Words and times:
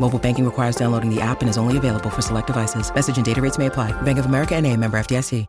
Mobile 0.00 0.18
banking 0.18 0.44
requires 0.44 0.76
downloading 0.76 1.14
the 1.14 1.20
app 1.20 1.40
and 1.40 1.50
is 1.50 1.58
only 1.58 1.76
available 1.76 2.10
for 2.10 2.22
select 2.22 2.46
devices. 2.46 2.92
Message 2.94 3.16
and 3.16 3.26
data 3.26 3.42
rates 3.42 3.58
may 3.58 3.66
apply. 3.66 3.92
Bank 4.02 4.18
of 4.18 4.26
America 4.26 4.54
and 4.56 4.66
a 4.66 4.76
member 4.76 4.98
FDIC. 4.98 5.46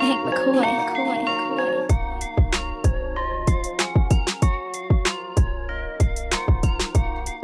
Hank 0.00 0.20
McCoy. 0.26 0.64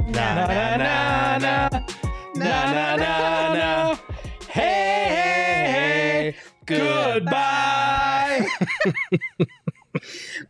Na 0.09 0.35
na 0.35 0.47
na 0.77 1.39
na 1.39 1.69
na 2.37 2.51
na 2.73 2.97
na 2.97 3.55
na. 3.55 3.97
Hey, 4.49 5.07
hey, 5.17 5.63
hey, 5.73 6.37
goodbye. 6.67 8.47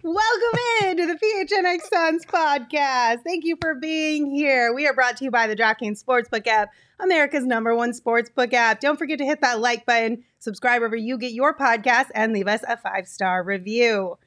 Welcome 0.03 0.59
in 0.85 0.97
to 0.99 1.07
the 1.07 1.15
PHNX 1.15 1.81
Suns 1.93 2.25
podcast. 2.27 3.23
Thank 3.25 3.45
you 3.45 3.57
for 3.61 3.75
being 3.75 4.31
here. 4.31 4.73
We 4.73 4.87
are 4.87 4.95
brought 4.95 5.17
to 5.19 5.25
you 5.25 5.31
by 5.31 5.47
the 5.47 5.57
DraftKings 5.57 6.03
Sportsbook 6.03 6.47
app, 6.47 6.71
America's 7.01 7.45
number 7.45 7.75
one 7.75 7.93
sportsbook 7.93 8.53
app. 8.53 8.81
Don't 8.81 8.97
forget 8.99 9.19
to 9.19 9.25
hit 9.25 9.41
that 9.41 9.61
like 9.61 9.87
button, 9.87 10.23
subscribe 10.39 10.81
wherever 10.81 10.97
you 10.97 11.19
get 11.19 11.33
your 11.33 11.55
podcast, 11.55 12.07
and 12.15 12.33
leave 12.33 12.47
us 12.49 12.63
a 12.69 12.77
five 12.77 13.09
star 13.09 13.43
review. 13.43 14.19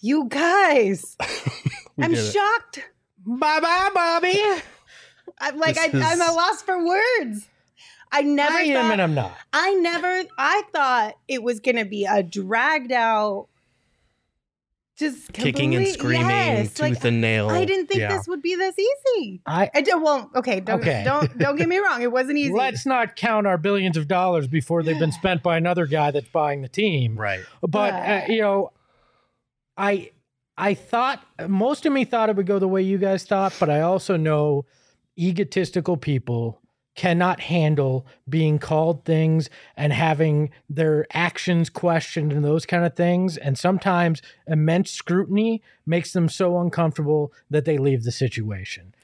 You 0.00 0.26
guys, 0.28 1.16
I'm 2.00 2.14
shocked. 2.14 2.80
Bye 3.26 3.60
bye, 3.60 3.90
Bobby. 3.94 4.40
I'm 5.40 5.58
like, 5.58 5.78
I, 5.78 5.86
is- 5.86 5.94
I'm 5.94 6.20
at 6.20 6.30
loss 6.34 6.62
for 6.62 6.84
words. 6.84 7.48
I 8.14 8.22
never 8.22 8.54
I 8.58 8.66
thought, 8.66 8.84
am 8.84 8.90
and 8.92 9.02
I'm 9.02 9.14
not. 9.14 9.32
I 9.54 9.72
never, 9.74 10.22
I 10.36 10.62
thought 10.72 11.14
it 11.28 11.42
was 11.42 11.60
going 11.60 11.76
to 11.76 11.86
be 11.86 12.04
a 12.04 12.22
dragged 12.22 12.92
out, 12.92 13.48
just 14.98 15.32
kicking 15.32 15.74
and 15.74 15.86
screaming, 15.88 16.28
yes, 16.28 16.68
tooth 16.74 16.80
like, 16.80 17.04
and 17.04 17.20
nail. 17.20 17.48
I 17.48 17.64
didn't 17.64 17.86
think 17.86 18.00
Yeah. 18.00 18.16
this 18.16 18.28
would 18.28 18.42
be 18.42 18.54
this 18.56 18.74
easy. 18.78 19.40
I 19.46 19.70
I 19.74 19.80
do, 19.80 20.00
well, 20.02 20.30
okay, 20.36 20.60
don't 20.60 20.80
Okay. 20.80 21.02
don't 21.06 21.36
don't 21.38 21.56
get 21.56 21.68
me 21.68 21.78
wrong. 21.78 22.02
It 22.02 22.12
wasn't 22.12 22.38
easy. 22.38 22.52
let's 22.52 22.84
not 22.86 23.16
count 23.16 23.46
our 23.46 23.58
billions 23.58 23.96
of 23.96 24.06
dollars 24.08 24.46
before 24.46 24.82
they've 24.82 24.98
been 24.98 25.12
spent 25.12 25.42
by 25.42 25.56
another 25.56 25.86
guy 25.86 26.10
that's 26.10 26.28
buying 26.28 26.62
the 26.62 26.68
team. 26.68 27.16
Right. 27.18 27.40
But 27.66 27.94
uh, 27.94 28.20
you 28.28 28.40
know, 28.42 28.70
I 29.76 30.10
I 30.56 30.74
thought 30.74 31.24
most 31.48 31.86
of 31.86 31.92
me 31.92 32.04
thought 32.04 32.28
it 32.28 32.36
would 32.36 32.46
go 32.46 32.58
the 32.58 32.68
way 32.68 32.82
you 32.82 32.98
guys 32.98 33.24
thought, 33.24 33.54
but 33.58 33.70
I 33.70 33.80
also 33.80 34.16
know 34.16 34.64
egotistical 35.18 35.96
people 35.96 36.60
cannot 36.94 37.40
handle 37.40 38.06
being 38.28 38.58
called 38.58 39.04
things 39.04 39.48
and 39.76 39.92
having 39.92 40.50
their 40.68 41.06
actions 41.12 41.70
questioned 41.70 42.32
and 42.32 42.44
those 42.44 42.66
kind 42.66 42.84
of 42.84 42.94
things 42.94 43.36
and 43.36 43.56
sometimes 43.58 44.20
immense 44.46 44.90
scrutiny 44.90 45.62
makes 45.86 46.12
them 46.12 46.28
so 46.28 46.58
uncomfortable 46.60 47.32
that 47.48 47.64
they 47.64 47.78
leave 47.78 48.04
the 48.04 48.12
situation. 48.12 48.94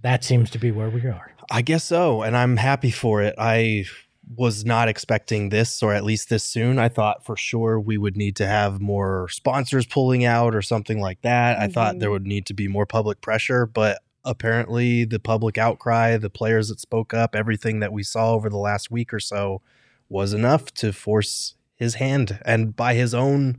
That 0.00 0.24
seems 0.24 0.50
to 0.50 0.58
be 0.58 0.70
where 0.70 0.90
we 0.90 1.02
are. 1.06 1.32
I 1.50 1.62
guess 1.62 1.84
so, 1.84 2.22
and 2.22 2.36
I'm 2.36 2.56
happy 2.56 2.90
for 2.90 3.22
it. 3.22 3.34
I 3.38 3.84
was 4.36 4.64
not 4.64 4.88
expecting 4.88 5.50
this, 5.50 5.82
or 5.82 5.92
at 5.92 6.02
least 6.02 6.30
this 6.30 6.44
soon. 6.44 6.78
I 6.78 6.88
thought 6.88 7.26
for 7.26 7.36
sure 7.36 7.78
we 7.78 7.98
would 7.98 8.16
need 8.16 8.36
to 8.36 8.46
have 8.46 8.80
more 8.80 9.28
sponsors 9.28 9.84
pulling 9.86 10.24
out 10.24 10.54
or 10.54 10.62
something 10.62 10.98
like 10.98 11.20
that. 11.20 11.58
I 11.58 11.68
thought 11.68 11.98
there 11.98 12.08
Mhm. 12.08 12.12
would 12.12 12.26
need 12.26 12.46
to 12.46 12.54
be 12.54 12.66
more 12.66 12.86
public 12.86 13.20
pressure, 13.20 13.66
but 13.66 14.00
apparently 14.24 15.04
the 15.04 15.18
public 15.18 15.58
outcry, 15.58 16.16
the 16.16 16.30
players 16.30 16.68
that 16.68 16.80
spoke 16.80 17.12
up, 17.12 17.34
everything 17.34 17.80
that 17.80 17.92
we 17.92 18.02
saw 18.02 18.32
over 18.32 18.48
the 18.48 18.56
last 18.56 18.90
week 18.90 19.12
or 19.12 19.20
so 19.20 19.60
was 20.08 20.32
enough 20.32 20.72
to 20.74 20.92
force 20.92 21.54
his 21.76 21.94
hand 21.94 22.38
and 22.44 22.76
by 22.76 22.94
his 22.94 23.14
own 23.14 23.58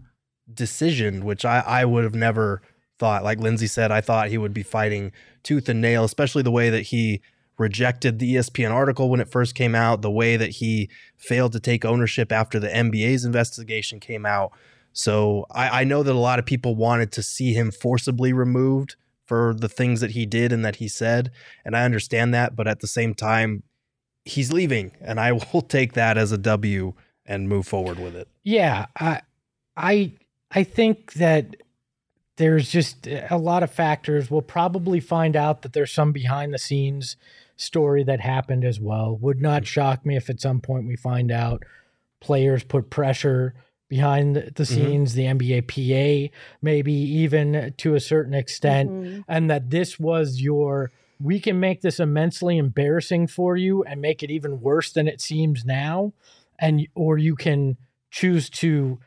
decision, 0.51 1.25
which 1.25 1.45
I, 1.45 1.59
I 1.59 1.85
would 1.85 2.03
have 2.03 2.15
never 2.15 2.61
thought. 2.97 3.23
Like 3.23 3.39
Lindsay 3.39 3.67
said, 3.67 3.91
I 3.91 4.01
thought 4.01 4.29
he 4.29 4.37
would 4.37 4.53
be 4.53 4.63
fighting 4.63 5.11
tooth 5.43 5.69
and 5.69 5.81
nail, 5.81 6.03
especially 6.03 6.43
the 6.43 6.51
way 6.51 6.69
that 6.69 6.83
he 6.83 7.21
rejected 7.57 8.19
the 8.19 8.35
ESPN 8.35 8.71
article 8.71 9.09
when 9.09 9.19
it 9.19 9.29
first 9.29 9.55
came 9.55 9.75
out, 9.75 10.01
the 10.01 10.11
way 10.11 10.37
that 10.37 10.51
he 10.51 10.89
failed 11.17 11.53
to 11.53 11.59
take 11.59 11.85
ownership 11.85 12.31
after 12.31 12.59
the 12.59 12.67
NBA's 12.67 13.25
investigation 13.25 13.99
came 13.99 14.25
out. 14.25 14.51
So 14.91 15.45
I, 15.51 15.81
I 15.81 15.83
know 15.83 16.03
that 16.03 16.13
a 16.13 16.19
lot 16.19 16.39
of 16.39 16.45
people 16.45 16.75
wanted 16.75 17.11
to 17.13 17.23
see 17.23 17.53
him 17.53 17.71
forcibly 17.71 18.33
removed 18.33 18.95
for 19.25 19.53
the 19.53 19.69
things 19.69 20.01
that 20.01 20.11
he 20.11 20.25
did 20.25 20.51
and 20.51 20.63
that 20.63 20.77
he 20.77 20.87
said. 20.87 21.31
And 21.63 21.75
I 21.75 21.83
understand 21.83 22.33
that. 22.33 22.55
But 22.55 22.67
at 22.67 22.79
the 22.79 22.87
same 22.87 23.13
time, 23.13 23.63
he's 24.23 24.51
leaving. 24.53 24.91
And 25.01 25.19
I 25.19 25.31
will 25.53 25.61
take 25.61 25.93
that 25.93 26.17
as 26.17 26.31
a 26.31 26.37
W 26.37 26.93
and 27.25 27.49
move 27.49 27.67
forward 27.67 27.99
with 27.99 28.15
it. 28.15 28.27
Yeah, 28.43 28.85
I 28.99 29.21
I 29.75 30.13
I 30.51 30.63
think 30.63 31.13
that 31.13 31.57
there's 32.37 32.69
just 32.69 33.07
a 33.07 33.37
lot 33.37 33.63
of 33.63 33.71
factors. 33.71 34.29
We'll 34.29 34.41
probably 34.41 34.99
find 34.99 35.35
out 35.35 35.61
that 35.61 35.73
there's 35.73 35.91
some 35.91 36.11
behind 36.11 36.53
the 36.53 36.59
scenes 36.59 37.15
story 37.57 38.03
that 38.03 38.19
happened 38.19 38.65
as 38.65 38.79
well. 38.79 39.17
Would 39.17 39.41
not 39.41 39.63
mm. 39.63 39.67
shock 39.67 40.05
me 40.05 40.17
if 40.17 40.29
at 40.29 40.41
some 40.41 40.59
point 40.59 40.87
we 40.87 40.95
find 40.95 41.31
out 41.31 41.63
players 42.19 42.63
put 42.63 42.89
pressure 42.89 43.53
behind 43.87 44.35
the, 44.35 44.51
the 44.55 44.65
scenes, 44.65 45.13
the 45.13 45.23
NBA 45.25 45.61
PA, 45.67 46.35
maybe 46.61 46.93
even 46.93 47.73
to 47.77 47.95
a 47.95 47.99
certain 47.99 48.33
extent, 48.33 48.91
Mhm. 48.91 49.23
and 49.27 49.49
that 49.49 49.69
this 49.69 49.99
was 49.99 50.41
your 50.41 50.91
we 51.19 51.39
can 51.39 51.59
make 51.59 51.79
this 51.81 51.99
immensely 51.99 52.57
embarrassing 52.57 53.25
for 53.25 53.55
you 53.55 53.83
and 53.83 54.01
make 54.01 54.21
it 54.21 54.29
even 54.29 54.59
worse 54.59 54.91
than 54.91 55.07
it 55.07 55.21
seems 55.21 55.63
now 55.63 56.11
and 56.59 56.85
or 56.93 57.17
you 57.17 57.35
can 57.37 57.77
choose 58.11 58.49
to 58.49 58.99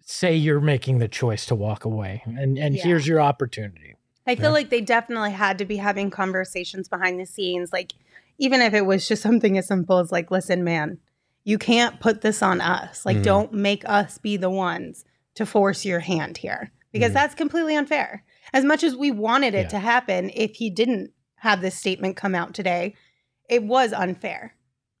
say 0.00 0.34
you're 0.34 0.60
making 0.60 0.98
the 0.98 1.06
choice 1.06 1.46
to 1.46 1.54
walk 1.54 1.84
away 1.84 2.20
and 2.26 2.58
and 2.58 2.74
Yeah. 2.74 2.82
here's 2.82 3.06
your 3.06 3.20
opportunity 3.20 3.94
I 4.26 4.34
feel 4.34 4.46
Yeah. 4.46 4.50
like 4.50 4.70
they 4.70 4.80
definitely 4.80 5.32
had 5.32 5.56
to 5.58 5.64
be 5.64 5.76
having 5.76 6.10
conversations 6.10 6.88
behind 6.88 7.18
the 7.20 7.26
scenes, 7.26 7.72
like 7.72 7.92
even 8.38 8.60
if 8.60 8.72
it 8.74 8.86
was 8.86 9.06
just 9.08 9.22
something 9.22 9.58
as 9.58 9.66
simple 9.66 9.98
as 9.98 10.12
like, 10.12 10.30
listen, 10.30 10.62
man, 10.64 10.98
you 11.44 11.58
can't 11.58 12.00
put 12.00 12.20
this 12.20 12.42
on 12.42 12.60
us. 12.60 13.04
Like, 13.04 13.18
Mhm. 13.18 13.22
don't 13.24 13.52
make 13.52 13.82
us 13.88 14.18
be 14.18 14.36
the 14.36 14.50
ones 14.50 15.04
to 15.34 15.44
force 15.46 15.84
your 15.84 16.00
hand 16.00 16.38
here 16.38 16.70
because 16.92 17.10
Mhm. 17.10 17.14
that's 17.14 17.34
completely 17.34 17.74
unfair. 17.74 18.24
As 18.52 18.64
much 18.64 18.82
as 18.84 18.94
we 18.94 19.10
wanted 19.10 19.54
it 19.54 19.62
Yeah. 19.62 19.68
to 19.68 19.78
happen, 19.78 20.30
if 20.34 20.56
he 20.56 20.70
didn't 20.70 21.10
have 21.36 21.60
this 21.60 21.74
statement 21.74 22.16
come 22.16 22.34
out 22.34 22.54
today, 22.54 22.94
it 23.48 23.64
was 23.64 23.92
unfair 23.92 24.54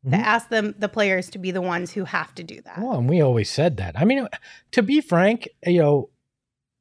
Mhm. 0.04 0.10
to 0.10 0.16
ask 0.16 0.48
them 0.48 0.74
the 0.78 0.88
players 0.88 1.30
to 1.30 1.38
be 1.38 1.50
the 1.52 1.62
ones 1.62 1.92
who 1.92 2.04
have 2.04 2.34
to 2.34 2.42
do 2.42 2.60
that. 2.62 2.78
well 2.78 2.98
and 2.98 3.08
we 3.08 3.20
always 3.20 3.48
said 3.48 3.76
that 3.76 3.92
i 3.96 4.04
mean 4.04 4.26
to 4.72 4.82
be 4.82 5.00
frank 5.00 5.48
you 5.64 5.78
know 5.80 6.10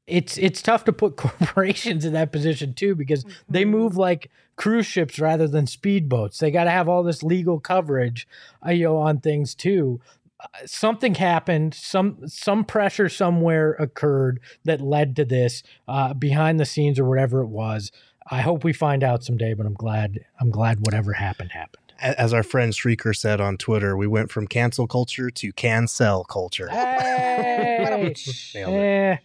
it's 0.08 0.38
it's 0.40 0.62
tough 0.64 0.84
to 0.86 0.92
put 0.92 1.16
corporations 1.18 2.04
in 2.04 2.14
that 2.14 2.32
position 2.32 2.74
too 2.74 2.96
because 2.96 3.24
they 3.48 3.64
Mhm. 3.64 3.70
move 3.70 3.96
like 3.98 4.32
cruise 4.62 4.86
ships 4.86 5.20
rather 5.20 5.48
than 5.48 5.66
speedboats 5.66 6.38
they 6.38 6.52
got 6.52 6.66
to 6.66 6.70
have 6.70 6.88
all 6.88 7.04
this 7.04 7.24
legal 7.24 7.60
coverage 7.60 8.28
uh, 8.66 8.72
you 8.72 8.86
know 8.86 8.98
on 8.98 9.20
things 9.20 9.56
too 9.56 10.00
Uh, 10.42 10.48
something 10.66 11.16
happened 11.16 11.74
some 11.74 12.18
some 12.28 12.64
pressure 12.64 13.10
somewhere 13.10 13.74
occurred 13.86 14.40
that 14.64 14.80
led 14.82 15.16
to 15.16 15.26
this 15.26 15.62
uh, 15.88 16.14
behind 16.14 16.60
the 16.60 16.66
scenes 16.66 16.98
or 17.00 17.06
whatever 17.10 17.42
it 17.42 17.52
was 17.64 17.92
i 18.38 18.42
hope 18.42 18.64
we 18.64 18.74
find 18.74 19.04
out 19.04 19.24
someday 19.24 19.54
but 19.54 19.66
i'm 19.66 19.80
glad 19.86 20.20
i'm 20.40 20.52
glad 20.52 20.80
whatever 20.86 21.14
happened 21.14 21.52
happened 21.52 21.78
As 22.02 22.34
our 22.34 22.44
friend 22.44 22.74
Streaker 22.74 23.14
said 23.16 23.40
on 23.40 23.58
Twitter, 23.58 23.96
we 23.96 24.08
went 24.08 24.32
from 24.32 24.48
cancel 24.48 24.88
culture 24.88 25.30
to 25.42 25.48
cancel 25.54 26.24
culture. 26.24 26.68
Hey! 26.70 27.78
Nailed 28.56 28.74
it. 28.74 28.84
Eh, 28.84 29.18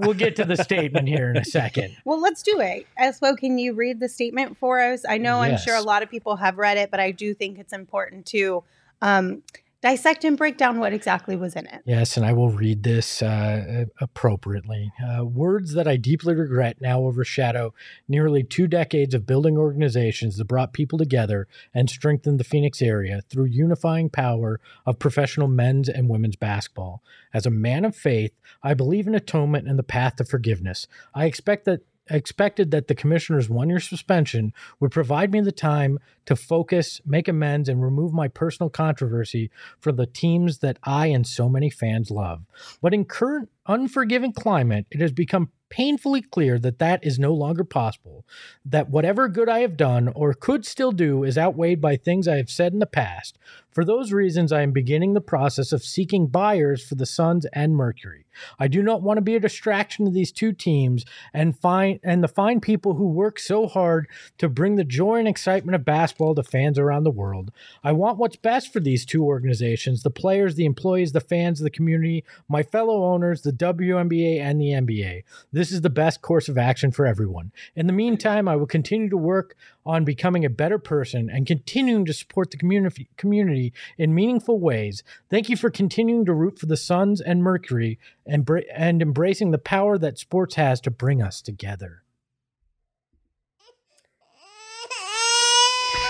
we'll 0.00 0.14
get 0.14 0.36
to 0.36 0.44
the 0.44 0.56
statement 0.56 1.08
here 1.08 1.30
in 1.30 1.36
a 1.36 1.44
second. 1.44 1.96
Well, 2.04 2.20
let's 2.20 2.42
do 2.42 2.60
it. 2.60 2.86
Espo, 3.00 3.36
can 3.36 3.58
you 3.58 3.72
read 3.72 4.00
the 4.00 4.08
statement 4.08 4.56
for 4.58 4.80
us? 4.80 5.04
I 5.08 5.18
know 5.18 5.40
I'm 5.40 5.58
sure 5.58 5.74
a 5.74 5.82
lot 5.82 6.02
of 6.02 6.10
people 6.10 6.36
have 6.36 6.56
read 6.56 6.76
it, 6.76 6.90
but 6.90 7.00
I 7.00 7.10
do 7.10 7.34
think 7.34 7.58
it's 7.58 7.72
important 7.72 8.26
to 8.26 8.62
um, 9.02 9.42
dissect 9.86 10.24
and 10.24 10.36
break 10.36 10.56
down 10.56 10.80
what 10.80 10.92
exactly 10.92 11.36
was 11.36 11.54
in 11.54 11.64
it. 11.66 11.80
Yes, 11.84 12.16
and 12.16 12.26
I 12.26 12.32
will 12.32 12.50
read 12.50 12.82
this 12.82 13.22
uh, 13.22 13.84
appropriately. 14.00 14.90
Uh, 15.00 15.24
words 15.24 15.74
that 15.74 15.86
I 15.86 15.96
deeply 15.96 16.34
regret 16.34 16.80
now 16.80 17.02
overshadow 17.02 17.72
nearly 18.08 18.42
two 18.42 18.66
decades 18.66 19.14
of 19.14 19.28
building 19.28 19.56
organizations 19.56 20.38
that 20.38 20.46
brought 20.46 20.72
people 20.72 20.98
together 20.98 21.46
and 21.72 21.88
strengthened 21.88 22.40
the 22.40 22.44
Phoenix 22.44 22.82
area 22.82 23.22
through 23.30 23.44
unifying 23.44 24.10
power 24.10 24.58
of 24.84 24.98
professional 24.98 25.46
men's 25.46 25.88
and 25.88 26.08
women's 26.08 26.36
basketball. 26.36 27.00
As 27.32 27.46
a 27.46 27.50
man 27.50 27.84
of 27.84 27.94
faith, 27.94 28.32
I 28.64 28.74
believe 28.74 29.06
in 29.06 29.14
atonement 29.14 29.68
and 29.68 29.78
the 29.78 29.84
path 29.84 30.16
to 30.16 30.24
forgiveness. 30.24 30.88
I 31.14 31.26
expect 31.26 31.64
that 31.66 31.82
expected 32.08 32.70
that 32.70 32.88
the 32.88 32.94
commissioner's 32.94 33.48
one 33.48 33.68
year 33.68 33.80
suspension 33.80 34.52
would 34.80 34.90
provide 34.90 35.32
me 35.32 35.40
the 35.40 35.52
time 35.52 35.98
to 36.26 36.36
focus, 36.36 37.00
make 37.04 37.28
amends, 37.28 37.68
and 37.68 37.82
remove 37.82 38.12
my 38.12 38.28
personal 38.28 38.70
controversy 38.70 39.50
from 39.78 39.96
the 39.96 40.06
teams 40.06 40.58
that 40.58 40.78
I 40.82 41.06
and 41.08 41.26
so 41.26 41.48
many 41.48 41.70
fans 41.70 42.10
love. 42.10 42.42
But 42.80 42.94
in 42.94 43.04
current 43.04 43.48
unforgiving 43.66 44.32
climate, 44.32 44.86
it 44.90 45.00
has 45.00 45.12
become 45.12 45.50
painfully 45.68 46.22
clear 46.22 46.58
that 46.58 46.78
that 46.78 47.04
is 47.04 47.18
no 47.18 47.34
longer 47.34 47.64
possible, 47.64 48.24
that 48.64 48.88
whatever 48.88 49.28
good 49.28 49.48
I 49.48 49.60
have 49.60 49.76
done 49.76 50.08
or 50.08 50.32
could 50.32 50.64
still 50.64 50.92
do 50.92 51.24
is 51.24 51.36
outweighed 51.36 51.80
by 51.80 51.96
things 51.96 52.28
I 52.28 52.36
have 52.36 52.50
said 52.50 52.72
in 52.72 52.78
the 52.78 52.86
past. 52.86 53.38
For 53.76 53.84
those 53.84 54.10
reasons, 54.10 54.52
I 54.52 54.62
am 54.62 54.72
beginning 54.72 55.12
the 55.12 55.20
process 55.20 55.70
of 55.70 55.84
seeking 55.84 56.28
buyers 56.28 56.82
for 56.82 56.94
the 56.94 57.04
Suns 57.04 57.44
and 57.52 57.76
Mercury. 57.76 58.24
I 58.58 58.68
do 58.68 58.82
not 58.82 59.02
want 59.02 59.18
to 59.18 59.22
be 59.22 59.36
a 59.36 59.40
distraction 59.40 60.06
to 60.06 60.10
these 60.10 60.32
two 60.32 60.52
teams 60.52 61.04
and 61.34 61.58
find 61.58 62.00
and 62.02 62.24
the 62.24 62.28
fine 62.28 62.60
people 62.60 62.94
who 62.94 63.06
work 63.06 63.38
so 63.38 63.66
hard 63.66 64.08
to 64.38 64.48
bring 64.48 64.76
the 64.76 64.84
joy 64.84 65.18
and 65.18 65.28
excitement 65.28 65.74
of 65.74 65.84
basketball 65.84 66.34
to 66.36 66.42
fans 66.42 66.78
around 66.78 67.04
the 67.04 67.10
world. 67.10 67.52
I 67.84 67.92
want 67.92 68.16
what's 68.16 68.36
best 68.36 68.72
for 68.72 68.80
these 68.80 69.04
two 69.04 69.22
organizations, 69.22 70.02
the 70.02 70.10
players, 70.10 70.54
the 70.54 70.64
employees, 70.64 71.12
the 71.12 71.20
fans, 71.20 71.60
the 71.60 71.68
community, 71.68 72.24
my 72.48 72.62
fellow 72.62 73.04
owners, 73.04 73.42
the 73.42 73.52
WNBA 73.52 74.40
and 74.40 74.58
the 74.58 74.70
NBA. 74.70 75.24
This 75.52 75.70
is 75.70 75.82
the 75.82 75.90
best 75.90 76.22
course 76.22 76.48
of 76.48 76.56
action 76.56 76.92
for 76.92 77.06
everyone. 77.06 77.52
In 77.74 77.86
the 77.86 77.92
meantime, 77.92 78.48
I 78.48 78.56
will 78.56 78.66
continue 78.66 79.10
to 79.10 79.18
work 79.18 79.54
on 79.86 80.04
becoming 80.04 80.44
a 80.44 80.50
better 80.50 80.78
person 80.78 81.30
and 81.30 81.46
continuing 81.46 82.04
to 82.04 82.12
support 82.12 82.50
the 82.50 82.56
community 82.56 83.08
community 83.16 83.72
in 83.96 84.14
meaningful 84.14 84.58
ways. 84.58 85.02
Thank 85.30 85.48
you 85.48 85.56
for 85.56 85.70
continuing 85.70 86.24
to 86.26 86.34
root 86.34 86.58
for 86.58 86.66
the 86.66 86.76
Suns 86.76 87.20
and 87.20 87.42
Mercury 87.42 87.98
and, 88.26 88.48
and 88.74 89.00
embracing 89.00 89.52
the 89.52 89.58
power 89.58 89.96
that 89.98 90.18
sports 90.18 90.56
has 90.56 90.80
to 90.82 90.90
bring 90.90 91.22
us 91.22 91.40
together. 91.40 92.02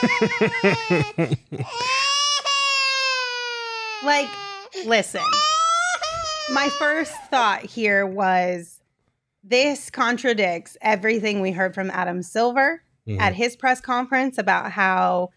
Like, 4.06 4.28
listen. 4.84 5.24
My 6.52 6.68
first 6.78 7.12
thought 7.28 7.62
here 7.62 8.06
was 8.06 8.80
this 9.42 9.90
contradicts 9.90 10.76
everything 10.80 11.40
we 11.40 11.50
heard 11.50 11.74
from 11.74 11.90
Adam 11.90 12.22
Silver 12.22 12.84
Mhm. 13.06 13.20
at 13.20 13.34
his 13.34 13.56
press 13.56 13.80
conference 13.80 14.38
about 14.38 14.72
how 14.72 15.30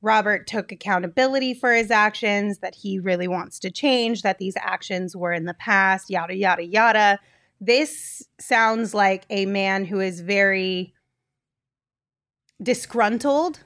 Robert 0.00 0.46
took 0.46 0.70
accountability 0.70 1.54
for 1.54 1.72
his 1.74 1.90
actions, 1.90 2.58
that 2.58 2.74
he 2.76 2.98
really 3.00 3.26
wants 3.26 3.58
to 3.58 3.70
change, 3.70 4.22
that 4.22 4.38
these 4.38 4.56
actions 4.56 5.16
were 5.16 5.32
in 5.32 5.44
the 5.44 5.54
past, 5.54 6.08
yada, 6.08 6.34
yada, 6.36 6.64
yada. 6.64 7.18
This 7.60 8.22
sounds 8.38 8.94
like 8.94 9.24
a 9.30 9.46
man 9.46 9.84
who 9.84 9.98
is 9.98 10.20
very 10.20 10.94
disgruntled, 12.62 13.60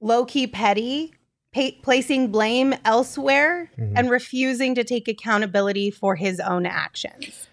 low 0.00 0.24
key 0.24 0.46
petty, 0.46 1.14
pa- 1.54 1.70
placing 1.82 2.30
blame 2.30 2.74
elsewhere, 2.84 3.70
Mhm. 3.78 3.92
and 3.96 4.10
refusing 4.10 4.74
to 4.74 4.84
take 4.84 5.08
accountability 5.08 5.90
for 5.90 6.16
his 6.16 6.40
own 6.40 6.66
actions. 6.66 7.48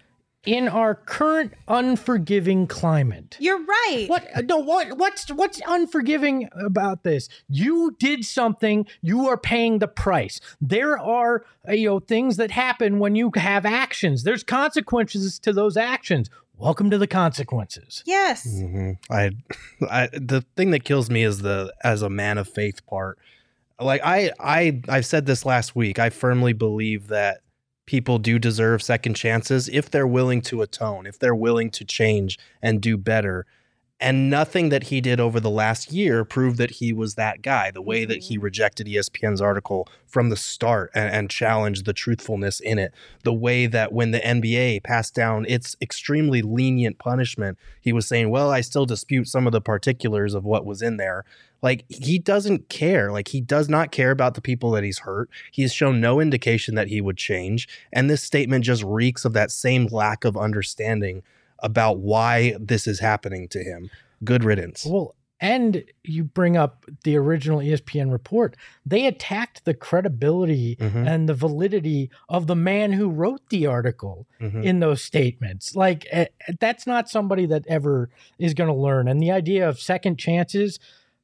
In 0.46 0.68
our 0.68 0.94
current 0.94 1.54
unforgiving 1.68 2.66
climate, 2.66 3.36
You're 3.40 3.64
right. 3.64 4.04
What 4.08 4.28
no 4.44 4.58
what 4.58 4.98
what's 4.98 5.28
what's 5.30 5.60
unforgiving 5.66 6.48
about 6.52 7.02
this? 7.02 7.28
You 7.48 7.96
did 7.98 8.24
something, 8.26 8.86
you 9.00 9.26
are 9.28 9.38
paying 9.38 9.78
the 9.78 9.88
price. 9.88 10.40
There 10.60 10.98
are 10.98 11.44
you 11.68 11.88
know 11.88 11.98
things 12.00 12.36
that 12.36 12.50
happen 12.50 12.98
when 12.98 13.14
you 13.16 13.30
have 13.36 13.64
actions. 13.64 14.24
There's 14.24 14.42
consequences 14.44 15.38
to 15.40 15.52
those 15.52 15.76
actions. 15.76 16.28
Welcome 16.56 16.90
to 16.90 16.98
the 16.98 17.06
consequences. 17.08 18.02
Yes. 18.06 18.44
hmm 18.44 18.92
I, 19.10 19.30
I, 19.90 20.08
the 20.12 20.44
thing 20.56 20.70
that 20.70 20.84
kills 20.84 21.10
me 21.10 21.24
is 21.24 21.40
the 21.40 21.72
as 21.82 22.02
a 22.02 22.10
man 22.10 22.38
of 22.38 22.48
faith 22.48 22.86
part. 22.86 23.18
Like 23.80 24.02
I, 24.04 24.30
I, 24.38 24.80
I've 24.88 25.06
said 25.06 25.26
this 25.26 25.44
last 25.44 25.74
week. 25.74 25.98
I 25.98 26.10
firmly 26.10 26.52
believe 26.52 27.08
that 27.08 27.40
people 27.86 28.18
do 28.18 28.38
deserve 28.38 28.82
second 28.82 29.14
chances 29.14 29.68
if 29.68 29.90
they're 29.90 30.06
willing 30.06 30.40
to 30.42 30.62
atone, 30.62 31.06
if 31.06 31.18
they're 31.18 31.34
willing 31.34 31.70
to 31.70 31.84
change 31.84 32.38
and 32.62 32.80
do 32.80 32.96
better. 32.96 33.46
And 34.00 34.28
nothing 34.28 34.70
that 34.70 34.84
he 34.84 35.00
did 35.00 35.20
over 35.20 35.38
the 35.38 35.50
last 35.50 35.92
year 35.92 36.24
proved 36.24 36.58
that 36.58 36.72
he 36.72 36.92
was 36.92 37.14
that 37.14 37.42
guy. 37.42 37.70
The 37.70 37.80
way 37.80 38.04
that 38.04 38.24
he 38.24 38.34
mm-hmm. 38.34 38.44
rejected 38.44 38.88
E 38.88 38.96
ESPN's 38.96 39.40
article 39.40 39.88
from 40.06 40.30
the 40.30 40.36
start 40.36 40.90
and, 40.94 41.14
and 41.14 41.30
challenged 41.30 41.84
the 41.84 41.92
truthfulness 41.92 42.58
in 42.58 42.78
it, 42.78 42.92
the 43.22 43.32
way 43.32 43.66
that 43.66 43.92
when 43.92 44.10
the 44.10 44.18
NBA 44.18 44.82
passed 44.82 45.14
down 45.14 45.46
its 45.48 45.76
extremely 45.80 46.42
lenient 46.42 46.98
punishment, 46.98 47.56
he 47.80 47.92
was 47.92 48.06
saying, 48.06 48.30
Well, 48.30 48.50
I 48.50 48.62
still 48.62 48.84
dispute 48.84 49.28
some 49.28 49.46
of 49.46 49.52
the 49.52 49.60
particulars 49.60 50.34
of 50.34 50.44
what 50.44 50.66
was 50.66 50.82
in 50.82 50.96
there. 50.96 51.24
Like, 51.62 51.84
he 51.88 52.18
doesn't 52.18 52.68
care. 52.68 53.10
Like, 53.10 53.28
he 53.28 53.40
does 53.40 53.70
not 53.70 53.90
care 53.90 54.10
about 54.10 54.34
the 54.34 54.42
people 54.42 54.72
that 54.72 54.84
he's 54.84 54.98
hurt. 54.98 55.30
He's 55.50 55.72
shown 55.72 55.98
no 55.98 56.20
indication 56.20 56.74
that 56.74 56.88
he 56.88 57.00
would 57.00 57.16
change. 57.16 57.68
And 57.90 58.10
this 58.10 58.22
statement 58.22 58.64
just 58.64 58.82
reeks 58.82 59.24
of 59.24 59.32
that 59.32 59.50
same 59.50 59.86
lack 59.86 60.26
of 60.26 60.36
understanding 60.36 61.22
about 61.64 61.98
why 61.98 62.54
this 62.60 62.86
is 62.86 63.00
happening 63.00 63.48
to 63.48 63.58
him. 63.64 63.90
Good 64.22 64.44
riddance. 64.44 64.86
Well, 64.86 65.16
and 65.40 65.82
you 66.04 66.22
bring 66.24 66.56
up 66.56 66.84
the 67.02 67.16
original 67.16 67.58
ESPN 67.60 68.10
report. 68.12 68.56
They 68.86 69.06
attacked 69.06 69.64
the 69.64 69.74
credibility 69.74 70.76
Mhm. 70.76 71.06
and 71.06 71.28
the 71.28 71.34
validity 71.34 72.08
of 72.28 72.46
the 72.46 72.54
man 72.54 72.92
who 72.92 73.10
wrote 73.10 73.48
the 73.50 73.66
article 73.66 74.26
Mhm. 74.40 74.64
in 74.64 74.78
those 74.80 75.02
statements. 75.02 75.74
Like 75.74 76.06
eh, 76.12 76.26
that's 76.60 76.86
not 76.86 77.08
somebody 77.10 77.46
that 77.46 77.66
ever 77.66 78.10
is 78.38 78.54
going 78.54 78.68
to 78.68 78.74
learn. 78.80 79.08
And 79.08 79.20
the 79.20 79.32
idea 79.32 79.68
of 79.68 79.80
second 79.80 80.18
chances, 80.18 80.78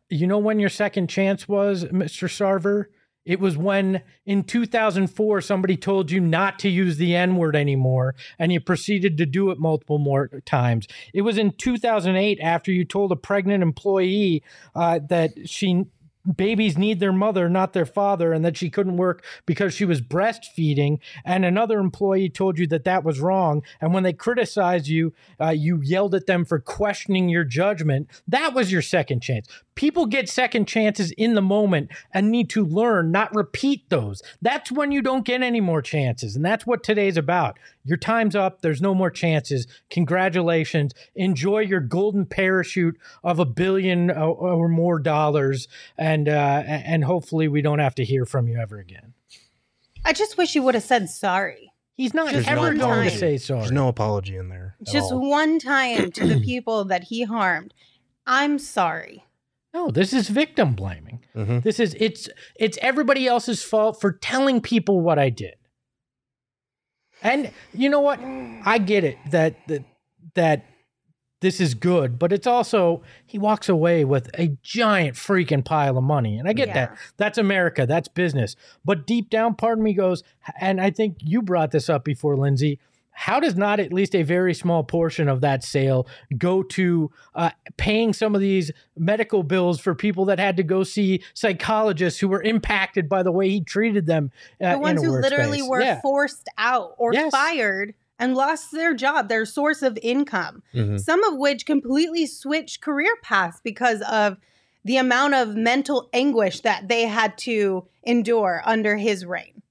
you 0.09 0.27
know 0.27 0.39
when 0.39 0.59
your 0.59 0.71
second 0.71 1.07
chance 1.09 1.47
was, 1.49 1.85
Mr. 1.85 2.29
Sarver? 2.29 2.87
It 3.25 3.39
was 3.39 3.57
when 3.57 4.03
in 4.25 4.45
2004 4.45 5.41
somebody 5.41 5.77
told 5.77 6.11
you 6.11 6.21
not 6.21 6.59
to 6.61 6.69
use 6.69 6.97
the 6.97 7.15
N 7.15 7.37
word 7.37 7.55
anymore 7.55 8.15
and 8.39 8.53
you 8.53 8.61
proceeded 8.61 9.19
to 9.19 9.27
do 9.27 9.51
it 9.51 9.59
multiple 9.59 9.99
more 9.99 10.29
times. 10.47 10.87
It 11.13 11.23
was 11.23 11.39
in 11.39 11.53
2008 11.53 12.39
after 12.41 12.73
you 12.73 12.85
told 12.85 13.13
a 13.13 13.17
pregnant 13.17 13.63
employee 13.63 14.43
uh, 14.75 15.01
that 15.09 15.33
she 15.49 15.85
babies 16.37 16.77
need 16.77 17.01
their 17.01 17.13
mother, 17.13 17.49
not 17.49 17.73
their 17.73 17.87
father, 17.87 18.33
and 18.33 18.45
that 18.45 18.57
she 18.57 18.71
couldn't 18.71 18.97
work 18.97 19.25
because 19.47 19.75
she 19.75 19.85
was 19.85 20.01
breastfeeding. 20.01 20.99
And 21.25 21.45
another 21.45 21.79
employee 21.79 22.29
told 22.29 22.59
you 22.59 22.67
that 22.69 22.85
that 22.85 23.05
was 23.05 23.21
wrong. 23.21 23.63
And 23.81 23.95
when 23.95 24.03
they 24.03 24.13
criticized 24.13 24.89
you, 24.89 25.13
uh, 25.41 25.51
you 25.51 25.81
yelled 25.83 26.15
at 26.15 26.27
them 26.27 26.45
for 26.45 26.59
questioning 26.59 27.29
your 27.29 27.45
judgment. 27.45 28.09
That 28.29 28.55
was 28.55 28.71
your 28.71 28.83
second 28.83 29.21
chance. 29.21 29.49
People 29.75 30.05
get 30.05 30.29
second 30.29 30.67
chances 30.67 31.11
in 31.13 31.35
the 31.35 31.41
moment 31.41 31.91
and 32.13 32.31
need 32.31 32.51
to 32.51 32.65
learn, 32.65 33.11
not 33.11 33.35
repeat 33.35 33.89
those. 33.89 34.21
That's 34.43 34.71
when 34.71 34.93
you 34.93 35.01
don't 35.01 35.25
get 35.25 35.43
any 35.43 35.61
more 35.61 35.81
chances. 35.81 36.37
And 36.37 36.45
that's 36.45 36.67
what 36.67 36.83
today's 36.83 37.17
about. 37.17 37.59
Your 37.85 37.97
time's 37.97 38.37
up. 38.37 38.61
There's 38.61 38.83
no 38.83 38.95
more 38.95 39.11
chances. 39.11 39.67
Congratulations. 39.89 40.93
Enjoy 41.15 41.61
your 41.61 41.81
golden 41.81 42.27
parachute 42.27 42.99
of 43.25 43.39
a 43.39 43.47
billion 43.47 44.11
uh, 44.11 44.27
or 44.27 44.69
more 44.69 44.99
dollars. 44.99 45.67
And, 45.97 46.10
uh, 46.29 46.63
and 46.67 47.05
hopefully 47.05 47.49
we 47.49 47.63
don't 47.63 47.79
have 47.79 47.95
to 47.97 48.05
hear 48.05 48.25
from 48.25 48.49
you 48.49 48.59
ever 48.59 48.79
again. 48.79 49.15
I 50.05 50.13
just 50.13 50.37
wish 50.39 50.55
you 50.55 50.63
would 50.63 50.75
have 50.75 50.85
said 50.85 51.09
sorry. 51.09 51.73
He's 51.95 52.15
not 52.15 52.31
Just 52.33 52.49
ever 52.49 52.61
one 52.61 52.79
going 52.79 53.11
to 53.11 53.17
say 53.17 53.37
sorry. 53.37 53.61
There's 53.61 53.73
no 53.73 53.89
apology 53.89 54.37
in 54.37 54.49
there. 54.49 54.77
Just 54.83 55.13
all. 55.13 55.29
one 55.29 55.59
time 55.59 56.11
to 56.13 56.27
the 56.27 56.41
people 56.45 56.85
that 56.87 57.05
he 57.05 57.25
harmed. 57.25 57.75
I'm 58.27 58.59
sorry. 58.59 59.25
No, 59.75 59.91
this 59.91 60.13
is 60.13 60.29
victim 60.29 60.73
blaming. 60.75 61.21
Mhm. 61.37 61.63
This 61.63 61.79
is 61.79 61.95
it's 62.01 62.29
it's 62.57 62.79
everybody 62.81 63.27
else's 63.27 63.63
fault 63.63 64.01
for 64.01 64.13
telling 64.13 64.61
people 64.61 65.01
what 65.01 65.19
I 65.19 65.29
did. 65.31 65.55
And 67.23 67.51
you 67.75 67.91
know 67.91 68.01
what? 68.01 68.19
I 68.21 68.79
get 68.79 69.05
it 69.05 69.19
that 69.31 69.57
that 69.69 69.85
that 70.35 70.65
this 71.41 71.61
is 71.61 71.75
good, 71.75 72.19
but 72.19 72.33
it's 72.33 72.47
also 72.47 73.03
he 73.27 73.39
walks 73.39 73.69
away 73.69 74.05
with 74.05 74.31
a 74.39 74.57
giant 74.63 75.17
freaking 75.17 75.65
pile 75.65 75.97
of 75.97 76.05
money. 76.05 76.39
And 76.39 76.47
I 76.49 76.53
get 76.53 76.73
that. 76.75 76.97
That's 77.17 77.39
America, 77.39 77.87
that's 77.87 78.09
business. 78.09 78.57
But 78.85 79.07
deep 79.07 79.31
down 79.31 79.55
part 79.55 79.79
of 79.79 79.85
me 79.85 79.95
goes 79.95 80.23
and 80.61 80.81
I 80.81 80.91
think 80.91 81.17
you 81.21 81.43
brought 81.43 81.71
this 81.71 81.89
up 81.89 82.05
before 82.05 82.37
Lindsay, 82.37 82.79
how 83.13 83.39
does 83.41 83.55
not 83.57 83.81
at 83.81 83.93
least 83.93 84.15
a 84.15 84.23
very 84.23 84.55
small 84.55 84.83
portion 84.83 85.29
of 85.29 85.41
that 85.43 85.63
sale 85.63 86.07
go 86.39 86.63
to 86.63 87.11
uh, 87.35 87.51
paying 87.77 88.13
some 88.15 88.35
of 88.35 88.41
these 88.41 88.71
medical 88.97 89.43
bills 89.43 89.79
for 89.81 89.95
people 89.95 90.25
that 90.27 90.39
had 90.39 90.57
to 90.57 90.63
go 90.63 90.85
see 90.85 91.23
psychologists 91.35 92.21
who 92.21 92.29
were 92.29 92.43
impacted 92.43 93.09
by 93.09 93.23
the 93.23 93.33
way 93.33 93.49
he 93.51 93.61
treated 93.61 94.07
them? 94.07 94.31
Uh, 94.61 94.73
the 94.73 94.79
ones 94.79 95.03
who 95.03 95.11
literally 95.11 95.61
workspace? 95.61 95.69
were 95.69 95.81
Yeah. 95.83 96.01
forced 96.01 96.49
out 96.57 96.95
or 96.99 97.13
Yes. 97.13 97.31
fired 97.31 97.95
and 98.21 98.35
lost 98.35 98.71
their 98.73 98.95
job, 98.95 99.29
their 99.29 99.45
source 99.47 99.83
of 99.83 99.99
income. 100.03 100.63
Mhm. 100.75 101.01
Some 101.01 101.25
of 101.25 101.39
which 101.39 101.67
completely 101.67 102.27
switched 102.27 102.81
career 102.81 103.17
paths 103.23 103.61
because 103.65 104.03
of 104.03 104.37
the 104.85 104.97
amount 104.99 105.35
of 105.35 105.57
mental 105.57 106.09
anguish 106.13 106.61
that 106.61 106.89
they 106.89 107.03
had 107.07 107.37
to 107.39 107.87
endure 108.05 108.63
under 108.65 108.97
his 108.97 109.25
reign. 109.27 109.63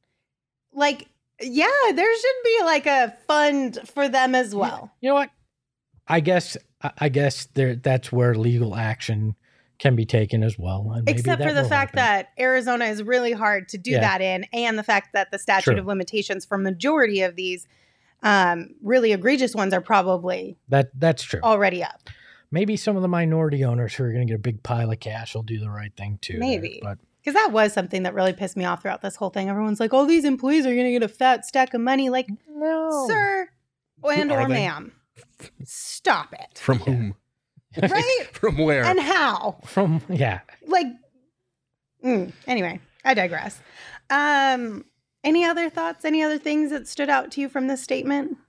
Like, 0.73 1.07
yeah, 1.41 1.67
there 1.93 2.17
should 2.19 2.43
be 2.43 2.59
like 2.63 2.85
a 2.85 3.15
fund 3.27 3.79
for 3.93 4.09
them 4.09 4.35
as 4.35 4.53
well. 4.53 4.91
You 5.01 5.09
know 5.09 5.15
what? 5.15 5.29
I 6.07 6.19
guess 6.19 6.57
I- 6.81 6.91
I 6.97 7.09
guess 7.09 7.45
there 7.55 7.75
that's 7.75 8.11
where 8.11 8.35
legal 8.35 8.75
action 8.75 9.35
can 9.79 9.95
be 9.95 10.05
taken 10.05 10.43
as 10.43 10.57
well. 10.59 10.91
and 10.93 11.05
maybe 11.05 11.19
Except 11.19 11.41
for 11.41 11.53
the 11.53 11.63
fact 11.65 11.95
happen. 11.97 12.25
that 12.37 12.43
Arizona 12.43 12.85
is 12.85 13.01
really 13.03 13.31
hard 13.31 13.69
to 13.69 13.77
do 13.77 13.91
Yeah. 13.91 13.99
that 14.01 14.21
in, 14.21 14.45
and 14.53 14.77
the 14.77 14.83
fact 14.83 15.09
that 15.13 15.31
the 15.31 15.39
statute 15.39 15.71
True. 15.71 15.79
of 15.79 15.85
limitations 15.87 16.45
for 16.45 16.57
majority 16.57 17.21
of 17.21 17.35
these 17.35 17.65
um, 18.23 18.69
really 18.81 19.11
egregious 19.13 19.55
ones 19.55 19.73
are 19.73 19.81
probably 19.81 20.57
that 20.69 20.91
that's 20.97 21.23
true. 21.23 21.39
already 21.43 21.83
up. 21.83 22.09
Maybe 22.51 22.75
some 22.77 22.95
of 22.95 23.01
the 23.03 23.07
minority 23.07 23.63
owners 23.63 23.93
who 23.93 24.03
are 24.03 24.11
going 24.11 24.25
to 24.25 24.31
get 24.31 24.35
a 24.39 24.41
big 24.41 24.63
pile 24.63 24.91
of 24.91 24.99
cash 24.99 25.35
will 25.35 25.43
do 25.43 25.59
the 25.59 25.69
right 25.69 25.95
thing 25.95 26.17
too. 26.21 26.33
there, 26.33 26.39
Maybe. 26.39 26.79
but 26.81 26.97
Because 27.21 27.35
that 27.35 27.51
was 27.51 27.73
something 27.73 28.03
that 28.03 28.13
really 28.15 28.33
pissed 28.33 28.57
me 28.57 28.65
off 28.65 28.81
throughout 28.81 29.01
this 29.01 29.15
whole 29.15 29.29
thing. 29.29 29.49
Everyone's 29.49 29.79
like, 29.79 29.93
"Oh, 29.93 30.05
these 30.05 30.25
employees 30.25 30.65
are 30.65 30.73
going 30.73 30.85
to 30.85 30.91
get 30.91 31.03
a 31.03 31.07
fat 31.07 31.45
stack 31.45 31.73
of 31.73 31.81
money." 31.81 32.09
Like, 32.09 32.27
no, 32.47 33.05
sir 33.07 33.49
and 34.07 34.31
are 34.31 34.41
or 34.41 34.47
they? 34.47 34.53
ma'am, 34.53 34.91
stop 35.63 36.33
it. 36.33 36.57
From 36.57 36.79
whom? 36.79 37.15
Right? 37.79 38.27
From 38.33 38.57
where? 38.57 38.83
and 38.83 38.99
how? 38.99 39.59
From 39.63 40.01
yeah, 40.09 40.39
Like, 40.65 40.87
mm, 42.03 42.33
anyway, 42.47 42.79
I 43.05 43.13
digress. 43.13 43.61
Um, 44.09 44.85
any 45.29 45.45
other 45.45 45.69
thoughts? 45.69 46.03
Any 46.03 46.21
other 46.21 46.37
things 46.37 46.71
that 46.71 46.87
stood 46.87 47.09
out 47.09 47.31
to 47.31 47.41
you 47.41 47.47
from 47.49 47.67
this 47.67 47.81
statement? 47.81 48.37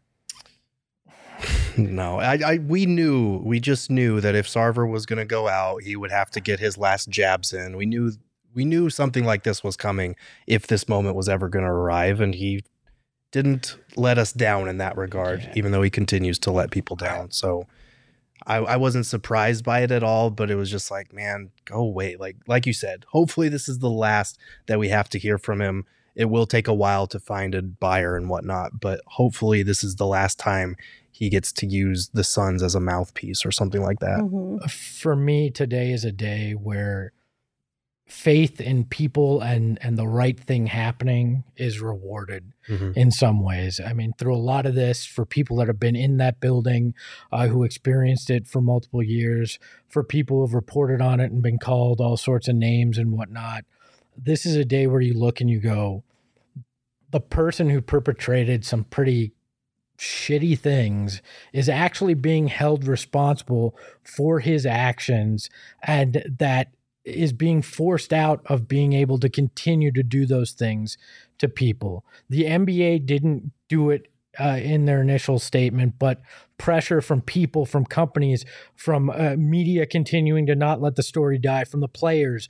No, 1.77 2.19
I, 2.19 2.39
I 2.45 2.59
we 2.59 2.85
knew 2.85 3.39
we 3.45 3.61
just 3.61 3.91
knew 3.91 4.21
that 4.21 4.35
if 4.35 4.47
Sarver 4.47 4.91
was 4.91 5.07
going 5.07 5.21
to 5.21 5.25
go 5.25 5.49
out, 5.49 5.83
he 5.83 5.95
would 5.97 6.11
have 6.11 6.29
to 6.33 6.41
get 6.41 6.59
his 6.59 6.77
last 6.77 7.09
jabs 7.09 7.53
in. 7.53 7.77
We 7.77 7.87
knew 7.87 8.13
we 8.53 8.65
knew 8.65 8.91
something 8.91 9.25
like 9.25 9.45
this 9.45 9.63
was 9.63 9.77
coming 9.77 10.17
if 10.49 10.67
this 10.67 10.89
moment 10.89 11.15
was 11.17 11.29
ever 11.29 11.49
going 11.49 11.65
to 11.65 11.71
arrive, 11.71 12.21
and 12.21 12.35
he 12.35 12.65
didn't 13.31 13.79
let 13.97 14.19
us 14.19 14.33
down 14.33 14.69
in 14.69 14.79
that 14.79 14.97
regard, 14.97 15.43
Yeah. 15.45 15.53
even 15.55 15.71
though 15.73 15.81
he 15.83 15.91
continues 15.91 16.39
to 16.41 16.51
let 16.51 16.73
people 16.73 16.97
down. 16.97 17.31
So 17.31 17.67
I, 18.47 18.57
I 18.57 18.77
wasn't 18.77 19.07
surprised 19.07 19.65
by 19.65 19.81
it 19.81 19.93
at 19.93 20.03
all, 20.03 20.31
but 20.31 20.51
it 20.51 20.57
was 20.57 20.71
just 20.71 20.91
like, 20.91 21.13
man, 21.13 21.51
go 21.65 21.77
away. 21.77 22.17
Like 22.17 22.37
like 22.49 22.67
you 22.67 22.73
said, 22.75 23.07
hopefully 23.11 23.49
this 23.49 23.69
is 23.69 23.79
the 23.79 23.89
last 23.91 24.39
that 24.67 24.81
we 24.81 24.89
have 24.89 25.09
to 25.11 25.19
hear 25.19 25.39
from 25.39 25.61
him. 25.63 25.87
It 26.21 26.29
will 26.29 26.45
take 26.47 26.69
a 26.69 26.75
while 26.75 27.07
to 27.07 27.19
find 27.19 27.55
a 27.55 27.63
buyer 27.63 28.15
and 28.15 28.29
whatnot, 28.29 28.79
but 28.79 29.01
hopefully 29.07 29.63
this 29.63 29.83
is 29.83 29.97
the 29.97 30.07
last 30.07 30.39
time 30.39 30.77
he 31.11 31.31
gets 31.31 31.51
to 31.53 31.67
use 31.67 32.11
the 32.13 32.23
Suns 32.25 32.63
as 32.63 32.75
a 32.75 32.81
mouthpiece 32.81 33.47
or 33.47 33.51
something 33.51 33.81
like 33.83 34.01
that. 34.01 34.21
Mhm. 34.21 34.71
for 34.71 35.17
me 35.17 35.49
today 35.51 35.93
is 35.93 36.05
a 36.05 36.13
day 36.13 36.53
where 36.53 37.13
faith 38.07 38.61
in 38.61 38.85
people 38.85 39.41
and 39.41 39.79
and 39.81 39.97
the 39.97 40.07
right 40.07 40.39
thing 40.39 40.67
happening 40.67 41.45
is 41.57 41.81
rewarded 41.81 42.53
Mhm. 42.69 42.95
in 42.97 43.11
some 43.11 43.41
ways. 43.43 43.81
I 43.81 43.93
mean, 43.95 44.13
through 44.19 44.35
a 44.35 44.47
lot 44.53 44.67
of 44.67 44.75
this, 44.75 45.07
for 45.07 45.25
people 45.25 45.57
that 45.59 45.69
have 45.69 45.81
been 45.81 45.97
in 45.97 46.17
that 46.19 46.39
building, 46.41 46.93
uh, 47.33 47.47
who 47.47 47.63
experienced 47.65 48.29
it 48.29 48.47
for 48.47 48.61
multiple 48.61 49.03
years, 49.03 49.59
for 49.89 50.03
people 50.03 50.41
who've 50.41 50.53
reported 50.55 51.01
on 51.01 51.19
it 51.21 51.31
and 51.33 51.41
been 51.41 51.59
called 51.59 52.01
all 52.01 52.17
sorts 52.19 52.47
of 52.49 52.57
names 52.57 52.99
and 52.99 53.13
whatnot, 53.13 53.65
this 54.23 54.45
is 54.45 54.57
a 54.57 54.65
day 54.65 54.87
where 54.89 55.01
you 55.01 55.15
look 55.15 55.41
and 55.41 55.49
you 55.49 55.61
go, 55.61 56.03
the 57.11 57.21
person 57.21 57.71
who 57.71 57.81
perpetrated 57.81 58.65
some 58.65 58.85
pretty 58.85 59.33
shitty 59.99 60.59
things 60.59 61.21
is 61.53 61.69
actually 61.69 62.15
being 62.15 62.49
held 62.49 62.87
responsible 62.87 63.77
for 64.03 64.41
his 64.41 64.65
actions 64.65 65.51
and 65.83 66.25
that 66.39 66.73
is 67.05 67.33
being 67.33 67.63
forced 67.63 68.13
out 68.13 68.41
of 68.47 68.69
being 68.69 68.93
able 68.93 69.19
to 69.19 69.29
continue 69.29 69.93
to 69.93 70.03
do 70.03 70.27
those 70.27 70.53
things 70.53 70.97
to 71.39 71.49
people. 71.49 72.05
The 72.29 72.45
NBA 72.45 73.07
didn't 73.07 73.53
do 73.69 73.91
it 73.91 74.09
uh, 74.39 74.59
in 74.63 74.85
their 74.85 75.01
initial 75.01 75.39
statement, 75.39 75.95
but 75.99 76.21
pressure 76.59 77.01
from 77.01 77.21
people, 77.21 77.67
from 77.67 77.85
companies, 77.85 78.45
from 78.77 79.11
uh, 79.11 79.35
media 79.37 79.87
continuing 79.87 80.47
to 80.47 80.55
not 80.55 80.81
let 80.81 80.97
the 80.97 81.03
story 81.03 81.39
die, 81.39 81.65
from 81.65 81.81
the 81.81 81.89
players. 81.89 82.49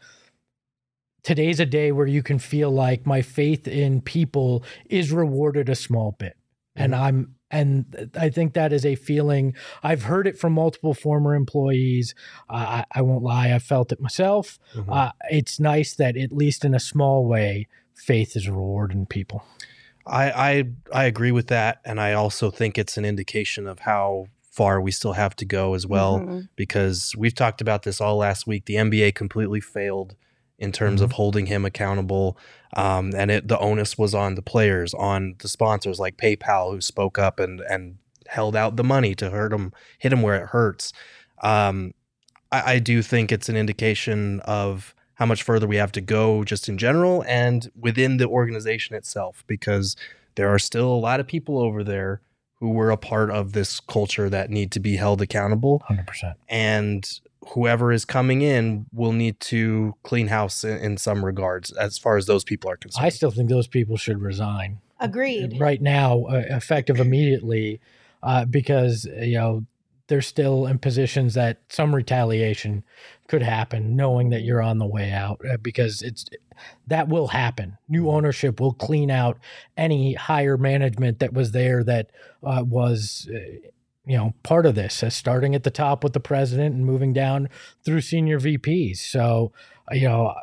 Today's 1.22 1.60
a 1.60 1.66
day 1.66 1.92
where 1.92 2.06
you 2.06 2.22
can 2.22 2.38
feel 2.38 2.70
like 2.70 3.06
my 3.06 3.22
faith 3.22 3.68
in 3.68 4.00
people 4.00 4.64
is 4.86 5.12
rewarded 5.12 5.68
a 5.68 5.74
small 5.74 6.12
bit. 6.18 6.36
And 6.76 6.94
I'm 6.94 7.34
and 7.50 8.10
I 8.14 8.30
think 8.30 8.54
that 8.54 8.72
is 8.72 8.86
a 8.86 8.94
feeling 8.94 9.54
I've 9.82 10.04
heard 10.04 10.26
it 10.26 10.38
from 10.38 10.52
multiple 10.54 10.94
former 10.94 11.34
employees. 11.34 12.14
Uh, 12.48 12.84
I, 12.92 13.00
I 13.00 13.02
won't 13.02 13.24
lie, 13.24 13.52
I 13.52 13.58
felt 13.58 13.90
it 13.92 14.00
myself. 14.00 14.58
Mhm. 14.74 14.86
Uh, 14.88 15.12
it's 15.30 15.58
nice 15.60 15.94
that 15.96 16.16
at 16.16 16.32
least 16.32 16.64
in 16.64 16.74
a 16.74 16.80
small 16.80 17.26
way, 17.26 17.66
faith 17.94 18.36
is 18.36 18.48
rewarding 18.48 19.04
people. 19.04 19.44
I, 20.06 20.30
I 20.30 20.64
I 20.92 21.04
agree 21.04 21.32
with 21.32 21.48
that, 21.48 21.80
and 21.84 22.00
I 22.00 22.14
also 22.14 22.50
think 22.50 22.78
it's 22.78 22.96
an 22.96 23.04
indication 23.04 23.66
of 23.66 23.80
how 23.80 24.26
far 24.50 24.80
we 24.80 24.90
still 24.92 25.12
have 25.14 25.36
to 25.36 25.44
go 25.44 25.74
as 25.74 25.86
well. 25.86 26.20
Mhm. 26.20 26.48
because 26.56 27.14
we've 27.18 27.34
talked 27.34 27.60
about 27.60 27.82
this 27.82 28.00
all 28.00 28.16
last 28.16 28.46
week. 28.46 28.64
The 28.66 28.76
NBA 28.76 29.14
completely 29.14 29.60
failed 29.60 30.14
in 30.60 30.70
terms 30.70 31.00
of 31.00 31.12
holding 31.12 31.46
him 31.46 31.64
accountable, 31.64 32.36
um, 32.76 33.12
and 33.16 33.30
it, 33.30 33.48
the 33.48 33.58
onus 33.58 33.98
was 33.98 34.14
on 34.14 34.36
the 34.36 34.42
players, 34.42 34.94
on 34.94 35.34
the 35.40 35.48
sponsors 35.48 35.98
like 35.98 36.16
PayPal, 36.16 36.72
who 36.72 36.80
spoke 36.80 37.18
up 37.18 37.40
and 37.40 37.60
and 37.62 37.96
held 38.28 38.54
out 38.54 38.76
the 38.76 38.84
money 38.84 39.14
to 39.16 39.30
hurt 39.30 39.52
him, 39.52 39.72
hit 39.98 40.12
him 40.12 40.22
where 40.22 40.40
it 40.40 40.50
hurts. 40.50 40.92
Um, 41.42 41.94
I, 42.52 42.74
I 42.74 42.78
do 42.78 43.02
think 43.02 43.32
it's 43.32 43.48
an 43.48 43.56
indication 43.56 44.40
of 44.40 44.94
how 45.14 45.26
much 45.26 45.42
further 45.42 45.66
we 45.66 45.76
have 45.76 45.92
to 45.92 46.00
go, 46.00 46.44
just 46.44 46.68
in 46.68 46.78
general, 46.78 47.24
and 47.26 47.70
within 47.78 48.18
the 48.18 48.28
organization 48.28 48.94
itself, 48.94 49.42
because 49.46 49.96
there 50.36 50.48
are 50.48 50.58
still 50.58 50.92
a 50.92 50.94
lot 50.94 51.20
of 51.20 51.26
people 51.26 51.58
over 51.58 51.82
there 51.82 52.20
who 52.60 52.70
were 52.70 52.90
a 52.90 52.96
part 52.96 53.30
of 53.30 53.52
this 53.52 53.80
culture 53.80 54.28
that 54.28 54.50
need 54.50 54.70
to 54.72 54.80
be 54.80 54.96
held 54.96 55.20
accountable 55.22 55.82
Hundred 55.86 56.06
percent. 56.06 56.36
and 56.48 57.20
whoever 57.48 57.90
is 57.90 58.04
coming 58.04 58.42
in 58.42 58.84
will 58.92 59.12
need 59.12 59.40
to 59.40 59.94
clean 60.02 60.26
house 60.28 60.62
in, 60.62 60.76
in 60.78 60.96
some 60.98 61.24
regards 61.24 61.72
as 61.72 61.96
far 61.96 62.18
as 62.18 62.26
those 62.26 62.44
people 62.44 62.70
are 62.70 62.76
concerned. 62.76 63.04
I 63.06 63.08
still 63.08 63.30
think 63.30 63.48
those 63.48 63.66
people 63.66 63.96
should 63.96 64.20
resign 64.20 64.78
Agreed. 65.00 65.58
right 65.58 65.80
now, 65.80 66.24
uh, 66.24 66.42
effective 66.50 67.00
immediately, 67.00 67.80
uh, 68.22 68.44
because 68.44 69.06
you 69.06 69.38
know 69.38 69.64
they're 70.10 70.20
still 70.20 70.66
in 70.66 70.76
positions 70.76 71.34
that 71.34 71.60
some 71.68 71.94
retaliation 71.94 72.82
could 73.28 73.42
happen, 73.42 73.94
knowing 73.94 74.30
that 74.30 74.42
you're 74.42 74.60
on 74.60 74.78
the 74.78 74.86
way 74.86 75.12
out, 75.12 75.40
uh, 75.48 75.56
because 75.56 76.02
it's 76.02 76.28
that 76.88 77.08
will 77.08 77.28
happen. 77.28 77.78
New 77.88 78.10
ownership 78.10 78.58
will 78.58 78.72
clean 78.72 79.08
out 79.08 79.38
any 79.76 80.14
higher 80.14 80.56
management 80.56 81.20
that 81.20 81.32
was 81.32 81.52
there 81.52 81.84
that 81.84 82.10
uh, 82.42 82.64
was. 82.66 83.30
Uh, 83.32 83.68
you 84.06 84.16
know, 84.16 84.34
part 84.42 84.66
of 84.66 84.74
this, 84.74 85.04
uh, 85.04 85.10
starting 85.10 85.54
at 85.54 85.62
the 85.62 85.70
top 85.70 86.02
with 86.02 86.14
the 86.14 86.20
president 86.20 86.74
and 86.74 86.84
moving 86.84 87.12
down 87.12 87.48
through 87.84 88.00
senior 88.00 88.40
VPs. 88.40 88.96
So, 88.96 89.52
uh, 89.92 89.94
you 89.94 90.08
know, 90.08 90.34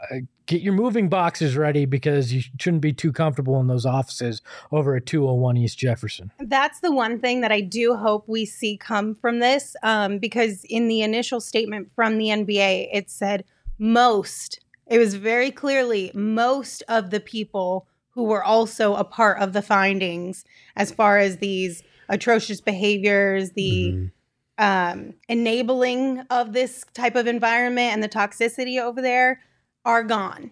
get 0.47 0.61
your 0.61 0.73
moving 0.73 1.09
boxes 1.09 1.55
ready 1.55 1.85
because 1.85 2.33
you 2.33 2.41
shouldn't 2.59 2.81
be 2.81 2.93
too 2.93 3.11
comfortable 3.11 3.59
in 3.59 3.67
those 3.67 3.85
offices 3.85 4.41
over 4.71 4.95
at 4.95 5.05
201 5.05 5.57
East 5.57 5.77
Jefferson. 5.77 6.31
That's 6.39 6.79
the 6.79 6.91
one 6.91 7.19
thing 7.19 7.41
that 7.41 7.51
I 7.51 7.61
do 7.61 7.95
hope 7.95 8.27
we 8.27 8.45
see 8.45 8.77
come 8.77 9.13
from 9.13 9.39
this, 9.39 9.75
um, 9.83 10.17
because 10.17 10.63
in 10.63 10.87
the 10.87 11.01
initial 11.01 11.39
statement 11.41 11.91
from 11.95 12.17
the 12.17 12.29
NBA, 12.29 12.89
it 12.91 13.09
said 13.09 13.43
most. 13.77 14.61
It 14.87 14.97
was 14.97 15.15
very 15.15 15.51
clearly 15.51 16.11
most 16.13 16.81
of 16.87 17.09
the 17.11 17.19
people 17.19 17.85
who 18.11 18.23
were 18.23 18.43
also 18.43 18.95
a 18.95 19.03
part 19.03 19.39
of 19.39 19.53
the 19.53 19.61
findings, 19.61 20.45
as 20.75 20.91
far 20.91 21.19
as 21.19 21.37
these 21.37 21.83
atrocious 22.09 22.61
behaviors, 22.61 23.51
the 23.51 23.91
Mhm. 23.91 24.11
um, 24.59 25.13
enabling 25.29 26.21
of 26.31 26.53
this 26.53 26.83
type 26.93 27.15
of 27.15 27.27
environment 27.27 27.93
and 27.93 28.01
the 28.01 28.09
toxicity 28.09 28.81
over 28.81 29.01
there, 29.03 29.39
are 29.87 30.03
gone. 30.03 30.51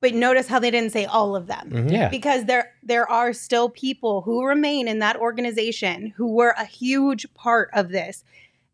But 0.00 0.14
notice 0.14 0.48
how 0.48 0.58
they 0.58 0.70
didn't 0.70 0.92
say 0.92 1.04
all 1.04 1.36
of 1.36 1.46
them 1.46 1.70
Mhm. 1.70 1.92
Yeah. 1.92 2.08
because 2.08 2.46
there 2.46 2.72
there 2.82 3.08
are 3.08 3.32
still 3.32 3.68
people 3.68 4.22
who 4.22 4.44
remain 4.44 4.88
in 4.88 4.98
that 5.00 5.16
organization 5.16 6.12
who 6.16 6.26
were 6.34 6.54
a 6.58 6.64
huge 6.64 7.32
part 7.34 7.68
of 7.74 7.90
this 7.90 8.24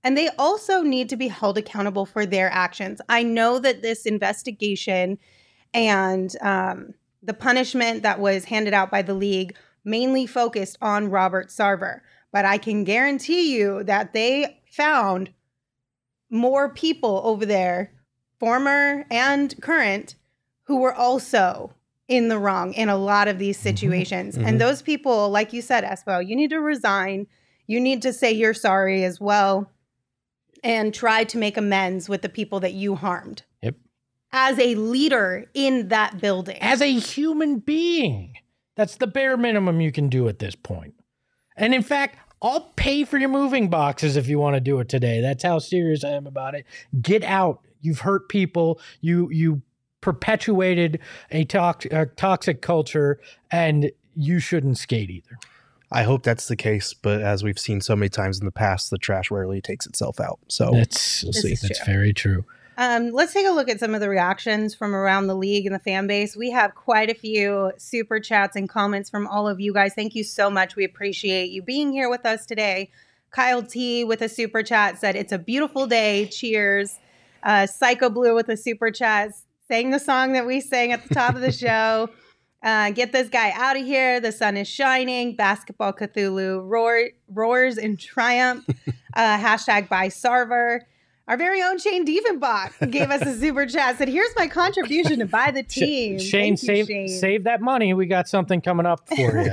and 0.05 0.17
they 0.17 0.29
also 0.39 0.83
need 0.83 1.09
to 1.09 1.17
be 1.17 1.27
held 1.27 1.59
accountable 1.59 2.07
for 2.07 2.25
their 2.25 2.49
actions 2.53 3.01
i 3.09 3.25
know 3.25 3.59
that 3.59 3.83
this 3.83 4.07
investigation 4.07 5.19
and 5.75 6.37
um, 6.43 6.95
the 7.23 7.35
punishment 7.35 8.05
that 8.05 8.21
was 8.21 8.45
handed 8.45 8.73
out 8.73 8.89
by 8.91 9.03
the 9.03 9.15
league 9.15 9.57
mainly 9.85 10.27
focused 10.27 10.79
on 10.81 11.11
Robert 11.11 11.49
Sarver. 11.49 12.01
But 12.33 12.45
I 12.45 12.57
can 12.59 12.85
guarantee 12.85 13.55
you 13.57 13.83
that 13.85 14.13
they 14.13 14.61
found 14.71 15.31
more 16.31 16.69
people 16.73 17.21
over 17.25 17.45
there, 17.47 17.93
former 18.39 19.05
and 19.11 19.61
current, 19.61 20.15
who 20.65 20.79
were 20.79 20.95
also 20.95 21.73
in 22.09 22.29
the 22.29 22.39
wrong 22.39 22.73
in 22.75 22.89
a 22.89 22.97
lot 22.97 23.29
of 23.29 23.39
these 23.39 23.59
situations. 23.59 24.39
Mhm. 24.39 24.47
And 24.47 24.61
those 24.61 24.83
people, 24.83 25.29
like 25.31 25.53
you 25.53 25.63
said, 25.63 25.85
Espo, 25.85 26.27
you 26.27 26.37
need 26.37 26.51
to 26.51 26.61
resign. 26.61 27.27
You 27.67 27.81
need 27.81 28.03
to 28.03 28.13
say 28.13 28.33
you're 28.33 28.55
sorry 28.55 29.05
as 29.05 29.21
well 29.21 29.71
and 30.63 30.95
try 30.95 31.25
to 31.25 31.39
make 31.39 31.57
amends 31.57 32.09
with 32.09 32.23
the 32.23 32.29
people 32.29 32.61
that 32.61 32.75
you 32.75 32.95
harmed. 32.95 33.43
Yep. 33.63 33.75
As 34.33 34.59
a 34.59 34.75
leader 34.77 35.47
in 35.55 35.89
that 35.89 36.21
building. 36.21 36.59
As 36.61 36.81
a 36.81 36.93
human 36.93 37.59
being, 37.59 38.35
that's 38.77 38.97
the 38.97 39.07
bare 39.07 39.37
minimum 39.37 39.81
you 39.81 39.91
can 39.91 40.09
do 40.09 40.29
at 40.29 40.39
this 40.39 40.55
point. 40.55 40.95
And 41.57 41.75
in 41.75 41.83
fact, 41.83 42.19
I'll 42.43 42.73
pay 42.77 43.05
for 43.05 43.19
your 43.19 43.31
moving 43.31 43.69
boxes 43.69 44.17
if 44.17 44.29
you 44.29 44.39
want 44.39 44.55
to 44.55 44.61
do 44.61 44.79
it 44.79 44.89
today. 44.89 45.21
That's 45.21 45.43
how 45.43 45.59
serious 45.59 46.05
I 46.05 46.11
am 46.11 46.27
about 46.27 46.55
it. 46.55 46.67
Get 47.01 47.25
out. 47.25 47.61
You've 47.87 48.01
hurt 48.01 48.29
people. 48.29 48.81
You 49.01 49.31
you 49.31 49.63
perpetuated 50.01 51.01
a, 51.31 51.45
tox- 51.45 51.87
a 51.91 52.07
toxic 52.07 52.63
culture, 52.63 53.19
and 53.51 53.91
you 54.15 54.39
shouldn't 54.39 54.79
skate 54.79 55.11
either. 55.11 55.39
I 55.91 56.03
hope 56.03 56.23
that's 56.23 56.49
the 56.49 56.57
case, 56.57 56.95
but 56.95 57.21
as 57.23 57.43
we've 57.45 57.59
seen 57.59 57.81
so 57.81 57.95
many 57.97 58.09
times 58.09 58.39
in 58.39 58.45
the 58.45 58.53
past, 58.53 58.91
the 58.91 58.99
trash 58.99 59.31
rarely 59.31 59.61
takes 59.61 59.87
itself 59.87 60.21
out. 60.21 60.39
So 60.49 60.71
That's 60.73 61.23
we'll 61.23 61.33
see. 61.33 61.51
that's 61.51 61.79
true. 61.79 61.87
very 61.93 62.13
true. 62.13 62.45
Um, 62.79 63.11
let's 63.11 63.33
take 63.33 63.47
a 63.47 63.51
look 63.53 63.69
at 63.71 63.81
some 63.81 63.95
of 63.95 64.01
the 64.01 64.09
reactions 64.09 64.75
from 64.75 64.95
around 64.95 65.29
the 65.29 65.35
league 65.37 65.65
and 65.65 65.75
the 65.75 65.79
fan 65.79 66.07
base. 66.07 66.37
We 66.37 66.51
have 66.51 66.75
quite 66.75 67.09
a 67.09 67.15
few 67.15 67.73
super 67.79 68.21
chats 68.21 68.55
and 68.57 68.69
comments 68.69 69.09
from 69.09 69.27
all 69.29 69.49
of 69.49 69.61
you 69.61 69.73
guys. 69.73 69.95
Thank 69.95 70.15
you 70.15 70.25
so 70.25 70.51
much. 70.51 70.77
We 70.77 70.85
appreciate 70.85 71.51
you 71.51 71.63
being 71.63 71.93
here 71.93 72.11
with 72.11 72.27
us 72.27 72.45
today. 72.47 72.91
Kyle 73.31 73.63
T 73.63 74.05
with 74.05 74.21
a 74.23 74.29
super 74.29 74.63
chat 74.63 74.99
said, 74.99 75.17
It's 75.17 75.33
a 75.33 75.39
beautiful 75.39 75.87
day. 75.87 76.27
Cheers. 76.27 76.99
Uh, 77.47 77.65
Psycho 77.67 78.11
Blue 78.11 78.35
with 78.35 78.49
a 78.49 78.57
super 78.57 78.91
chat 78.91 79.31
sang 79.69 79.91
the 79.91 80.01
song 80.01 80.33
that 80.33 80.45
we 80.47 80.61
sang 80.61 80.91
at 80.93 81.07
the 81.07 81.15
top 81.15 81.37
of 81.37 81.41
the 81.41 81.53
show. 81.65 82.11
Uh, 82.63 82.91
get 82.91 83.13
this 83.13 83.29
guy 83.29 83.53
out 83.55 83.77
of 83.77 83.85
here. 83.87 84.19
The 84.21 84.33
sun 84.33 84.57
is 84.57 84.67
shining. 84.67 85.37
Basketball 85.37 85.93
Cthulhu 85.93 86.69
roar, 86.69 87.11
roars 87.29 87.79
in 87.79 87.97
triumph. 87.97 88.67
Uh, 89.17 89.39
hashtag 89.39 89.89
by 89.89 90.09
Sarver. 90.09 90.81
Our 91.27 91.39
very 91.39 91.63
own 91.63 91.79
Shane 91.79 92.05
Diefenbach 92.05 92.91
gave 92.91 93.11
us 93.11 93.23
a 93.23 93.35
super 93.35 93.65
chat. 93.65 93.97
Said, 93.97 94.09
"Here's 94.11 94.29
my 94.37 94.47
contribution 94.47 95.21
to 95.21 95.25
buy 95.25 95.53
the 95.53 95.63
team." 95.63 96.19
Shane, 96.19 96.55
Thank 96.55 96.63
you, 96.63 96.67
save 96.67 96.87
Shane. 96.87 97.09
save 97.09 97.45
that 97.45 97.63
money. 97.63 97.95
We 97.95 98.05
got 98.05 98.29
something 98.29 98.61
coming 98.61 98.85
up 98.85 99.09
for 99.09 99.15
you. 99.43 99.51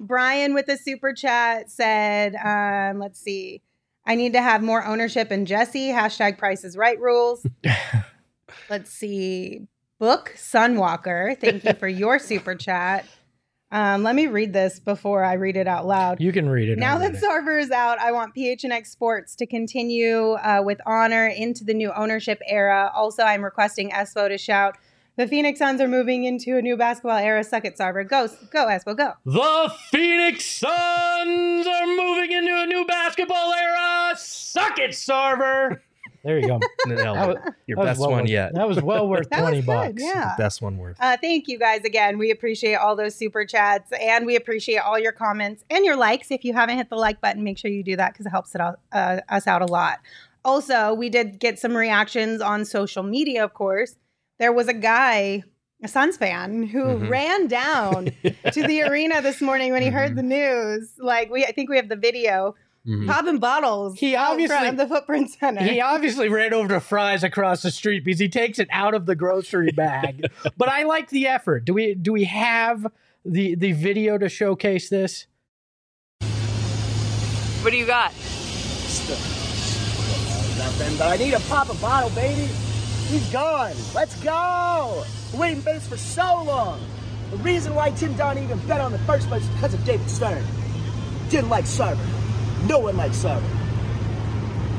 Brian 0.00 0.54
with 0.54 0.68
a 0.68 0.76
super 0.76 1.12
chat 1.12 1.70
said, 1.70 2.34
um, 2.34 2.98
"Let's 2.98 3.20
see, 3.20 3.62
I 4.06 4.14
need 4.14 4.32
to 4.34 4.42
have 4.42 4.62
more 4.62 4.84
ownership 4.84 5.32
in 5.32 5.46
Jesse." 5.46 5.88
Hashtag 5.88 6.38
Price 6.38 6.64
is 6.64 6.76
Right 6.76 7.00
rules. 7.00 7.46
Let's 8.70 8.90
see, 8.90 9.66
Book 9.98 10.34
Sunwalker. 10.36 11.38
Thank 11.38 11.64
you 11.64 11.72
for 11.74 11.88
your 11.88 12.18
super 12.18 12.54
chat. 12.54 13.06
Um, 13.72 14.04
let 14.04 14.14
me 14.14 14.28
read 14.28 14.52
this 14.52 14.78
before 14.78 15.24
I 15.24 15.34
read 15.34 15.56
it 15.56 15.66
out 15.66 15.86
loud. 15.86 16.20
you 16.20 16.32
can 16.32 16.48
read 16.48 16.68
it. 16.68 16.78
Now 16.78 16.98
that. 16.98 17.14
Sarver 17.14 17.60
is 17.60 17.72
out, 17.72 17.98
I 17.98 18.12
want 18.12 18.32
PHNX 18.34 18.86
Sports 18.86 19.34
to 19.36 19.46
continue 19.46 20.34
uh, 20.34 20.62
with 20.64 20.80
honor 20.86 21.26
into 21.26 21.64
the 21.64 21.74
new 21.74 21.92
ownership 21.92 22.40
era. 22.46 22.92
Also, 22.94 23.24
I'm 23.24 23.42
requesting 23.44 23.90
Espo 23.90 24.28
to 24.28 24.38
shout, 24.38 24.76
"The 25.16 25.26
Phoenix 25.26 25.58
Suns 25.58 25.80
are 25.80 25.88
moving 25.88 26.24
into 26.24 26.56
a 26.56 26.62
new 26.62 26.76
basketball 26.76 27.16
era." 27.18 27.42
Suck 27.44 27.64
it, 27.64 27.76
Sarver. 27.76 28.08
Go, 28.08 28.28
go, 28.50 28.66
Espo, 28.66 28.96
go. 28.96 29.12
The 29.24 29.72
Phoenix 29.90 30.44
Suns 30.44 31.66
are 31.66 31.86
moving 31.86 32.32
into 32.32 32.54
a 32.54 32.66
new 32.66 32.84
basketball 32.86 33.52
era. 33.52 34.14
Suck 34.16 34.78
it, 34.78 34.90
Sarver. 34.90 35.80
There 36.24 36.38
you 36.40 36.48
go. 36.48 36.58
Nailed 36.86 37.16
it. 37.16 37.28
was- 37.28 37.52
Your 37.68 37.76
best 37.84 38.00
well 38.00 38.10
one 38.10 38.22
worth- 38.22 38.30
yet. 38.30 38.52
That 38.54 38.66
was 38.66 38.82
well 38.82 39.08
worth 39.08 39.28
That 39.30 39.40
was 39.42 39.48
twenty 39.48 39.60
good, 39.60 39.66
bucks. 39.66 40.02
yeah. 40.02 40.34
Best 40.36 40.60
one 40.60 40.76
worth. 40.76 40.96
Uh, 41.00 41.16
thank 41.20 41.46
you 41.46 41.56
guys 41.56 41.84
again. 41.84 42.18
We 42.18 42.32
appreciate 42.32 42.74
all 42.74 42.96
those 42.96 43.14
super 43.14 43.44
chats 43.44 43.92
and 43.92 44.26
we 44.26 44.34
appreciate 44.34 44.78
all 44.78 44.98
your 44.98 45.12
comments 45.12 45.62
and 45.70 45.84
your 45.84 45.94
likes. 45.96 46.32
If 46.32 46.44
you 46.44 46.52
haven't 46.52 46.78
hit 46.78 46.90
the 46.90 46.96
like 46.96 47.20
button, 47.20 47.44
make 47.44 47.58
sure 47.58 47.70
you 47.70 47.84
do 47.84 47.94
that 47.96 48.12
because 48.12 48.26
it 48.26 48.30
helps 48.30 48.56
it 48.56 48.60
out, 48.60 48.80
uh, 48.90 49.20
us 49.28 49.46
out 49.46 49.62
a 49.62 49.66
lot. 49.66 50.00
Also, 50.44 50.94
we 50.94 51.08
did 51.10 51.38
get 51.38 51.60
some 51.60 51.76
reactions 51.76 52.40
on 52.40 52.64
social 52.64 53.04
media, 53.04 53.44
of 53.44 53.54
course. 53.54 53.94
There 54.38 54.52
was 54.52 54.68
a 54.68 54.74
guy, 54.74 55.42
a 55.82 55.88
Suns 55.88 56.16
fan, 56.16 56.64
who 56.64 56.82
Mhm. 56.84 57.08
ran 57.08 57.46
down 57.46 58.06
to 58.52 58.62
the 58.66 58.82
arena 58.82 59.22
this 59.22 59.40
morning 59.40 59.72
when 59.72 59.82
he 59.82 59.88
heard 59.88 60.14
the 60.16 60.22
news. 60.22 60.92
Like 60.98 61.30
we, 61.30 61.44
I 61.44 61.52
think 61.52 61.70
we 61.70 61.76
have 61.76 61.88
the 61.88 61.96
video 61.96 62.54
Mhm. 62.86 63.06
popping 63.08 63.38
bottles. 63.38 63.98
He 63.98 64.14
out 64.14 64.32
obviously- 64.32 64.54
front 64.56 64.68
of 64.68 64.76
the 64.76 64.86
Footprint 64.94 65.30
Center. 65.30 65.62
He 65.62 65.80
obviously 65.80 66.28
ran 66.28 66.52
over 66.52 66.68
to 66.68 66.80
Fry's 66.80 67.24
across 67.24 67.62
the 67.62 67.70
street 67.70 68.04
because 68.04 68.20
he 68.20 68.28
takes 68.28 68.58
it 68.58 68.68
out 68.70 68.94
of 68.94 69.06
the 69.06 69.14
grocery 69.16 69.72
bag. 69.72 70.26
but 70.56 70.68
I 70.68 70.82
like 70.84 71.08
the 71.10 71.26
effort. 71.26 71.64
Do 71.64 71.72
we 71.74 71.94
do 71.94 72.12
we 72.12 72.24
have 72.24 72.86
the 73.24 73.54
the 73.54 73.72
video 73.72 74.18
to 74.18 74.28
showcase 74.28 74.88
this? 74.90 75.26
What 77.62 77.70
do 77.72 77.76
you 77.78 77.86
got? 77.86 78.12
Nothing, 80.58 80.96
but 80.96 81.08
I 81.08 81.16
need 81.16 81.32
to 81.32 81.40
pop 81.48 81.68
a 81.70 81.74
bottle, 81.74 82.10
baby. 82.10 82.48
He's 83.06 83.30
gone. 83.32 83.72
Let's 83.94 84.20
go. 84.20 85.04
We're 85.32 85.40
waiting 85.40 85.62
for 85.62 85.72
this 85.72 85.86
for 85.86 85.96
so 85.96 86.42
long. 86.42 86.80
The 87.30 87.36
reason 87.36 87.72
why 87.72 87.90
Tim 87.90 88.14
Donaghy 88.14 88.42
even 88.42 88.58
bet 88.66 88.80
on 88.80 88.90
the 88.90 88.98
first 89.00 89.28
place 89.28 89.44
is 89.44 89.48
because 89.50 89.74
of 89.74 89.84
David 89.84 90.10
Stern. 90.10 90.44
Didn't 91.28 91.48
like 91.48 91.66
Sarver. 91.66 92.04
No 92.68 92.80
one 92.80 92.96
likes 92.96 93.22
Sarver. 93.22 93.42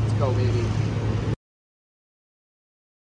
Let's 0.02 0.14
go, 0.20 0.34
baby. 0.34 0.66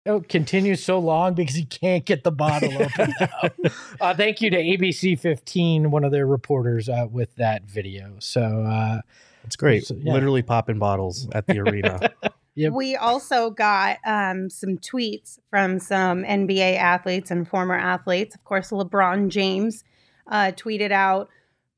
Oh, 0.05 0.21
continues 0.21 0.81
so 0.81 0.97
long 0.97 1.33
because 1.33 1.55
he 1.55 1.65
can't 1.65 2.05
get 2.05 2.23
the 2.23 2.31
bottle 2.31 2.73
open. 2.81 3.13
uh, 4.01 4.15
thank 4.15 4.41
you 4.41 4.49
to 4.49 4.57
ABC 4.57 5.19
15, 5.19 5.91
one 5.91 6.05
of 6.05 6.11
their 6.11 6.25
reporters, 6.25 6.87
uh, 6.87 7.05
with 7.11 7.35
that 7.35 7.63
video. 7.63 8.15
So, 8.19 8.41
uh, 8.41 9.01
It's 9.43 9.57
great. 9.57 9.85
So, 9.85 9.95
yeah. 9.99 10.13
Literally 10.13 10.41
popping 10.41 10.79
bottles 10.79 11.27
at 11.33 11.47
the 11.47 11.59
arena. 11.59 11.99
Yep. 12.55 12.73
We 12.73 12.95
also 12.97 13.49
got 13.49 13.97
um, 14.05 14.49
some 14.49 14.77
tweets 14.77 15.39
from 15.49 15.79
some 15.79 16.23
NBA 16.23 16.77
athletes 16.77 17.31
and 17.31 17.47
former 17.47 17.75
athletes. 17.77 18.35
Of 18.35 18.43
course, 18.43 18.71
LeBron 18.71 19.29
James 19.29 19.83
uh, 20.27 20.51
tweeted 20.55 20.91
out, 20.91 21.29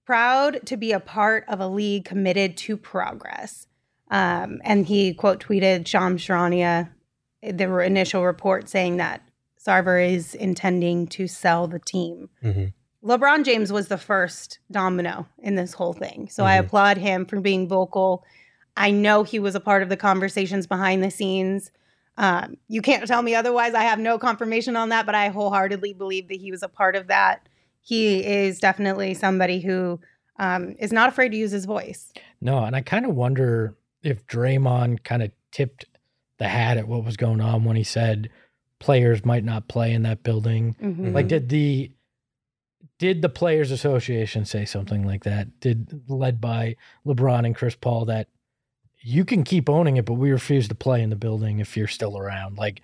proud 0.05 0.65
to 0.65 0.75
be 0.75 0.91
a 0.91 0.99
part 0.99 1.45
of 1.47 1.59
a 1.59 1.67
league 1.67 2.05
committed 2.05 2.57
to 2.57 2.75
progress. 2.75 3.67
Um, 4.12 4.59
and 4.63 4.86
he 4.86 5.13
quote 5.13 5.39
tweeted 5.43 5.88
Shams 5.88 6.21
Charania, 6.21 6.89
the 7.41 7.77
initial 7.79 8.25
report 8.25 8.67
saying 8.67 8.97
that 8.97 9.21
Sarver 9.65 10.05
is 10.12 10.36
intending 10.36 11.07
to 11.07 11.27
sell 11.27 11.67
the 11.67 11.79
team. 11.79 12.29
Mhm. 12.43 12.73
LeBron 13.03 13.43
James 13.45 13.71
was 13.71 13.88
the 13.88 13.97
first 13.97 14.59
domino 14.71 15.27
in 15.39 15.55
this 15.55 15.73
whole 15.73 15.93
thing. 15.93 16.29
So 16.29 16.45
I 16.45 16.57
Mhm. 16.57 16.65
applaud 16.65 16.97
him 16.97 17.25
for 17.25 17.39
being 17.41 17.67
vocal. 17.67 18.23
I 18.75 18.91
know 18.91 19.23
he 19.23 19.39
was 19.39 19.55
a 19.55 19.59
part 19.59 19.83
of 19.83 19.89
the 19.89 19.97
conversations 19.97 20.67
behind 20.67 21.03
the 21.03 21.12
scenes. 21.12 21.71
Um, 22.17 22.57
you 22.67 22.81
can't 22.81 23.07
tell 23.07 23.21
me 23.21 23.36
otherwise. 23.36 23.73
I 23.73 23.83
have 23.83 23.99
no 23.99 24.17
confirmation 24.17 24.75
on 24.75 24.89
that, 24.89 25.05
but 25.05 25.15
I 25.15 25.29
wholeheartedly 25.29 25.93
believe 25.93 26.27
that 26.27 26.39
he 26.39 26.51
was 26.51 26.63
a 26.63 26.67
part 26.67 26.95
of 26.95 27.07
that. 27.07 27.47
He 27.81 28.25
is 28.25 28.59
definitely 28.59 29.13
somebody 29.13 29.59
who 29.59 29.99
um, 30.39 30.75
is 30.79 30.91
not 30.91 31.09
afraid 31.09 31.29
to 31.29 31.38
use 31.38 31.51
his 31.51 31.65
voice. 31.65 32.12
no, 32.41 32.63
and 32.63 32.75
I 32.75 32.81
kind 32.81 33.05
of 33.05 33.15
wonder 33.15 33.75
if 34.01 34.25
Draymond 34.27 35.03
kind 35.03 35.21
of 35.23 35.31
tipped 35.51 35.86
the 36.39 36.47
hat 36.47 36.77
at 36.77 36.88
what 36.88 37.05
was 37.05 37.15
going 37.17 37.39
on 37.41 37.63
when 37.63 37.75
he 37.75 37.83
said 37.83 38.29
players 38.79 39.23
might 39.23 39.43
not 39.43 39.67
play 39.67 39.93
in 39.93 40.01
that 40.03 40.23
building. 40.23 40.75
Mhm. 40.81 41.13
Like, 41.13 41.27
did 41.27 41.49
the 41.49 41.91
did 42.99 43.21
the 43.21 43.29
players 43.29 43.71
association 43.71 44.45
say 44.45 44.65
something 44.65 45.05
like 45.05 45.23
that? 45.23 45.59
Did 45.59 46.01
led 46.09 46.39
by 46.41 46.75
LeBron 47.05 47.45
and 47.45 47.55
Chris 47.55 47.75
Paul 47.75 48.05
that 48.05 48.27
you 49.03 49.25
can 49.25 49.43
keep 49.43 49.69
owning 49.69 49.97
it, 49.97 50.05
but 50.05 50.13
we 50.13 50.31
refuse 50.31 50.67
to 50.69 50.75
play 50.75 51.01
in 51.01 51.09
the 51.09 51.15
building 51.15 51.59
if 51.59 51.75
you're 51.75 51.87
still 51.87 52.17
around. 52.17 52.57
Like, 52.57 52.81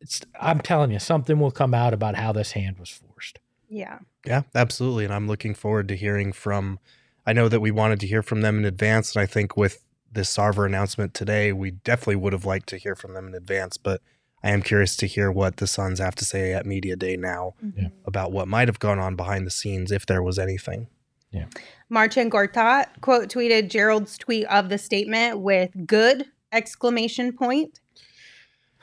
it's, 0.00 0.22
I'm 0.40 0.60
telling 0.60 0.90
you, 0.90 0.98
something 0.98 1.38
will 1.38 1.50
come 1.50 1.74
out 1.74 1.92
about 1.92 2.14
how 2.16 2.32
this 2.32 2.52
hand 2.52 2.78
was 2.78 2.88
forced. 2.88 3.38
Yeah. 3.68 3.98
Yeah, 4.24 4.42
absolutely. 4.54 5.04
And 5.04 5.12
I'm 5.12 5.28
looking 5.28 5.54
forward 5.54 5.88
to 5.88 5.96
hearing 5.96 6.32
from. 6.32 6.78
I 7.26 7.34
know 7.34 7.48
that 7.48 7.60
we 7.60 7.70
wanted 7.70 8.00
to 8.00 8.06
hear 8.06 8.22
from 8.22 8.40
them 8.40 8.58
in 8.58 8.64
advance, 8.64 9.14
and 9.14 9.22
I 9.22 9.26
think 9.26 9.56
with 9.56 9.84
this 10.10 10.34
Sarver 10.34 10.66
announcement 10.66 11.12
today, 11.14 11.52
we 11.52 11.70
definitely 11.70 12.16
would 12.16 12.32
have 12.32 12.46
liked 12.46 12.68
to 12.70 12.78
hear 12.78 12.96
from 12.96 13.12
them 13.12 13.28
in 13.28 13.34
advance. 13.34 13.76
But 13.76 14.00
I 14.42 14.50
am 14.50 14.62
curious 14.62 14.96
to 14.96 15.06
hear 15.06 15.30
what 15.30 15.58
the 15.58 15.66
Suns 15.66 16.00
have 16.00 16.14
to 16.16 16.24
say 16.24 16.54
at 16.54 16.64
media 16.64 16.96
day 16.96 17.16
now 17.16 17.54
mm-hmm. 17.62 17.82
Yeah. 17.82 17.88
about 18.06 18.32
what 18.32 18.48
might 18.48 18.68
have 18.68 18.78
gone 18.78 18.98
on 18.98 19.16
behind 19.16 19.46
the 19.46 19.50
scenes, 19.50 19.92
if 19.92 20.06
there 20.06 20.22
was 20.22 20.38
anything. 20.38 20.88
Marcin 21.88 22.30
Gortat 22.30 22.86
quote 23.00 23.28
tweeted 23.28 23.68
Gerald's 23.68 24.16
tweet 24.16 24.46
of 24.46 24.68
the 24.68 24.78
statement 24.78 25.40
with 25.40 25.70
good 25.86 26.24
exclamation 26.52 27.32
point. 27.32 27.80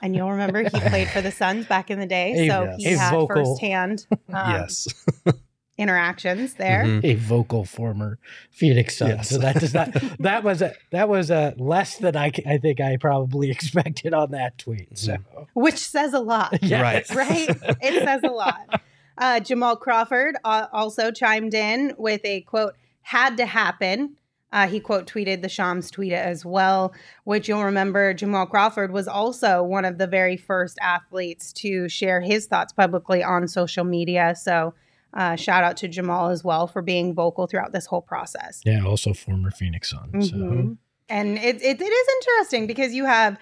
And 0.02 0.16
you'll 0.16 0.32
remember 0.32 0.64
he 0.64 0.70
played 0.90 1.08
for 1.10 1.22
the 1.22 1.32
Suns 1.32 1.66
back 1.66 1.90
in 1.90 2.00
the 2.00 2.06
day, 2.06 2.48
so 2.48 2.64
Yes. 2.66 2.76
he 2.78 2.94
A 2.94 2.98
had 2.98 3.12
vocal. 3.12 3.56
firsthand 3.56 4.06
um, 4.12 4.52
yes, 4.52 4.88
interactions 5.78 6.56
there. 6.56 6.84
Mhm. 6.86 7.04
a 7.04 7.14
vocal 7.16 7.64
former 7.66 8.20
Phoenix 8.52 8.98
Sun. 8.98 9.10
Yes. 9.10 9.30
So 9.30 9.38
that 9.40 9.60
does 9.60 9.74
not 9.74 9.90
that 10.20 10.44
was 10.44 10.62
a 10.62 10.74
that 10.92 11.08
was 11.10 11.30
a 11.32 11.54
less 11.58 11.98
than 11.98 12.16
I 12.16 12.32
I 12.46 12.58
think 12.58 12.80
I 12.82 12.98
probably 12.98 13.50
expected 13.52 14.14
on 14.14 14.32
that 14.32 14.58
tweet. 14.58 14.98
So 14.98 15.18
which 15.54 15.78
says 15.80 16.14
a 16.14 16.20
lot, 16.20 16.58
Yes. 16.62 17.10
Right. 17.16 17.28
right? 17.30 17.78
it 17.82 18.04
says 18.04 18.22
a 18.24 18.32
lot. 18.32 18.82
Uh, 19.18 19.40
Jamal 19.40 19.76
Crawford 19.76 20.36
uh, 20.44 20.68
also 20.72 21.12
chimed 21.12 21.54
in 21.54 21.94
with 21.98 22.22
a 22.24 22.42
quote, 22.42 22.74
had 23.02 23.38
to 23.38 23.46
happen. 23.46 24.16
Uh, 24.54 24.68
he 24.68 24.80
quote 24.80 25.06
tweeted 25.08 25.42
the 25.42 25.50
Shams 25.50 25.92
tweet 25.92 26.14
as 26.14 26.46
well, 26.46 26.94
which 27.26 27.50
you'll 27.50 27.64
remember 27.64 28.14
Jamal 28.14 28.46
Crawford 28.46 28.92
was 28.92 29.08
also 29.08 29.62
one 29.62 29.84
of 29.84 29.98
the 29.98 30.08
very 30.08 30.38
first 30.38 30.78
athletes 30.82 31.52
to 31.54 31.90
share 31.90 32.22
his 32.22 32.46
thoughts 32.46 32.72
publicly 32.72 33.24
on 33.24 33.48
social 33.48 33.84
media. 33.84 34.36
So, 34.36 34.74
uh, 35.14 35.36
shout 35.36 35.64
out 35.64 35.76
to 35.78 35.88
Jamal 35.88 36.30
as 36.30 36.44
well 36.44 36.68
for 36.68 36.82
being 36.82 37.14
vocal 37.14 37.48
throughout 37.48 37.74
this 37.74 37.88
whole 37.88 38.02
process. 38.02 38.62
Yeah, 38.66 38.86
also 38.86 39.14
former 39.14 39.52
Phoenix 39.52 39.90
Sun. 39.90 40.22
So 40.22 40.36
Mhm. 40.36 40.78
And 41.10 41.38
it, 41.38 41.62
it, 41.62 41.82
it 41.82 41.86
is 41.86 42.08
interesting 42.18 42.68
because 42.68 42.94
you 42.94 43.06
have 43.06 43.38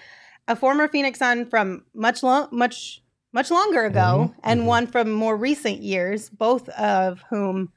a 0.47 0.55
former 0.55 0.87
Phoenix 0.87 1.19
Sun 1.19 1.45
from 1.47 1.83
much 1.93 2.21
long, 2.23 2.47
much 2.51 3.01
much 3.35 3.51
longer 3.51 3.85
ago, 3.85 4.33
and 4.43 4.61
Mhm. 4.61 4.65
one 4.65 4.87
from 4.87 5.11
more 5.11 5.35
recent 5.37 5.79
years, 5.81 6.29
both 6.29 6.67
of 6.69 7.21
whom 7.29 7.71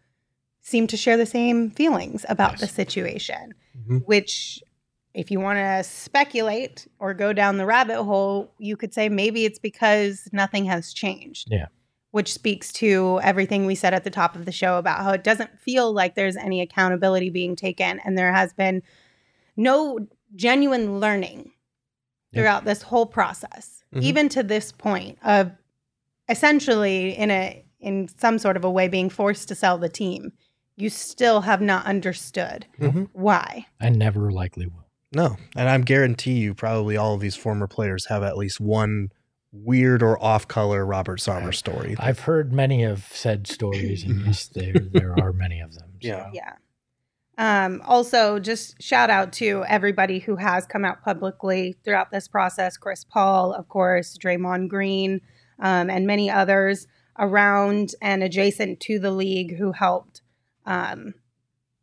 seem 0.62 0.86
to 0.86 0.96
share 0.96 1.16
the 1.16 1.26
same 1.26 1.68
feelings 1.70 2.24
about 2.28 2.52
Yes. 2.52 2.60
the 2.60 2.66
situation. 2.68 3.54
Mhm. 3.76 4.06
Which, 4.06 4.62
if 5.14 5.30
you 5.30 5.40
want 5.40 5.58
to 5.58 5.82
speculate 5.82 6.86
or 7.00 7.12
go 7.12 7.32
down 7.32 7.56
the 7.58 7.66
rabbit 7.66 8.02
hole, 8.04 8.52
you 8.58 8.76
could 8.76 8.94
say 8.94 9.08
maybe 9.08 9.44
it's 9.44 9.58
because 9.58 10.28
nothing 10.32 10.64
has 10.66 10.92
changed. 10.92 11.48
Yeah. 11.50 11.66
Which 12.12 12.32
speaks 12.32 12.72
to 12.74 13.18
everything 13.22 13.66
we 13.66 13.74
said 13.74 13.92
at 13.94 14.04
the 14.04 14.10
top 14.10 14.36
of 14.36 14.44
the 14.44 14.52
show 14.52 14.78
about 14.78 15.02
how 15.02 15.10
it 15.10 15.24
doesn't 15.24 15.58
feel 15.58 15.92
like 15.92 16.14
there's 16.14 16.36
any 16.36 16.60
accountability 16.60 17.30
being 17.30 17.56
taken, 17.56 17.98
and 18.04 18.16
there 18.16 18.32
has 18.32 18.52
been 18.54 18.82
no 19.56 19.98
genuine 20.36 21.00
learning 21.00 21.50
Yep. 22.30 22.40
throughout 22.42 22.64
this 22.64 22.82
whole 22.82 23.06
process, 23.06 23.77
Mhm. 23.94 24.02
even 24.02 24.28
to 24.30 24.42
this 24.42 24.72
point 24.72 25.18
of 25.24 25.52
essentially 26.28 27.16
in 27.16 27.30
a 27.30 27.64
in 27.80 28.08
some 28.18 28.38
sort 28.38 28.56
of 28.56 28.64
a 28.64 28.70
way 28.70 28.88
being 28.88 29.08
forced 29.08 29.46
to 29.48 29.54
sell 29.54 29.78
the 29.78 29.88
team. 29.88 30.32
You 30.76 30.90
still 30.90 31.42
have 31.42 31.60
not 31.60 31.86
understood 31.86 32.66
Mhm. 32.80 33.08
why. 33.12 33.66
I 33.80 33.88
never 33.90 34.30
likely 34.32 34.66
will. 34.66 34.86
No, 35.12 35.36
and 35.56 35.68
i'm 35.68 35.82
guarantee 35.82 36.38
you, 36.40 36.54
probably 36.54 36.96
all 36.96 37.14
of 37.14 37.20
these 37.20 37.36
former 37.36 37.66
players 37.66 38.06
have 38.06 38.22
at 38.22 38.36
least 38.36 38.60
one 38.60 39.08
weird 39.52 40.02
or 40.02 40.22
off-color 40.22 40.84
Robert 40.84 41.18
Sarver 41.20 41.54
story. 41.54 41.96
I've 41.98 42.20
heard 42.20 42.52
many 42.52 42.82
of 42.84 43.04
said 43.12 43.46
stories, 43.46 44.04
and 44.04 44.26
yes, 44.26 44.46
there 44.48 44.74
there 44.74 45.18
are 45.18 45.32
many 45.32 45.60
of 45.60 45.74
them. 45.74 45.84
So. 46.02 46.08
Yeah. 46.08 46.30
Yeah. 46.34 46.52
Um, 47.38 47.80
also, 47.86 48.40
just 48.40 48.82
shout 48.82 49.10
out 49.10 49.32
to 49.34 49.64
everybody 49.68 50.18
who 50.18 50.36
has 50.36 50.66
come 50.66 50.84
out 50.84 51.02
publicly 51.04 51.76
throughout 51.84 52.10
this 52.10 52.26
process 52.26 52.76
Chris 52.76 53.04
Paul, 53.04 53.52
of 53.54 53.68
course, 53.68 54.18
Draymond 54.18 54.68
Green, 54.68 55.20
um, 55.60 55.88
and 55.88 56.04
many 56.06 56.28
others 56.28 56.88
around 57.16 57.94
and 58.02 58.22
adjacent 58.24 58.80
to 58.80 58.98
the 58.98 59.12
league 59.12 59.56
who 59.56 59.72
helped 59.72 60.20
um, 60.66 61.14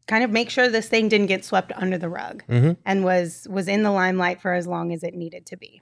kind 0.07 0.23
of 0.23 0.29
make 0.29 0.49
sure 0.49 0.67
this 0.67 0.87
thing 0.89 1.07
didn't 1.09 1.27
get 1.27 1.43
swept 1.43 1.71
under 1.75 1.97
the 1.97 2.09
rug 2.09 2.43
Mhm. 2.47 2.77
and 2.85 3.03
was 3.03 3.47
was 3.49 3.67
in 3.67 3.81
the 3.83 3.91
limelight 3.91 4.39
for 4.41 4.53
as 4.53 4.67
long 4.67 4.93
as 4.93 5.03
it 5.03 5.15
needed 5.15 5.45
to 5.47 5.57
be. 5.57 5.81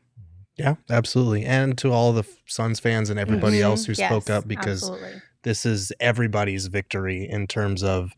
Yeah, 0.55 0.75
absolutely. 0.89 1.43
And 1.45 1.77
to 1.79 1.91
all 1.91 2.13
the 2.13 2.23
Suns 2.45 2.79
fans 2.79 3.09
and 3.09 3.19
everybody 3.19 3.57
Mhm. 3.57 3.63
else 3.63 3.85
who 3.85 3.95
spoke 3.95 4.29
up 4.29 4.47
because 4.47 4.83
absolutely. 4.83 5.21
this 5.41 5.65
is 5.65 5.91
everybody's 5.99 6.67
victory 6.67 7.27
in 7.27 7.47
terms 7.47 7.83
of 7.83 8.13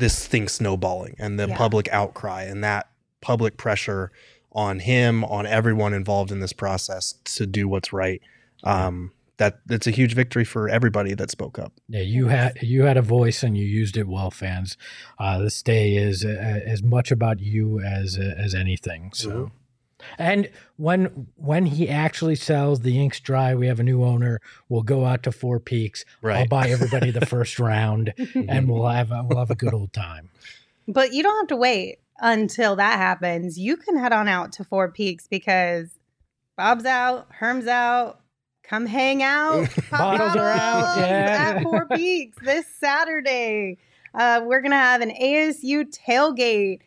this 0.00 0.26
thing 0.26 0.48
snowballing 0.48 1.14
and 1.18 1.38
the 1.38 1.46
Yeah. 1.48 1.56
public 1.56 1.88
outcry 1.92 2.42
and 2.42 2.64
that 2.64 2.88
public 3.20 3.56
pressure 3.56 4.10
on 4.52 4.80
him, 4.80 5.22
on 5.24 5.46
everyone 5.46 5.94
involved 5.94 6.32
in 6.32 6.40
this 6.40 6.52
process 6.52 7.14
to 7.24 7.46
do 7.46 7.68
what's 7.68 7.92
right. 7.92 8.20
Um, 8.64 9.12
that 9.36 9.60
that's 9.64 9.86
a 9.86 9.90
huge 9.90 10.12
victory 10.14 10.44
for 10.44 10.68
everybody 10.68 11.14
that 11.14 11.30
spoke 11.30 11.58
up. 11.58 11.72
Yeah, 11.88 12.02
you 12.02 12.26
had 12.28 12.58
you 12.60 12.82
had 12.82 12.98
a 12.98 13.02
voice 13.02 13.42
and 13.42 13.56
you 13.56 13.64
used 13.64 13.96
it 13.96 14.06
well, 14.06 14.30
fans. 14.30 14.76
Uh, 15.18 15.38
this 15.38 15.62
day 15.62 15.96
is 15.96 16.24
uh, 16.26 16.28
as 16.66 16.82
much 16.82 17.10
about 17.10 17.40
you 17.40 17.80
as 17.80 18.18
uh, 18.18 18.34
as 18.36 18.54
anything. 18.54 19.12
So, 19.14 19.30
Mhm. 19.30 19.50
And 20.18 20.50
when 20.76 21.28
when 21.36 21.66
he 21.66 21.88
actually 21.88 22.36
sells, 22.36 22.80
the 22.80 23.02
ink's 23.02 23.20
dry. 23.20 23.54
We 23.54 23.66
have 23.66 23.80
a 23.80 23.84
new 23.84 24.04
owner. 24.04 24.40
We'll 24.68 24.82
go 24.82 25.04
out 25.04 25.22
to 25.24 25.32
Four 25.32 25.60
Peaks. 25.60 26.04
I'll 26.22 26.46
buy 26.46 26.68
everybody 26.68 27.10
the 27.10 27.26
first 27.26 27.58
round, 27.58 28.12
and 28.34 28.68
we'll 28.68 28.86
have 28.86 29.10
a, 29.10 29.24
we'll 29.28 29.38
have 29.38 29.50
a 29.50 29.54
good 29.54 29.74
old 29.74 29.92
time. 29.92 30.30
But 30.86 31.12
you 31.12 31.22
don't 31.22 31.38
have 31.38 31.48
to 31.48 31.56
wait 31.56 31.98
until 32.20 32.76
that 32.76 32.98
happens. 32.98 33.58
You 33.58 33.76
can 33.76 33.96
head 33.96 34.12
on 34.12 34.28
out 34.28 34.52
to 34.52 34.64
Four 34.64 34.90
Peaks 34.90 35.26
because 35.26 35.90
Bob's 36.56 36.84
out, 36.84 37.26
Herm's 37.30 37.66
out. 37.66 38.20
Come 38.62 38.86
hang 38.86 39.22
out. 39.22 39.68
Pop 39.90 40.18
Bottles 40.18 40.36
are 40.36 40.50
out, 40.50 40.96
yeah. 40.98 41.54
At 41.56 41.62
Four 41.62 41.86
Peaks 41.86 42.36
this 42.42 42.66
Saturday. 42.78 43.78
Uh, 44.14 44.42
we're 44.44 44.60
going 44.60 44.72
to 44.72 44.76
have 44.76 45.00
an 45.00 45.10
ASU 45.10 45.84
tailgate 46.06 46.80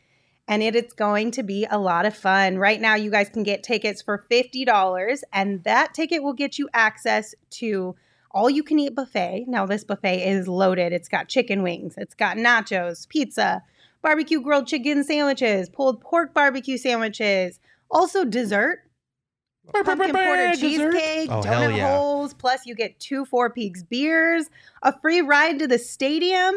and 0.47 0.61
it 0.61 0.75
is 0.75 0.91
going 0.93 1.31
to 1.31 1.43
be 1.43 1.65
a 1.69 1.77
lot 1.77 2.05
of 2.05 2.15
fun. 2.15 2.57
Right 2.57 2.79
now, 2.81 2.95
you 2.95 3.09
guys 3.09 3.29
can 3.29 3.43
get 3.43 3.63
tickets 3.63 4.01
for 4.01 4.25
$50, 4.29 5.21
and 5.31 5.63
that 5.63 5.93
ticket 5.93 6.21
will 6.23 6.33
get 6.33 6.57
you 6.57 6.67
access 6.73 7.33
to 7.51 7.95
all 8.31 8.49
you 8.49 8.63
can 8.63 8.79
eat 8.79 8.95
buffet. 8.95 9.45
Now, 9.47 9.65
this 9.65 9.83
buffet 9.83 10.27
is 10.27 10.47
loaded. 10.47 10.91
It's 10.91 11.07
got 11.07 11.29
chicken 11.29 11.63
wings, 11.63 11.95
it's 11.97 12.15
got 12.15 12.37
nachos, 12.37 13.07
pizza, 13.07 13.63
barbecue 14.01 14.41
grilled 14.41 14.67
chicken 14.67 15.03
sandwiches, 15.03 15.69
pulled 15.69 16.01
pork 16.01 16.33
barbecue 16.33 16.77
sandwiches, 16.77 17.59
also 17.89 18.25
dessert. 18.25 18.79
Pumpkin 19.71 20.11
porter 20.11 20.55
cheesecake, 20.57 21.29
Oh, 21.31 21.41
hell 21.41 21.61
donut 21.61 21.77
yeah. 21.77 21.95
holes, 21.95 22.33
plus 22.33 22.65
you 22.65 22.75
get 22.75 22.99
two 22.99 23.23
Four 23.23 23.49
Peaks 23.49 23.81
beers, 23.81 24.49
a 24.81 24.99
free 24.99 25.21
ride 25.21 25.57
to 25.59 25.67
the 25.67 25.79
stadium, 25.79 26.55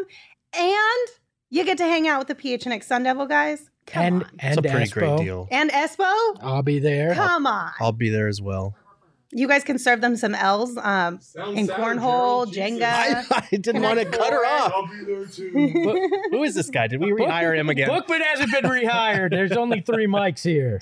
and 0.53 1.09
you 1.49 1.63
get 1.65 1.79
to 1.79 1.85
hang 1.85 2.09
out 2.09 2.19
with 2.19 2.27
the 2.27 2.35
PHNX 2.35 2.83
Sun 2.83 3.05
Devil 3.05 3.27
guys. 3.27 3.71
Come 3.87 4.03
and 4.05 4.23
on. 4.25 4.31
It's 4.41 4.57
a 4.57 4.63
pretty 4.63 4.87
Espo. 4.87 4.93
great 4.93 5.19
deal. 5.19 5.49
And 5.51 5.71
Espo, 5.71 6.37
I'll 6.41 6.63
be 6.63 6.79
there. 6.79 7.15
come 7.15 7.47
on. 7.47 7.73
I'll 7.81 7.93
be 7.93 8.09
there 8.11 8.29
as 8.29 8.41
well. 8.43 8.75
You 9.33 9.49
guys 9.49 9.65
can 9.65 9.79
serve 9.79 10.01
them 10.01 10.17
some 10.17 10.35
L's 10.37 10.79
um, 10.79 11.15
in 11.55 11.67
cornhole, 11.67 12.47
Jenga. 12.47 12.83
I, 12.85 13.25
I 13.53 13.57
didn't 13.57 13.83
want 13.83 13.99
to 13.99 14.05
cut 14.07 14.33
her 14.33 14.47
off. 14.47 14.89
Who 16.31 16.43
is 16.45 16.55
this 16.55 16.71
guy? 16.71 16.87
Did 16.87 17.01
we 17.01 17.11
rehire 17.11 17.55
him 17.57 17.69
again? 17.69 17.89
Bookman 17.89 18.21
hasn't 18.23 18.53
been 18.53 18.65
rehired. 18.65 19.31
There's 19.31 19.53
only 19.53 19.81
three 19.81 20.07
mics 20.07 20.45
here. 20.45 20.81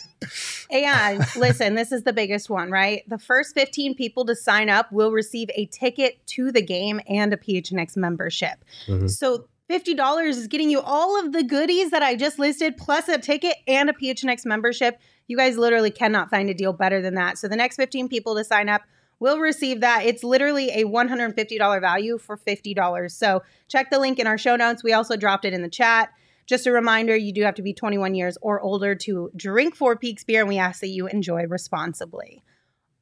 And 0.71 1.25
listen, 1.37 1.75
this 1.75 1.91
is 1.91 2.03
the 2.03 2.13
biggest 2.13 2.51
one, 2.51 2.71
right? 2.71 3.03
The 3.09 3.19
first 3.19 3.55
15 3.55 3.95
people 3.95 4.27
to 4.27 4.37
sign 4.37 4.69
up 4.69 4.93
will 4.93 5.11
receive 5.11 5.49
a 5.55 5.65
ticket 5.67 6.25
to 6.29 6.53
the 6.53 6.63
game 6.63 7.01
and 7.09 7.33
a 7.33 7.37
PHNX 7.39 7.97
membership. 7.97 8.63
Mhm. 8.87 9.11
So 9.11 9.49
$50 9.75 10.27
is 10.27 10.47
getting 10.47 10.71
you 10.71 10.81
all 10.81 11.19
of 11.19 11.33
the 11.33 11.43
goodies 11.43 11.91
that 11.91 12.03
I 12.03 12.15
just 12.15 12.39
listed, 12.39 12.77
plus 12.77 13.09
a 13.09 13.19
ticket 13.19 13.57
and 13.67 13.91
a 13.91 13.93
PHNX 13.93 14.47
membership. 14.47 15.01
You 15.27 15.37
guys 15.37 15.59
literally 15.59 15.91
cannot 15.91 16.31
find 16.31 16.49
a 16.49 16.55
deal 16.55 16.73
better 16.73 17.03
than 17.03 17.15
that. 17.15 17.39
So 17.39 17.49
the 17.49 17.57
next 17.57 17.77
15 17.77 18.09
people 18.09 18.37
to 18.37 18.45
sign 18.45 18.69
up 18.69 18.83
will 19.19 19.39
receive 19.39 19.81
that. 19.81 20.05
It's 20.05 20.23
literally 20.23 20.71
a 20.71 20.85
$150 20.85 21.81
value 21.81 22.19
for 22.19 22.37
$50. 22.37 23.11
So 23.11 23.43
check 23.69 23.91
the 23.91 23.99
link 23.99 24.19
in 24.19 24.27
our 24.27 24.39
show 24.39 24.55
notes. 24.55 24.85
We 24.85 24.93
also 24.93 25.17
dropped 25.17 25.45
it 25.45 25.53
in 25.53 25.63
the 25.63 25.69
chat. 25.69 26.11
Just 26.47 26.67
a 26.67 26.73
reminder, 26.73 27.17
you 27.17 27.33
do 27.33 27.43
have 27.43 27.55
to 27.55 27.63
be 27.63 27.73
21 27.73 28.15
years 28.15 28.37
or 28.43 28.61
older 28.61 28.95
to 28.95 29.31
drink 29.35 29.75
Four 29.75 29.97
Peaks 29.97 30.25
beer, 30.25 30.41
and 30.41 30.49
we 30.49 30.59
ask 30.59 30.81
that 30.81 30.89
you 30.89 31.09
enjoy 31.09 31.47
responsibly. 31.47 32.43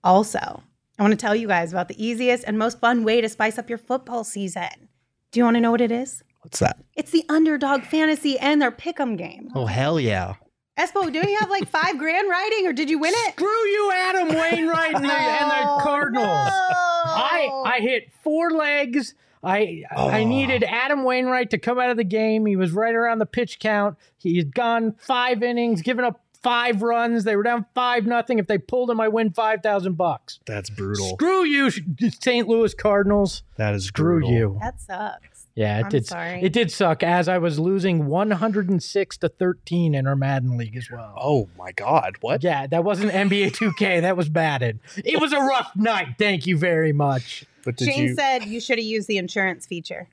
Also, 0.04 0.62
I 0.98 1.02
want 1.02 1.11
to 1.11 1.16
tell 1.16 1.35
you 1.35 1.48
guys 1.48 1.72
about 1.72 1.88
the 1.88 2.02
easiest 2.02 2.44
and 2.44 2.58
most 2.58 2.78
fun 2.78 3.02
way 3.02 3.20
to 3.20 3.28
spice 3.28 3.58
up 3.58 3.68
your 3.68 3.78
football 3.78 4.22
season. 4.22 4.88
Do 5.32 5.40
you 5.40 5.44
want 5.44 5.56
to 5.56 5.61
know 5.61 5.72
what 5.72 5.80
it 5.80 5.90
is? 5.90 6.22
What's 6.42 6.59
that? 6.59 6.78
It's 6.96 7.11
the 7.11 7.24
Underdog 7.28 7.83
Fantasy 7.85 8.38
and 8.38 8.61
their 8.61 8.72
Pick'em 8.72 9.16
game. 9.16 9.48
Oh 9.55 9.66
hell 9.66 9.98
yeah! 10.00 10.35
Espo, 10.78 11.12
do 11.12 11.18
you 11.28 11.37
have 11.38 11.50
like 11.50 11.68
five 11.68 11.98
grand 11.98 12.28
riding, 12.28 12.66
or 12.66 12.72
did 12.72 12.90
you 12.90 12.98
win 12.98 13.12
it? 13.14 13.33
Screw 13.37 13.46
you, 13.48 13.92
Adam 13.94 14.28
Wainwright 14.28 14.94
and 14.94 15.05
the, 15.05 15.12
and 15.12 15.50
the 15.50 15.70
Oh, 15.70 15.78
Cardinals. 15.83 16.26
I 16.26 17.46
no. 17.48 17.62
I 17.64 17.78
hit 17.81 18.11
four 18.22 18.50
legs. 18.50 19.14
I 19.44 19.83
I 19.90 20.20
Oh. 20.22 20.26
needed 20.28 20.64
Adam 20.64 21.05
Wainwright 21.05 21.50
to 21.50 21.59
come 21.59 21.78
out 21.78 21.90
of 21.90 21.96
the 21.96 22.05
game. 22.05 22.46
He 22.46 22.57
was 22.57 22.72
right 22.72 22.94
around 22.94 23.18
the 23.18 23.26
pitch 23.26 23.59
count. 23.59 23.96
He 24.18 24.38
had 24.38 24.55
gone 24.55 24.94
five 24.98 25.42
innings, 25.42 25.83
given 25.83 26.05
up 26.05 26.20
five 26.42 26.83
runs. 26.83 27.24
They 27.24 27.37
were 27.37 27.42
down 27.44 27.66
five 27.74 28.05
nothing. 28.07 28.38
If 28.38 28.46
they 28.48 28.59
pulled 28.59 28.90
him, 28.90 29.00
I 29.00 29.09
win 29.09 29.31
five 29.31 29.62
thousand 29.62 29.94
bucks. 29.96 30.40
That's 30.46 30.70
brutal. 30.70 31.11
Screw 31.11 31.44
you, 31.44 31.70
St. 32.20 32.48
Louis 32.48 32.72
Cardinals. 32.74 33.42
That 33.57 33.74
is 33.74 33.85
Screw 33.87 34.20
brutal. 34.20 34.31
you. 34.31 34.59
That 34.61 34.81
sucks. 34.81 35.32
Yeah, 35.54 35.78
it 35.80 35.84
I'm 35.84 35.90
did. 35.90 36.06
sorry. 36.06 36.40
It 36.42 36.52
did 36.52 36.70
suck 36.70 37.02
as 37.02 37.28
I 37.28 37.36
was 37.38 37.58
losing 37.58 38.06
106 38.06 39.16
to 39.18 39.28
13 39.28 39.94
in 39.94 40.06
our 40.06 40.16
Madden 40.16 40.56
league 40.56 40.76
as 40.76 40.90
well. 40.90 41.14
Oh 41.20 41.48
my 41.58 41.72
God! 41.72 42.16
What? 42.22 42.42
Yeah, 42.42 42.66
that 42.68 42.84
wasn't 42.84 43.12
NBA 43.12 43.52
2K. 43.52 44.00
That 44.00 44.16
was 44.16 44.30
Madden. 44.30 44.80
It 44.96 45.20
was 45.20 45.32
a 45.32 45.40
rough 45.40 45.72
night. 45.76 46.14
Thank 46.18 46.46
you 46.46 46.56
very 46.56 46.92
much. 46.92 47.44
But 47.64 47.76
did 47.76 47.88
Shane 47.92 48.02
you? 48.08 48.14
said 48.14 48.44
you 48.44 48.60
should 48.60 48.78
have 48.78 48.84
used 48.86 49.08
the 49.08 49.18
insurance 49.18 49.66
feature. 49.66 50.08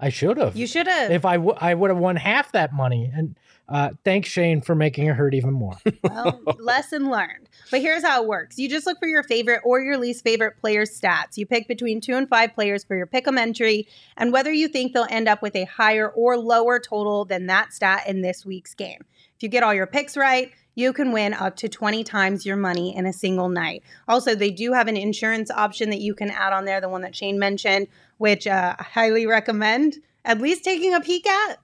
I 0.00 0.10
should 0.10 0.36
have. 0.36 0.54
You 0.56 0.66
should 0.68 0.86
have. 0.86 1.10
If 1.10 1.24
I 1.24 1.34
w- 1.38 1.56
I 1.60 1.74
would 1.74 1.90
have 1.90 1.98
won 1.98 2.14
half 2.16 2.52
that 2.52 2.72
money. 2.72 3.10
And 3.12 3.36
uh, 3.68 3.90
thanks 4.04 4.28
Shane 4.28 4.60
for 4.62 4.74
making 4.74 5.06
it 5.06 5.14
hurt 5.14 5.34
even 5.34 5.52
more. 5.52 5.76
Well, 6.02 6.40
lesson 6.58 7.10
learned. 7.10 7.48
But 7.70 7.80
here's 7.80 8.02
how 8.02 8.22
it 8.22 8.28
works. 8.28 8.58
You 8.58 8.68
just 8.68 8.86
look 8.86 8.98
for 8.98 9.08
your 9.08 9.22
favorite 9.22 9.60
or 9.64 9.80
your 9.80 9.98
least 9.98 10.24
favorite 10.24 10.56
player's 10.58 10.98
stats. 10.98 11.36
You 11.36 11.44
pick 11.44 11.68
between 11.68 12.00
two 12.00 12.16
and 12.16 12.28
five 12.28 12.54
players 12.54 12.82
for 12.82 12.96
your 12.96 13.06
pick'em 13.06 13.38
entry, 13.38 13.86
and 14.16 14.32
whether 14.32 14.50
you 14.50 14.68
think 14.68 14.92
they'll 14.92 15.06
end 15.10 15.28
up 15.28 15.42
with 15.42 15.54
a 15.54 15.64
higher 15.64 16.08
or 16.08 16.38
lower 16.38 16.78
total 16.78 17.24
than 17.24 17.46
that 17.46 17.72
stat 17.72 18.04
in 18.06 18.22
this 18.22 18.46
week's 18.46 18.74
game. 18.74 19.04
If 19.36 19.42
you 19.42 19.48
get 19.48 19.62
all 19.62 19.74
your 19.74 19.86
picks 19.86 20.16
right, 20.16 20.50
you 20.74 20.92
can 20.92 21.12
win 21.12 21.34
up 21.34 21.56
to 21.56 21.68
20 21.68 22.04
times 22.04 22.46
your 22.46 22.56
money 22.56 22.96
in 22.96 23.04
a 23.04 23.12
single 23.12 23.48
night. 23.48 23.82
Also, 24.06 24.34
they 24.34 24.50
do 24.50 24.72
have 24.72 24.88
an 24.88 24.96
insurance 24.96 25.50
option 25.50 25.90
that 25.90 26.00
you 26.00 26.14
can 26.14 26.30
add 26.30 26.52
on 26.52 26.64
there, 26.64 26.80
the 26.80 26.88
one 26.88 27.02
that 27.02 27.16
Shane 27.16 27.38
mentioned, 27.38 27.88
which 28.18 28.46
uh, 28.46 28.76
I 28.78 28.82
highly 28.82 29.26
recommend 29.26 29.96
at 30.24 30.40
least 30.40 30.64
taking 30.64 30.94
a 30.94 31.00
peek 31.00 31.26
at 31.26 31.58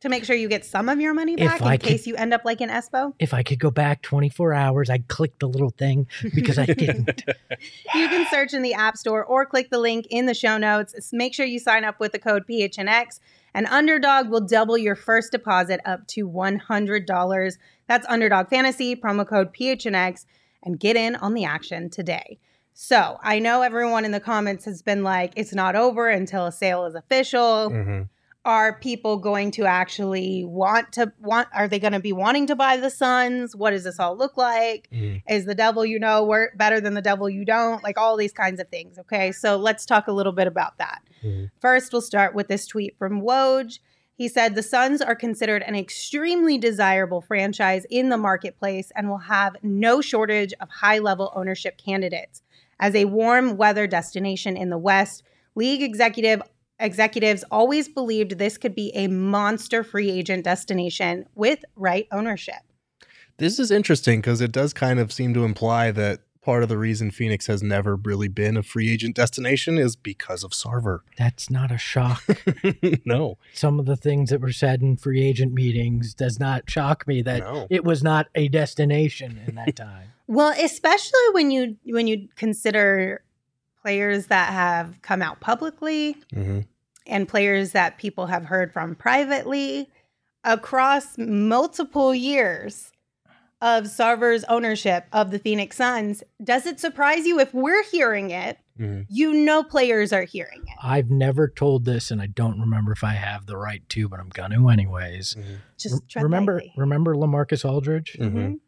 to 0.00 0.08
make 0.08 0.24
sure 0.24 0.34
you 0.34 0.48
get 0.48 0.64
some 0.64 0.88
of 0.88 0.98
your 1.00 1.12
money 1.12 1.34
If 1.34 1.40
back 1.48 1.60
in 1.60 1.66
I 1.66 1.76
could- 1.76 1.88
case 1.88 2.06
you 2.06 2.16
end 2.16 2.32
up 2.32 2.44
like 2.44 2.60
an 2.60 2.70
Espo. 2.70 3.12
If 3.18 3.34
I 3.34 3.42
could 3.42 3.58
go 3.58 3.70
back 3.70 4.02
24 4.02 4.54
hours, 4.54 4.88
I'd 4.90 5.08
click 5.08 5.38
the 5.38 5.46
little 5.48 5.70
thing 5.70 6.06
because 6.34 6.58
I 6.58 6.66
didn't. 6.66 7.24
You 7.94 8.08
can 8.08 8.26
search 8.30 8.54
in 8.54 8.62
the 8.62 8.72
App 8.74 8.96
Store 8.96 9.22
or 9.24 9.44
click 9.44 9.70
the 9.70 9.78
link 9.78 10.06
in 10.10 10.26
the 10.26 10.32
show 10.34 10.56
notes. 10.56 11.12
Make 11.12 11.34
sure 11.34 11.44
you 11.44 11.58
sign 11.58 11.84
up 11.84 12.00
with 12.00 12.12
the 12.12 12.18
code 12.18 12.44
PHNX, 12.48 13.20
and 13.52 13.66
Underdog 13.66 14.28
will 14.30 14.40
double 14.40 14.78
your 14.78 14.94
first 14.94 15.32
deposit 15.32 15.80
up 15.84 16.06
to 16.08 16.26
$100. 16.28 17.58
That's 17.86 18.06
Underdog 18.08 18.48
Fantasy, 18.48 18.96
promo 18.96 19.26
code 19.26 19.52
PHNX, 19.52 20.24
and 20.62 20.78
get 20.78 20.96
in 20.96 21.16
on 21.16 21.34
the 21.34 21.44
action 21.44 21.90
today. 21.90 22.38
So 22.72 23.18
I 23.22 23.38
know 23.40 23.62
everyone 23.62 24.04
in 24.04 24.12
the 24.12 24.20
comments 24.20 24.64
has 24.64 24.80
been 24.82 25.02
like, 25.02 25.32
it's 25.36 25.52
not 25.52 25.76
over 25.76 26.08
until 26.08 26.46
a 26.46 26.52
sale 26.52 26.86
is 26.86 26.94
official. 26.94 27.70
Mhm. 27.70 28.08
Are 28.46 28.78
people 28.78 29.18
going 29.18 29.50
to 29.52 29.66
actually 29.66 30.44
want 30.46 30.92
to 30.92 31.12
want? 31.20 31.48
Are 31.52 31.68
they 31.68 31.78
going 31.78 31.92
to 31.92 32.00
be 32.00 32.12
wanting 32.12 32.46
to 32.46 32.56
buy 32.56 32.78
the 32.78 32.88
Suns? 32.88 33.54
What 33.54 33.72
does 33.72 33.84
this 33.84 34.00
all 34.00 34.16
look 34.16 34.38
like? 34.38 34.88
Mhm. 34.90 35.22
Is 35.28 35.44
the 35.44 35.54
devil 35.54 35.84
you 35.84 35.98
know 35.98 36.24
wor- 36.24 36.52
better 36.56 36.80
than 36.80 36.94
the 36.94 37.02
devil 37.02 37.28
you 37.28 37.44
don't? 37.44 37.82
Like 37.84 37.98
all 37.98 38.16
these 38.16 38.32
kinds 38.32 38.58
of 38.58 38.68
things. 38.68 38.98
Okay, 38.98 39.30
so 39.30 39.56
let's 39.58 39.84
talk 39.84 40.08
a 40.08 40.12
little 40.12 40.32
bit 40.32 40.46
about 40.46 40.78
that. 40.78 41.02
Mhm. 41.22 41.50
First, 41.60 41.92
we'll 41.92 42.00
start 42.00 42.34
with 42.34 42.48
this 42.48 42.66
tweet 42.66 42.96
from 42.98 43.20
Woj. 43.20 43.78
He 44.14 44.26
said 44.26 44.54
the 44.54 44.62
Suns 44.62 45.02
are 45.02 45.14
considered 45.14 45.62
an 45.62 45.74
extremely 45.76 46.56
desirable 46.56 47.20
franchise 47.20 47.84
in 47.90 48.08
the 48.08 48.16
marketplace 48.18 48.90
and 48.96 49.10
will 49.10 49.18
have 49.18 49.56
no 49.62 50.00
shortage 50.00 50.54
of 50.60 50.68
high 50.70 50.98
level 50.98 51.30
ownership 51.36 51.76
candidates. 51.76 52.42
As 52.78 52.94
a 52.94 53.04
warm 53.04 53.58
weather 53.58 53.86
destination 53.86 54.56
in 54.56 54.70
the 54.70 54.78
West, 54.78 55.22
league 55.54 55.82
executive 55.82 56.40
executives 56.80 57.44
always 57.50 57.88
believed 57.88 58.38
this 58.38 58.58
could 58.58 58.74
be 58.74 58.90
a 58.94 59.06
monster 59.08 59.82
free 59.84 60.10
agent 60.10 60.44
destination 60.44 61.26
with 61.34 61.64
right 61.76 62.06
ownership. 62.10 62.56
This 63.38 63.58
is 63.58 63.70
interesting 63.70 64.20
because 64.20 64.40
it 64.40 64.52
does 64.52 64.72
kind 64.72 64.98
of 64.98 65.12
seem 65.12 65.32
to 65.34 65.44
imply 65.44 65.90
that 65.92 66.20
part 66.42 66.62
of 66.62 66.68
the 66.70 66.78
reason 66.78 67.10
Phoenix 67.10 67.46
has 67.46 67.62
never 67.62 67.96
really 67.96 68.28
been 68.28 68.56
a 68.56 68.62
free 68.62 68.90
agent 68.90 69.14
destination 69.14 69.76
is 69.78 69.94
because 69.94 70.42
of 70.42 70.52
Sarver. 70.52 71.00
That's 71.18 71.50
not 71.50 71.70
a 71.70 71.76
shock. 71.78 72.22
no, 73.04 73.36
Some 73.52 73.78
of 73.78 73.86
the 73.86 73.96
things 73.96 74.30
that 74.30 74.40
were 74.40 74.52
said 74.52 74.80
in 74.80 74.96
free 74.96 75.22
agent 75.22 75.52
meetings 75.52 76.14
does 76.14 76.38
not 76.40 76.68
shock 76.68 77.06
me 77.06 77.20
that 77.22 77.40
No. 77.40 77.66
it 77.70 77.84
was 77.84 78.02
not 78.02 78.28
a 78.34 78.48
destination 78.48 79.38
in 79.46 79.54
that 79.56 79.76
time. 79.76 80.08
Well, 80.26 80.54
especially 80.58 81.20
when 81.32 81.50
you 81.50 81.76
when 81.84 82.06
you 82.06 82.28
consider 82.36 83.22
players 83.82 84.26
that 84.26 84.52
have 84.52 85.00
come 85.02 85.22
out 85.22 85.40
publicly 85.40 86.16
Mhm. 86.32 86.66
and 87.06 87.28
players 87.28 87.72
that 87.72 87.98
people 87.98 88.26
have 88.26 88.44
heard 88.46 88.72
from 88.72 88.94
privately 88.94 89.88
across 90.44 91.16
multiple 91.18 92.14
years 92.14 92.92
of 93.62 93.84
Sarver's 93.84 94.44
ownership 94.44 95.04
of 95.12 95.30
the 95.30 95.38
Phoenix 95.38 95.76
Suns. 95.76 96.22
Does 96.42 96.64
it 96.66 96.80
surprise 96.80 97.26
you 97.26 97.38
if 97.40 97.52
we're 97.52 97.84
hearing 97.84 98.30
it? 98.30 98.58
Mhm. 98.78 99.04
You 99.10 99.34
know 99.34 99.62
players 99.62 100.12
are 100.14 100.22
hearing 100.22 100.62
it. 100.62 100.74
I've 100.82 101.10
never 101.10 101.46
told 101.46 101.84
this, 101.84 102.10
and 102.10 102.22
I 102.22 102.26
don't 102.26 102.58
remember 102.58 102.92
if 102.92 103.04
I 103.04 103.12
have 103.12 103.44
the 103.44 103.58
right 103.58 103.86
to, 103.90 104.08
but 104.08 104.18
I'm 104.18 104.30
gonna 104.30 104.66
anyways. 104.70 105.36
Just 105.78 106.08
tread 106.08 106.22
remember, 106.22 106.54
lightly. 106.54 106.72
remember 106.76 107.14
Lamarcus 107.14 107.68
Aldridge. 107.68 108.16
Mhm. 108.18 108.60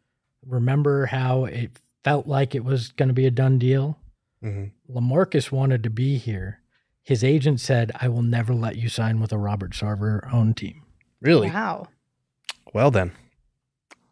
Remember 0.45 1.07
how 1.07 1.45
it 1.45 1.71
felt 2.03 2.27
like 2.27 2.53
it 2.53 2.63
was 2.63 2.91
going 2.91 3.07
to 3.07 3.13
be 3.13 3.25
a 3.25 3.31
done 3.31 3.57
deal. 3.57 3.97
Mhm. 4.43 4.71
Lamarcus 4.89 5.51
wanted 5.51 5.83
to 5.83 5.89
be 5.89 6.17
here. 6.17 6.59
His 7.01 7.23
agent 7.23 7.59
said, 7.59 7.91
"I 7.99 8.07
will 8.09 8.21
never 8.21 8.53
let 8.53 8.75
you 8.77 8.89
sign 8.89 9.19
with 9.19 9.31
a 9.31 9.37
Robert 9.37 9.71
Sarver 9.71 10.31
owned 10.33 10.57
team." 10.57 10.83
Really? 11.21 11.49
Wow. 11.49 11.87
Well, 12.73 12.91
then, 12.91 13.11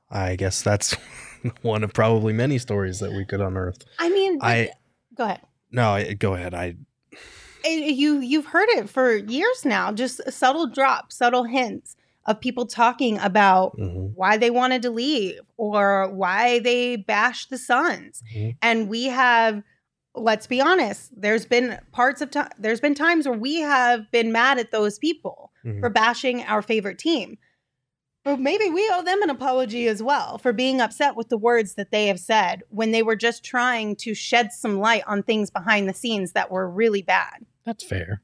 I 0.10 0.36
guess 0.36 0.62
that's 0.62 0.94
one 1.62 1.84
of 1.84 1.94
probably 1.94 2.34
many 2.34 2.58
stories 2.58 3.00
that 3.00 3.12
we 3.12 3.26
could 3.26 3.41
unearth. 3.41 3.84
I 4.00 4.10
mean, 4.10 4.39
I 4.41 4.70
go 5.15 5.26
ahead. 5.26 5.41
no, 5.72 5.91
I, 5.91 6.13
go 6.13 6.34
ahead. 6.36 6.54
I 6.54 6.76
you 7.65 8.20
you've 8.20 8.48
heard 8.48 8.70
it 8.70 8.89
for 8.89 9.15
years 9.15 9.65
now 9.65 9.91
just 9.91 10.20
subtle 10.32 10.65
drops 10.65 11.15
subtle 11.17 11.44
hints 11.44 11.96
of 12.26 12.39
people 12.39 12.65
talking 12.65 13.20
about 13.20 13.78
mhm. 13.78 14.12
why 14.15 14.36
they 14.38 14.50
wanted 14.50 14.82
to 14.82 14.89
leave 14.89 15.39
or 15.58 16.10
why 16.12 16.58
they 16.60 16.96
bashed 16.96 17.52
the 17.52 17.58
suns 17.60 18.24
Mhm. 18.36 18.58
and 18.63 18.89
we 18.89 19.06
have 19.06 19.62
let's 20.13 20.45
be 20.47 20.60
honest 20.60 21.10
there's 21.15 21.45
been 21.45 21.80
parts 21.91 22.21
of 22.21 22.30
time 22.32 22.50
there's 22.60 22.82
been 22.82 22.93
times 22.95 23.28
where 23.28 23.38
we 23.38 23.62
have 23.62 24.10
been 24.12 24.32
mad 24.32 24.60
at 24.60 24.71
those 24.71 25.00
people 25.00 25.52
Mhm. 25.65 25.80
for 25.80 25.89
bashing 25.89 26.43
our 26.43 26.62
favorite 26.62 26.97
team 26.97 27.38
but 28.24 28.39
maybe 28.39 28.69
we 28.69 28.88
owe 28.93 29.04
them 29.04 29.21
an 29.24 29.30
apology 29.30 29.88
as 29.88 30.04
well 30.04 30.38
for 30.38 30.54
being 30.54 30.80
upset 30.82 31.15
with 31.15 31.30
the 31.30 31.38
words 31.38 31.76
that 31.76 31.91
they 31.91 32.08
have 32.08 32.19
said 32.19 32.62
when 32.69 32.91
they 32.91 33.02
were 33.02 33.15
just 33.15 33.43
trying 33.43 33.95
to 33.97 34.13
shed 34.13 34.52
some 34.52 34.80
light 34.80 35.04
on 35.08 35.24
things 35.24 35.50
behind 35.50 35.88
the 35.88 35.93
scenes 35.93 36.34
that 36.34 36.52
were 36.52 36.69
really 36.69 37.02
bad 37.02 37.45
That's 37.65 37.84
fair. 37.84 38.21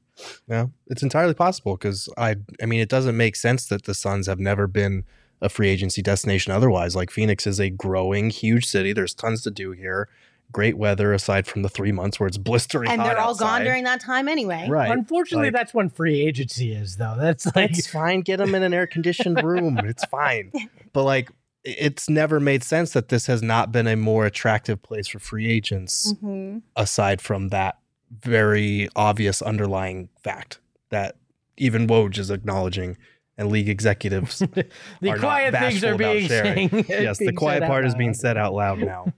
Yeah, 0.48 0.66
it's 0.88 1.04
entirely 1.04 1.34
possible 1.34 1.76
because 1.76 2.08
I, 2.18 2.36
I 2.60 2.66
mean, 2.66 2.80
it 2.80 2.88
doesn't 2.88 3.16
make 3.16 3.36
sense 3.36 3.66
that 3.68 3.84
the 3.84 3.94
Suns 3.94 4.26
have 4.26 4.40
never 4.40 4.66
been 4.66 5.04
a 5.40 5.48
free 5.48 5.68
agency 5.68 6.02
destination 6.02 6.52
otherwise. 6.52 6.96
Like 6.96 7.12
Phoenix 7.12 7.46
is 7.46 7.60
a 7.60 7.70
growing, 7.70 8.30
huge 8.30 8.66
city. 8.66 8.92
There's 8.92 9.14
tons 9.14 9.42
to 9.42 9.52
do 9.52 9.70
here. 9.70 10.08
Great 10.50 10.78
weather 10.78 11.12
aside 11.12 11.46
from 11.46 11.62
the 11.62 11.68
three 11.68 11.92
months 11.92 12.18
where 12.18 12.26
it's 12.26 12.38
blistering 12.38 12.88
and 12.90 13.00
hot 13.00 13.06
they're 13.08 13.20
all 13.20 13.34
gone 13.34 13.62
during 13.64 13.84
that 13.84 14.00
time 14.00 14.28
anyway. 14.28 14.66
Right. 14.68 14.90
Unfortunately, 14.90 15.48
Like- 15.48 15.52
that's 15.54 15.74
when 15.74 15.90
free 15.90 16.20
agency 16.20 16.72
is, 16.72 16.96
though. 16.96 17.16
That's 17.18 17.44
like 17.54 17.70
It's 17.72 17.86
fine. 17.90 18.22
Get 18.22 18.38
them 18.38 18.54
in 18.54 18.62
an 18.62 18.72
air 18.72 18.86
conditioned 18.86 19.42
room. 19.44 19.78
It's 19.78 20.04
fine. 20.06 20.50
But 20.94 21.04
like, 21.04 21.30
it's 21.64 22.08
never 22.08 22.40
made 22.40 22.64
sense 22.64 22.92
that 22.94 23.08
this 23.10 23.26
has 23.26 23.42
not 23.42 23.72
been 23.72 23.86
a 23.86 23.96
more 23.96 24.24
attractive 24.24 24.82
place 24.82 25.06
for 25.08 25.18
free 25.18 25.50
agents 25.50 26.14
Mhm. 26.22 26.62
aside 26.76 27.20
from 27.20 27.48
that 27.48 27.76
very 28.10 28.88
obvious 28.96 29.42
underlying 29.42 30.08
fact 30.22 30.60
that 30.88 31.16
even 31.58 31.86
Woj 31.86 32.16
is 32.16 32.30
acknowledging 32.30 32.96
and 33.36 33.50
league 33.50 33.68
executives. 33.68 34.38
the 34.54 34.64
are 35.10 35.16
not 35.16 35.18
quiet 35.20 35.54
things 35.54 35.84
are 35.84 35.94
being 35.96 36.26
sharing. 36.26 36.70
saying. 36.70 36.84
yes, 36.88 37.18
the 37.18 37.32
quiet 37.34 37.64
part 37.64 37.84
is 37.84 37.94
being 37.94 38.14
said 38.14 38.38
out 38.38 38.54
loud 38.54 38.78
now 38.78 39.12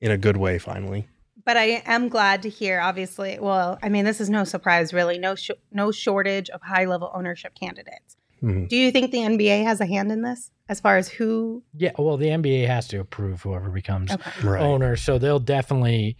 in 0.00 0.10
a 0.10 0.18
good 0.18 0.36
way, 0.36 0.58
finally. 0.58 1.08
But 1.44 1.56
I 1.56 1.82
am 1.86 2.08
glad 2.08 2.42
to 2.42 2.48
hear. 2.48 2.80
Obviously, 2.80 3.38
well, 3.40 3.78
I 3.82 3.88
mean, 3.88 4.04
this 4.04 4.20
is 4.20 4.28
no 4.28 4.44
surprise, 4.44 4.92
really. 4.92 5.18
No, 5.18 5.34
sh- 5.34 5.50
no 5.72 5.90
shortage 5.92 6.50
of 6.50 6.60
high 6.62 6.84
level 6.84 7.10
ownership 7.14 7.54
candidates. 7.58 8.16
Mhm. 8.42 8.68
Do 8.68 8.76
you 8.76 8.90
think 8.90 9.10
the 9.10 9.18
NBA 9.24 9.64
has 9.64 9.80
a 9.80 9.86
hand 9.86 10.12
in 10.12 10.22
this, 10.22 10.50
as 10.68 10.78
far 10.80 10.96
as 10.96 11.08
who? 11.08 11.62
Yeah, 11.74 11.92
well, 11.98 12.16
the 12.16 12.28
NBA 12.28 12.66
has 12.66 12.86
to 12.88 13.00
approve 13.00 13.42
whoever 13.42 13.70
becomes 13.70 14.12
Okay. 14.12 14.30
Right. 14.46 14.62
owner, 14.62 14.94
so 14.96 15.18
they'll 15.18 15.40
definitely 15.40 16.16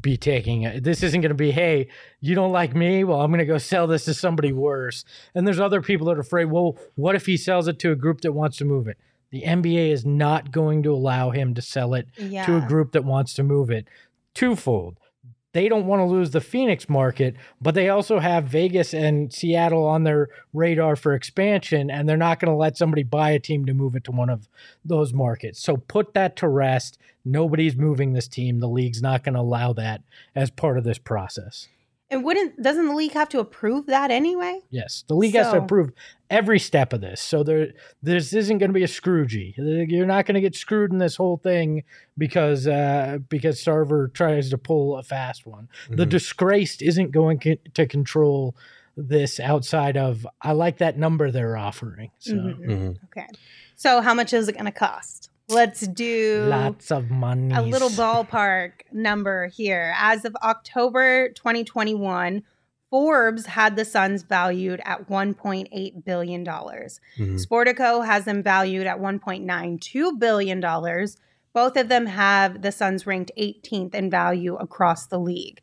be 0.00 0.16
taking 0.16 0.62
it. 0.62 0.84
This 0.84 1.02
isn't 1.02 1.20
going 1.22 1.30
to 1.30 1.34
be, 1.34 1.50
hey, 1.50 1.88
you 2.20 2.34
don't 2.34 2.52
like 2.52 2.74
me? 2.76 3.04
Well, 3.04 3.20
I'm 3.22 3.30
going 3.30 3.38
to 3.38 3.44
go 3.46 3.58
sell 3.58 3.86
this 3.86 4.04
to 4.04 4.14
somebody 4.14 4.52
worse. 4.52 5.04
And 5.34 5.46
there's 5.46 5.60
other 5.60 5.80
people 5.82 6.06
that 6.08 6.16
are 6.18 6.20
afraid, 6.20 6.46
well, 6.46 6.78
what 6.94 7.14
if 7.14 7.24
he 7.26 7.36
sells 7.38 7.68
it 7.68 7.78
to 7.80 7.90
a 7.92 7.96
group 7.96 8.20
that 8.20 8.32
wants 8.32 8.58
to 8.58 8.64
move 8.66 8.86
it? 8.86 8.98
The 9.30 9.42
NBA 9.42 9.90
is 9.90 10.06
not 10.06 10.50
going 10.52 10.82
to 10.84 10.92
allow 10.94 11.30
him 11.30 11.54
to 11.54 11.62
sell 11.62 11.94
it 11.94 12.08
Yeah. 12.16 12.46
to 12.46 12.56
a 12.56 12.60
group 12.68 12.92
that 12.92 13.04
wants 13.04 13.34
to 13.34 13.42
move 13.42 13.70
it. 13.70 13.86
Twofold. 14.34 14.98
They 15.54 15.68
don't 15.68 15.86
want 15.86 16.00
to 16.00 16.04
lose 16.04 16.30
the 16.30 16.42
Phoenix 16.42 16.88
market, 16.90 17.34
but 17.60 17.74
they 17.74 17.88
also 17.88 18.18
have 18.18 18.44
Vegas 18.44 18.92
and 18.92 19.32
Seattle 19.32 19.86
on 19.86 20.04
their 20.04 20.28
radar 20.52 20.94
for 20.94 21.14
expansion, 21.14 21.90
and 21.90 22.06
they're 22.06 22.18
not 22.18 22.38
going 22.38 22.52
to 22.52 22.56
let 22.56 22.76
somebody 22.76 23.02
buy 23.02 23.30
a 23.30 23.38
team 23.38 23.64
to 23.64 23.72
move 23.72 23.96
it 23.96 24.04
to 24.04 24.12
one 24.12 24.28
of 24.28 24.46
those 24.84 25.14
markets. 25.14 25.60
So 25.60 25.78
put 25.78 26.12
that 26.14 26.36
to 26.36 26.48
rest. 26.48 26.98
Nobody's 27.24 27.76
moving 27.76 28.12
this 28.12 28.28
team. 28.28 28.60
The 28.60 28.68
league's 28.68 29.00
not 29.02 29.24
going 29.24 29.34
to 29.34 29.40
allow 29.40 29.72
that 29.72 30.02
as 30.34 30.50
part 30.50 30.76
of 30.76 30.84
this 30.84 30.98
process. 30.98 31.66
And 32.10 32.24
wouldn't 32.24 32.62
doesn't 32.62 32.86
the 32.86 32.94
league 32.94 33.12
have 33.12 33.28
to 33.30 33.38
approve 33.38 33.86
that 33.86 34.10
anyway? 34.10 34.60
Yes, 34.70 35.04
the 35.08 35.14
league 35.14 35.34
has 35.34 35.50
to 35.52 35.58
approve 35.58 35.90
every 36.30 36.58
step 36.58 36.92
of 36.94 37.02
this. 37.02 37.20
So 37.20 37.42
there, 37.42 37.68
this 38.02 38.32
isn't 38.32 38.58
going 38.58 38.70
to 38.70 38.74
be 38.74 38.82
a 38.82 38.86
Scroogey. 38.88 39.54
You're 39.56 40.06
not 40.06 40.24
going 40.24 40.34
to 40.36 40.40
get 40.40 40.56
screwed 40.56 40.90
in 40.90 40.98
this 40.98 41.16
whole 41.16 41.36
thing 41.36 41.84
because 42.16 42.66
uh, 42.66 43.18
because 43.28 43.62
Sarver 43.62 44.10
tries 44.12 44.48
to 44.50 44.58
pull 44.58 44.96
a 44.96 45.02
fast 45.02 45.46
one. 45.46 45.68
The 45.90 46.06
Mhm. 46.06 46.08
disgraced 46.10 46.80
isn't 46.80 47.10
going 47.10 47.40
co- 47.40 47.56
to 47.74 47.86
control 47.86 48.56
this 48.96 49.38
outside 49.38 49.96
of 49.98 50.26
I 50.40 50.52
like 50.52 50.78
that 50.78 50.98
number 50.98 51.30
they're 51.30 51.56
offering. 51.58 52.10
So 52.20 52.32
Mhm. 52.34 52.60
Mhm. 52.66 52.96
Okay. 53.04 53.26
So 53.76 54.00
how 54.00 54.14
much 54.14 54.32
is 54.32 54.48
it 54.48 54.52
going 54.54 54.64
to 54.64 54.72
cost? 54.72 55.30
Let's 55.48 55.80
do 55.86 56.44
lots 56.46 56.90
of 56.90 57.10
money. 57.10 57.54
a 57.54 57.62
little 57.62 57.88
ballpark 57.88 58.72
number 58.92 59.46
here. 59.48 59.94
As 59.96 60.24
of 60.26 60.36
October 60.42 61.30
2021, 61.30 62.42
Forbes 62.90 63.46
had 63.46 63.76
the 63.76 63.84
Suns 63.84 64.22
valued 64.22 64.80
at 64.84 65.08
1.8 65.08 66.04
billion 66.04 66.44
dollars. 66.44 67.00
Mhm. 67.18 67.44
Sportico 67.44 68.04
has 68.04 68.24
them 68.26 68.42
valued 68.42 68.86
at 68.86 68.98
1.92 69.00 70.12
billion 70.18 70.60
dollars. 70.60 71.16
Both 71.54 71.76
of 71.76 71.88
them 71.88 72.06
have 72.06 72.60
the 72.62 72.70
Suns 72.72 73.06
ranked 73.06 73.30
18th 73.36 73.94
in 73.94 74.10
value 74.10 74.56
across 74.56 75.06
the 75.06 75.18
league. 75.18 75.60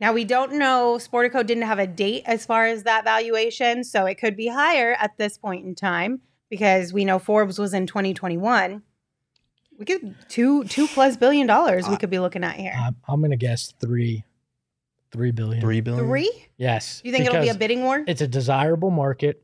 Now 0.00 0.12
we 0.12 0.24
don't 0.24 0.54
know. 0.54 0.98
Sportico 1.00 1.44
didn't 1.46 1.64
have 1.64 1.78
a 1.78 1.86
date 1.86 2.22
as 2.26 2.44
far 2.46 2.66
as 2.66 2.82
that 2.82 3.04
valuation, 3.04 3.84
so 3.84 4.06
it 4.06 4.16
could 4.16 4.36
be 4.36 4.48
higher 4.48 4.94
at 4.98 5.16
this 5.18 5.38
point 5.38 5.64
in 5.64 5.74
time 5.74 6.20
because 6.50 6.92
we 6.92 7.04
know 7.04 7.18
Forbes 7.18 7.58
was 7.58 7.74
in 7.74 7.86
2021. 7.86 8.82
We 9.78 9.84
could 9.84 10.14
two 10.28 10.64
two 10.64 10.88
plus 10.88 11.16
billion 11.16 11.46
dollars 11.46 11.88
we 11.88 11.96
could 11.96 12.10
be 12.10 12.18
looking 12.18 12.42
at 12.44 12.56
here. 12.56 12.74
I'm, 12.76 12.96
I'm 13.06 13.20
going 13.20 13.30
to 13.30 13.36
guess 13.36 13.72
three, 13.80 14.24
three 15.12 15.30
billion. 15.30 15.60
Three 15.60 15.80
billion. 15.80 16.04
Three? 16.04 16.48
Yes. 16.56 17.00
You 17.04 17.12
think 17.12 17.26
it'll 17.26 17.36
be 17.36 17.42
a 17.42 17.42
because 17.44 17.56
bidding 17.58 17.82
war? 17.84 18.04
It's 18.06 18.20
a 18.20 18.26
desirable 18.28 18.90
market. 18.90 19.42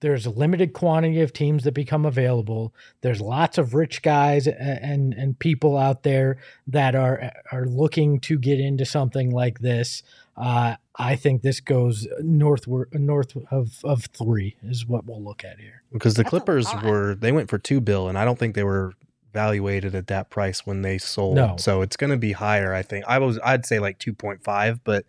There's 0.00 0.26
a 0.26 0.30
limited 0.30 0.72
quantity 0.72 1.20
of 1.22 1.32
teams 1.32 1.64
that 1.64 1.72
become 1.72 2.04
available. 2.04 2.74
There's 3.00 3.20
lots 3.20 3.56
of 3.58 3.74
rich 3.74 4.02
guys 4.02 4.46
a- 4.46 4.58
and 4.60 5.12
and 5.14 5.38
people 5.38 5.76
out 5.76 6.02
there 6.02 6.38
that 6.66 6.94
are 6.94 7.32
are 7.52 7.66
looking 7.66 8.20
to 8.20 8.38
get 8.38 8.58
into 8.60 8.84
something 8.84 9.30
like 9.30 9.60
this. 9.60 10.02
Uh, 10.36 10.76
I 10.96 11.16
think 11.16 11.40
this 11.40 11.60
goes 11.60 12.06
northward 12.20 12.88
north 12.94 13.36
of 13.50 13.78
of 13.84 14.04
three 14.06 14.56
is 14.62 14.86
what 14.86 15.06
we'll 15.06 15.22
look 15.22 15.44
at 15.44 15.58
here. 15.60 15.82
Because 15.92 16.14
the 16.14 16.22
That's 16.22 16.28
a 16.28 16.30
Clippers 16.30 16.66
lot. 16.66 16.84
were 16.84 17.14
they 17.14 17.32
went 17.32 17.48
for 17.50 17.58
two 17.58 17.80
bill, 17.80 18.08
and 18.08 18.18
I 18.18 18.24
don't 18.26 18.38
think 18.38 18.54
they 18.54 18.64
were 18.64 18.92
valuated 19.36 19.94
at 19.94 20.06
that 20.06 20.30
price 20.30 20.64
when 20.64 20.80
they 20.80 20.96
sold. 20.96 21.36
No. 21.36 21.56
So 21.58 21.82
it's 21.82 21.96
going 21.96 22.10
to 22.10 22.16
be 22.16 22.32
higher. 22.32 22.72
I 22.72 22.80
think 22.80 23.04
I 23.06 23.18
was 23.18 23.38
I'd 23.44 23.66
say 23.66 23.78
like 23.78 23.98
two 23.98 24.14
point 24.14 24.42
five, 24.42 24.82
but 24.82 25.04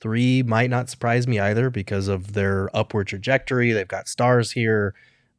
three 0.00 0.42
might 0.42 0.68
not 0.68 0.90
surprise 0.90 1.28
me 1.28 1.38
either 1.38 1.70
because 1.70 2.08
of 2.08 2.32
their 2.32 2.68
upward 2.76 3.06
trajectory. 3.06 3.70
They've 3.70 3.86
got 3.86 4.08
stars 4.08 4.50
here. 4.50 4.94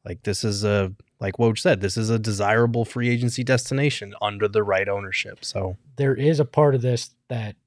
Like 0.06 0.24
this 0.24 0.46
is 0.46 0.64
a 0.64 0.94
like 1.20 1.36
Woj 1.36 1.60
said, 1.60 1.82
this 1.82 1.98
is 1.98 2.10
a 2.10 2.18
desirable 2.18 2.86
free 2.86 3.10
agency 3.10 3.44
destination 3.44 4.16
under 4.22 4.48
the 4.48 4.64
right 4.64 4.88
ownership. 4.88 5.44
So 5.44 5.76
There 5.98 6.16
is 6.16 6.40
a 6.40 6.46
part 6.46 6.76
of 6.76 6.82
this 6.82 7.12
that 7.28 7.58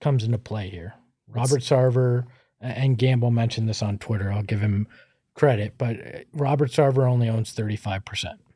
comes 0.00 0.24
into 0.24 0.38
play 0.38 0.68
here. 0.68 0.94
Robert 1.28 1.60
Sarver 1.60 2.24
and 2.60 2.98
Gamble 2.98 3.30
mentioned 3.30 3.68
this 3.68 3.82
on 3.82 3.98
Twitter. 3.98 4.32
I'll 4.32 4.42
give 4.42 4.60
him 4.60 4.88
credit, 5.38 5.74
but 5.78 5.96
uh, 5.96 6.18
Robert 6.32 6.70
Sarver 6.70 7.08
only 7.08 7.28
owns 7.28 7.54
35%. 7.54 8.02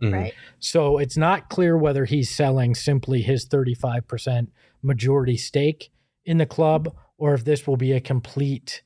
mhm. 0.03 0.13
Right. 0.13 0.33
So 0.59 0.99
it's 0.99 1.17
not 1.17 1.49
clear 1.49 1.79
whether 1.79 2.05
he's 2.05 2.29
selling 2.29 2.75
simply 2.75 3.23
his 3.23 3.47
35% 3.49 4.49
majority 4.83 5.37
stake 5.37 5.91
in 6.25 6.39
the 6.39 6.47
club 6.47 6.93
or 7.19 7.35
if 7.35 7.45
this 7.45 7.67
will 7.67 7.77
be 7.77 7.93
a 7.93 8.01
complete 8.01 8.83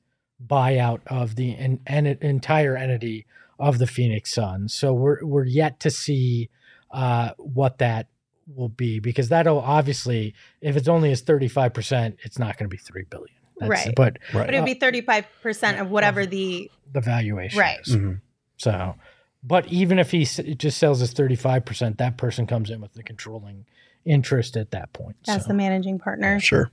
buyout 0.46 1.00
of 1.06 1.36
the 1.36 1.56
en- 1.56 1.80
en- 1.86 2.06
entire 2.20 2.76
entity 2.76 3.24
of 3.58 3.78
the 3.78 3.86
Phoenix 3.86 4.34
Suns. 4.34 4.74
So 4.74 4.92
we're 4.92 5.24
we're 5.24 5.46
yet 5.46 5.80
to 5.80 5.90
see 5.90 6.50
uh, 6.90 7.30
what 7.38 7.78
that 7.78 8.08
will 8.46 8.68
be 8.68 9.00
because 9.00 9.30
that'll 9.30 9.60
obviously 9.60 10.34
if 10.60 10.76
it's 10.76 10.86
only 10.88 11.08
his 11.08 11.22
35%, 11.22 12.16
it's 12.24 12.38
not 12.38 12.58
going 12.58 12.68
to 12.68 12.76
be 12.76 12.76
3 12.76 13.04
billion. 13.08 13.34
Right. 13.60 13.92
But 13.96 14.18
right. 14.34 14.46
But 14.46 14.54
it 14.54 14.58
would 14.60 14.66
be 14.66 14.74
35% 14.74 15.80
of 15.80 15.90
whatever 15.90 16.26
the 16.26 16.70
the 16.92 17.00
valuation 17.00 17.58
Right. 17.58 17.78
is. 17.80 17.96
Mhm. 17.96 18.20
So, 18.58 18.94
but 19.42 19.66
even 19.68 19.98
if 19.98 20.10
he 20.10 20.22
s- 20.22 20.40
just 20.56 20.78
sells 20.78 21.00
his 21.00 21.12
35%, 21.14 21.98
that 21.98 22.16
person 22.16 22.46
comes 22.46 22.70
in 22.70 22.80
with 22.80 22.92
the 22.94 23.02
controlling 23.02 23.64
interest 24.04 24.56
at 24.56 24.70
that 24.70 24.92
point. 24.92 25.16
as 25.28 25.42
so. 25.42 25.48
the 25.48 25.54
managing 25.54 25.98
partner. 25.98 26.38
Sure. 26.40 26.70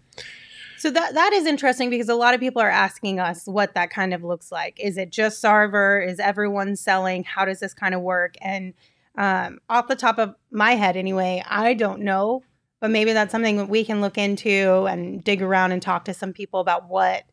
So 0.78 0.92
that 0.92 1.14
that 1.14 1.32
is 1.34 1.46
interesting 1.46 1.90
because 1.90 2.10
a 2.10 2.16
lot 2.16 2.34
of 2.34 2.42
people 2.42 2.62
are 2.62 2.70
asking 2.70 3.20
us 3.20 3.46
what 3.48 3.74
that 3.76 3.90
kind 3.90 4.14
of 4.14 4.22
looks 4.24 4.52
like. 4.52 4.78
Is 4.80 4.98
it 4.98 5.10
just 5.12 5.42
Sarver? 5.42 6.06
Is 6.06 6.20
everyone 6.20 6.76
selling? 6.76 7.24
How 7.24 7.46
does 7.46 7.60
this 7.62 7.74
kind 7.74 7.96
of 7.96 8.02
work? 8.02 8.36
And 8.42 8.74
um, 9.18 9.60
off 9.70 9.88
the 9.88 9.96
top 9.96 10.18
of 10.20 10.36
my 10.52 10.72
head, 10.72 10.98
anyway, 10.98 11.42
I 11.48 11.74
don't 11.76 12.02
know, 12.02 12.44
but 12.84 12.92
maybe 12.92 13.14
that's 13.14 13.32
something 13.32 13.56
that 13.56 13.70
we 13.70 13.86
can 13.86 14.02
look 14.02 14.18
into 14.18 14.86
and 14.90 15.24
dig 15.24 15.42
around 15.42 15.72
and 15.72 15.82
talk 15.82 16.04
to 16.04 16.14
some 16.14 16.34
people 16.34 16.60
about 16.60 16.90
what 16.90 17.24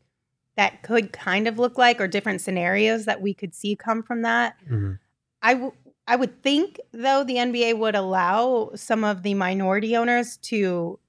that 0.54 0.84
could 0.84 1.12
kind 1.12 1.48
of 1.48 1.58
look 1.58 1.76
like 1.76 2.00
or 2.00 2.06
different 2.06 2.40
scenarios 2.40 3.04
that 3.06 3.20
we 3.20 3.34
could 3.34 3.52
see 3.52 3.74
come 3.74 4.00
from 4.00 4.22
that. 4.22 4.54
Mhm. 4.70 5.00
I 5.42 5.54
w- 5.54 5.72
I 6.06 6.14
would 6.14 6.40
think 6.44 6.78
though 6.92 7.24
the 7.24 7.34
NBA 7.38 7.76
would 7.76 7.96
allow 7.96 8.70
some 8.76 9.02
of 9.02 9.24
the 9.24 9.34
minority 9.34 9.96
owners 9.96 10.36
to 10.36 11.00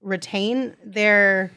retain 0.00 0.76
their 0.84 1.50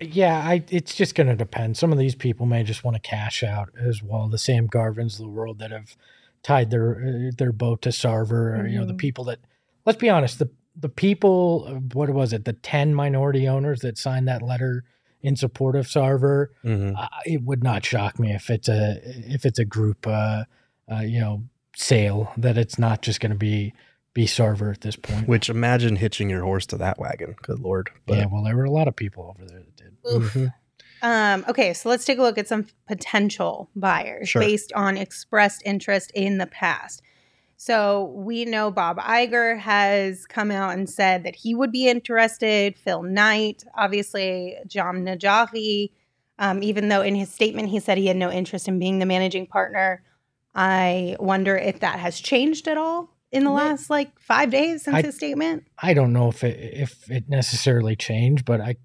Yeah, 0.00 0.38
I, 0.38 0.64
it's 0.70 0.94
just 0.94 1.14
going 1.14 1.26
to 1.26 1.36
depend. 1.36 1.76
Some 1.76 1.92
of 1.92 1.98
these 1.98 2.14
people 2.14 2.46
may 2.46 2.62
just 2.62 2.82
want 2.82 2.94
to 2.94 3.00
cash 3.00 3.42
out 3.42 3.68
as 3.78 4.02
well. 4.02 4.26
The 4.28 4.38
Sam 4.38 4.68
Garvins 4.68 5.14
of 5.14 5.18
the 5.26 5.28
world 5.28 5.58
that 5.58 5.70
have 5.70 5.96
tied 6.42 6.70
their 6.70 6.96
uh, 6.96 7.30
their 7.36 7.52
boat 7.52 7.82
to 7.82 7.90
Sarver, 7.90 8.58
or, 8.58 8.66
you 8.66 8.78
know, 8.78 8.86
the 8.86 8.94
Mhm. 8.94 8.98
people 8.98 9.24
that. 9.24 9.40
Let's 9.84 9.98
be 9.98 10.08
honest. 10.08 10.38
The 10.38 10.48
the 10.78 10.88
people, 10.88 11.64
uh, 11.68 11.72
what 11.94 12.10
was 12.10 12.32
it? 12.32 12.44
The 12.44 12.52
ten 12.52 12.94
minority 12.94 13.48
owners 13.48 13.80
that 13.80 13.96
signed 13.98 14.28
that 14.28 14.42
letter 14.42 14.84
in 15.22 15.34
support 15.36 15.74
of 15.76 15.86
Sarver. 15.86 16.48
Mhm. 16.64 16.94
uh, 16.96 17.08
it 17.24 17.42
would 17.42 17.62
not 17.64 17.84
shock 17.84 18.18
me 18.18 18.32
if 18.32 18.50
it's 18.50 18.68
a 18.68 19.00
if 19.04 19.44
it's 19.46 19.58
a 19.58 19.64
group 19.64 20.06
uh, 20.06 20.44
uh 20.92 21.00
you 21.00 21.18
know 21.20 21.42
sale 21.74 22.32
that 22.36 22.56
it's 22.56 22.78
not 22.78 23.02
just 23.02 23.20
going 23.20 23.32
to 23.32 23.38
be 23.38 23.72
be 24.14 24.26
Sarver 24.26 24.72
at 24.72 24.80
this 24.80 24.96
point. 24.96 25.28
Which 25.28 25.50
imagine 25.50 25.96
hitching 25.96 26.30
your 26.30 26.42
horse 26.42 26.64
to 26.66 26.76
that 26.78 26.98
wagon. 26.98 27.36
Good 27.42 27.60
lord. 27.60 27.90
But 28.06 28.18
yeah, 28.18 28.26
well, 28.30 28.42
there 28.42 28.56
were 28.56 28.64
a 28.64 28.70
lot 28.70 28.88
of 28.88 28.96
people 28.96 29.34
over 29.36 29.46
there 29.46 29.60
that 29.60 29.76
did. 29.76 29.92
Oof. 30.10 30.32
Mhm. 30.34 30.54
Um, 31.02 31.44
okay, 31.48 31.74
so 31.74 31.90
let's 31.90 32.06
take 32.06 32.18
a 32.18 32.22
look 32.22 32.38
at 32.38 32.48
some 32.48 32.66
potential 32.86 33.68
buyers 33.76 34.30
Sure. 34.30 34.40
based 34.40 34.72
on 34.72 34.96
expressed 34.96 35.60
interest 35.66 36.10
in 36.14 36.38
the 36.38 36.46
past. 36.46 37.02
So 37.56 38.12
we 38.14 38.44
know 38.44 38.70
Bob 38.70 38.98
Iger 38.98 39.58
has 39.58 40.26
come 40.26 40.50
out 40.50 40.74
and 40.74 40.88
said 40.88 41.24
that 41.24 41.34
he 41.36 41.54
would 41.54 41.72
be 41.72 41.88
interested. 41.88 42.76
Phil 42.78 43.02
Knight, 43.02 43.64
obviously, 43.76 44.56
Jahm 44.68 45.02
Najafi, 45.02 45.90
um, 46.38 46.62
even 46.62 46.88
though 46.88 47.00
in 47.02 47.14
his 47.14 47.30
statement 47.32 47.70
he 47.70 47.80
said 47.80 47.96
he 47.96 48.06
had 48.06 48.16
no 48.16 48.30
interest 48.30 48.68
in 48.68 48.78
being 48.78 48.98
the 48.98 49.06
managing 49.06 49.46
partner. 49.46 50.02
I 50.54 51.16
wonder 51.18 51.56
if 51.56 51.80
that 51.80 51.98
has 51.98 52.20
changed 52.20 52.68
at 52.68 52.76
all 52.78 53.10
in 53.32 53.44
the 53.44 53.50
last 53.50 53.90
like 53.90 54.18
five 54.20 54.50
days 54.50 54.82
since 54.84 54.96
I- 54.96 55.02
his 55.02 55.16
statement. 55.16 55.64
I 55.78 55.94
don't 55.94 56.12
know 56.12 56.28
if 56.28 56.44
it 56.44 56.58
if 56.58 57.10
it 57.10 57.28
necessarily 57.28 57.96
changed, 57.96 58.44
but 58.44 58.60
I 58.60 58.76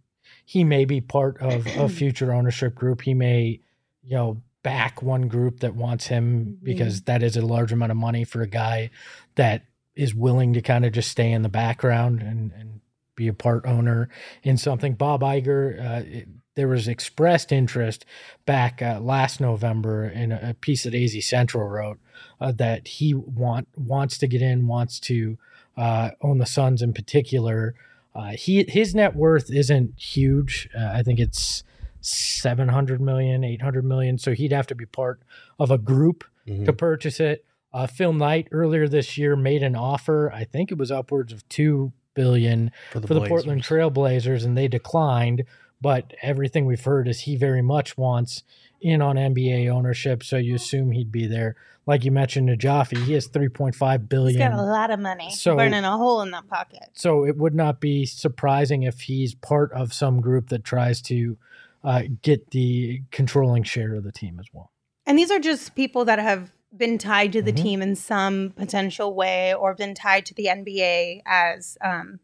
he 0.46 0.64
may 0.64 0.86
be 0.86 1.00
part 1.02 1.42
of 1.42 1.66
a 1.68 1.88
future 2.00 2.34
ownership 2.34 2.76
group. 2.76 3.02
He 3.02 3.14
may, 3.14 3.62
you 4.04 4.16
know, 4.16 4.42
back 4.64 5.02
one 5.02 5.28
group 5.28 5.60
that 5.62 5.76
wants 5.76 6.08
him 6.08 6.58
because 6.62 7.02
that 7.04 7.24
is 7.24 7.36
a 7.36 7.42
large 7.46 7.72
amount 7.72 7.92
of 7.92 7.98
money 7.98 8.24
for 8.24 8.42
a 8.42 8.48
guy 8.48 8.90
that 9.36 9.66
is 9.96 10.14
willing 10.16 10.54
to 10.54 10.62
kind 10.62 10.86
of 10.86 10.94
just 10.94 11.10
stay 11.10 11.32
in 11.32 11.42
the 11.42 11.50
background 11.50 12.22
and 12.22 12.52
and 12.54 12.80
be 13.16 13.28
a 13.28 13.34
part 13.34 13.66
owner 13.66 14.08
in 14.44 14.58
something. 14.58 14.94
Bob 14.94 15.22
Iger, 15.22 15.80
uh, 15.80 16.04
it- 16.06 16.28
there 16.56 16.68
was 16.68 16.86
expressed 16.90 17.54
interest 17.54 18.06
back 18.46 18.82
uh, 18.82 19.00
last 19.00 19.40
November 19.40 20.06
in 20.06 20.34
a, 20.34 20.50
a 20.50 20.54
piece 20.54 20.84
that 20.84 20.94
AZ 20.94 21.26
Central 21.26 21.66
wrote 21.68 21.98
uh, 22.42 22.52
that 22.52 22.86
he 22.90 23.14
want 23.14 23.70
wants 23.78 24.18
to 24.18 24.28
get 24.28 24.42
in, 24.42 24.68
wants 24.68 25.00
to 25.00 25.38
uh, 25.78 26.10
own 26.22 26.40
the 26.40 26.46
Suns 26.46 26.82
in 26.82 26.92
particular. 26.94 27.74
Uh, 28.14 28.32
he 28.32 28.66
his 28.68 28.94
net 28.94 29.16
worth 29.16 29.50
isn't 29.50 29.98
huge. 29.98 30.68
Uh, 30.78 30.92
I 30.94 31.04
think 31.04 31.20
it's 31.20 31.64
700 32.02 33.00
million, 33.02 33.44
800 33.44 33.84
million. 33.86 34.18
So 34.18 34.34
he'd 34.34 34.52
have 34.52 34.68
to 34.68 34.76
be 34.76 34.86
part 34.86 35.22
of 35.60 35.72
a 35.72 35.78
group 35.78 36.24
Mhm. 36.48 36.66
to 36.66 36.74
purchase 36.74 37.20
it. 37.20 37.46
Uh, 37.74 37.88
Phil 37.88 38.12
Knight 38.14 38.48
earlier 38.52 38.88
this 38.88 39.18
year 39.18 39.36
made 39.36 39.64
an 39.64 39.76
offer. 39.76 40.32
I 40.34 40.44
think 40.44 40.72
it 40.72 40.78
was 40.78 40.92
upwards 40.92 41.32
of 41.32 41.48
two 41.48 41.94
billion 42.14 42.72
For 42.92 43.00
the, 43.00 43.08
for 43.08 43.14
the 43.14 43.20
Blazers. 43.22 43.30
Portland 43.30 43.64
Trailblazers, 43.64 44.44
and 44.46 44.58
they 44.58 44.68
declined. 44.68 45.44
But 45.80 46.14
everything 46.22 46.66
we've 46.66 46.84
heard 46.84 47.08
is 47.08 47.22
he 47.22 47.36
very 47.36 47.62
much 47.62 47.98
wants 47.98 48.44
in 48.82 49.02
on 49.02 49.16
NBA 49.18 49.68
ownership. 49.70 50.24
So 50.24 50.38
you 50.38 50.56
assume 50.56 50.92
he'd 50.92 51.12
be 51.12 51.26
there. 51.26 51.56
Like 51.88 52.04
you 52.06 52.12
mentioned, 52.12 52.50
Najafi, 52.50 53.04
he 53.06 53.14
has 53.14 53.28
3.5 53.28 54.02
He's 54.02 54.08
billion. 54.08 54.38
got 54.40 54.54
a 54.60 54.62
lot 54.62 54.92
of 54.92 55.00
money, 55.00 55.32
So- 55.32 55.56
burning 55.56 55.84
a 55.84 55.98
hole 55.98 56.22
in 56.22 56.30
that 56.32 56.48
pocket. 56.48 56.90
So 56.94 57.26
it 57.26 57.38
would 57.38 57.56
not 57.56 57.80
be 57.80 58.06
surprising 58.06 58.84
if 58.84 59.02
he's 59.02 59.34
part 59.34 59.72
of 59.72 59.92
some 59.94 60.22
group 60.22 60.50
that 60.50 60.64
tries 60.64 61.02
to 61.04 61.38
uh, 61.84 62.04
get 62.22 62.52
the 62.52 63.02
controlling 63.12 63.64
share 63.64 63.96
of 63.96 64.04
the 64.04 64.12
team 64.12 64.38
as 64.40 64.46
well. 64.54 64.72
And 65.06 65.18
these 65.18 65.32
are 65.32 65.40
just 65.40 65.76
people 65.76 66.06
that 66.06 66.20
have 66.20 66.52
been 66.76 66.98
tied 66.98 67.34
to 67.34 67.42
the 67.42 67.52
Mhm. 67.52 67.62
team 67.62 67.82
in 67.82 67.96
some 67.96 68.54
potential 68.56 69.14
way 69.14 69.54
or 69.54 69.74
been 69.76 69.94
tied 69.96 70.26
to 70.28 70.34
the 70.34 70.48
NBA 70.48 71.22
as 71.26 71.78
um, 71.84 72.20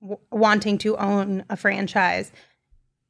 w- 0.00 0.18
wanting 0.30 0.78
to 0.78 0.96
own 0.96 1.44
a 1.48 1.56
franchise. 1.56 2.32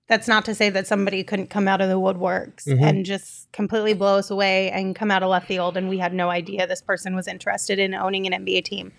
That's 0.09 0.27
not 0.29 0.45
to 0.47 0.55
say 0.55 0.71
that 0.71 0.87
somebody 0.87 1.23
couldn't 1.23 1.49
come 1.51 1.69
out 1.69 1.81
of 1.81 1.89
the 1.89 2.01
woodworks 2.01 2.67
Mhm. 2.67 2.83
and 2.83 3.05
just 3.07 3.51
completely 3.53 3.93
blow 3.95 4.19
us 4.19 4.31
away 4.31 4.71
and 4.71 4.95
come 4.97 5.11
out 5.11 5.23
of 5.23 5.29
left 5.31 5.47
field 5.47 5.77
and 5.77 5.89
we 5.89 5.99
had 5.99 6.13
no 6.15 6.31
idea 6.31 6.67
this 6.67 6.83
person 6.83 7.15
was 7.15 7.29
interested 7.29 7.79
in 7.79 7.95
owning 7.95 8.27
an 8.27 8.33
NBA 8.33 8.63
team. 8.65 8.93